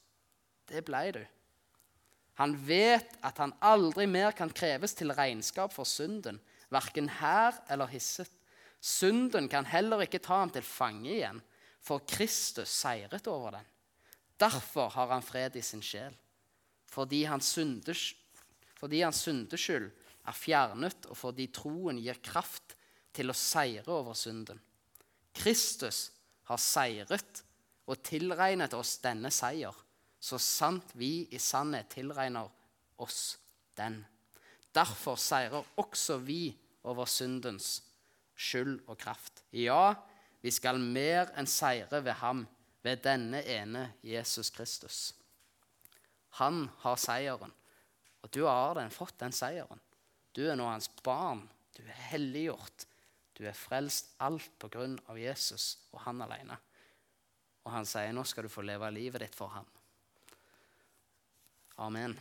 Det 0.69 0.83
blei 0.87 1.09
du. 1.11 1.23
Han 2.39 2.55
vet 2.65 3.17
at 3.25 3.37
han 3.41 3.53
aldri 3.61 4.07
mer 4.09 4.33
kan 4.37 4.53
kreves 4.53 4.95
til 4.97 5.13
regnskap 5.13 5.73
for 5.73 5.85
synden, 5.85 6.39
verken 6.73 7.09
her 7.19 7.59
eller 7.69 7.91
hisset. 7.91 8.31
Synden 8.83 9.49
kan 9.51 9.67
heller 9.69 10.01
ikke 10.05 10.21
ta 10.23 10.41
ham 10.41 10.51
til 10.53 10.65
fange 10.65 11.11
igjen, 11.11 11.41
for 11.83 12.03
Kristus 12.07 12.71
seiret 12.71 13.27
over 13.27 13.57
den. 13.57 13.67
Derfor 14.39 14.89
har 14.89 15.11
han 15.13 15.23
fred 15.23 15.55
i 15.59 15.61
sin 15.61 15.83
sjel, 15.83 16.15
fordi 16.93 17.23
hans 17.25 17.55
syndeskyld 17.55 19.91
er 20.23 20.37
fjernet, 20.37 21.05
og 21.09 21.17
fordi 21.17 21.47
troen 21.53 21.97
gir 22.01 22.21
kraft 22.23 22.75
til 23.13 23.29
å 23.29 23.37
seire 23.37 23.91
over 23.91 24.13
synden. 24.17 24.59
Kristus 25.33 26.11
har 26.49 26.57
seiret 26.61 27.43
og 27.89 28.03
tilregnet 28.05 28.73
oss 28.77 28.97
denne 29.03 29.31
seier, 29.33 29.73
så 30.23 30.37
sant 30.39 30.93
vi 30.95 31.27
i 31.33 31.39
sannhet 31.41 31.89
tilregner 31.91 32.47
oss 33.03 33.37
den. 33.75 34.05
Derfor 34.73 35.17
seirer 35.19 35.65
også 35.81 36.17
vi 36.23 36.55
over 36.87 37.09
syndens 37.09 37.81
skyld 38.35 38.79
og 38.87 38.97
kraft. 39.01 39.43
Ja, 39.51 39.95
vi 40.41 40.51
skal 40.51 40.79
mer 40.81 41.33
enn 41.37 41.49
seire 41.49 42.01
ved 42.03 42.19
ham, 42.23 42.45
ved 42.83 43.03
denne 43.05 43.43
ene 43.47 43.93
Jesus 44.03 44.49
Kristus. 44.51 45.13
Han 46.39 46.65
har 46.81 46.97
seieren, 46.97 47.51
og 48.23 48.31
du 48.33 48.43
har 48.47 48.77
den, 48.79 48.89
fått 48.93 49.19
den 49.21 49.35
seieren. 49.35 49.81
Du 50.33 50.41
er 50.47 50.57
nå 50.57 50.65
hans 50.65 50.89
barn. 51.05 51.43
Du 51.75 51.83
er 51.83 51.99
helliggjort. 52.09 52.87
Du 53.37 53.43
er 53.45 53.57
frelst 53.57 54.13
alt 54.21 54.49
på 54.61 54.69
grunn 54.73 54.95
av 55.09 55.17
Jesus 55.19 55.75
og 55.91 56.01
han 56.07 56.21
alene. 56.25 56.57
Og 57.63 57.71
han 57.73 57.87
sier 57.87 58.13
nå 58.13 58.25
skal 58.27 58.47
du 58.47 58.53
få 58.53 58.65
leve 58.65 58.89
livet 58.93 59.25
ditt 59.25 59.37
for 59.37 59.53
ham. 59.53 59.67
Amen. 61.81 62.17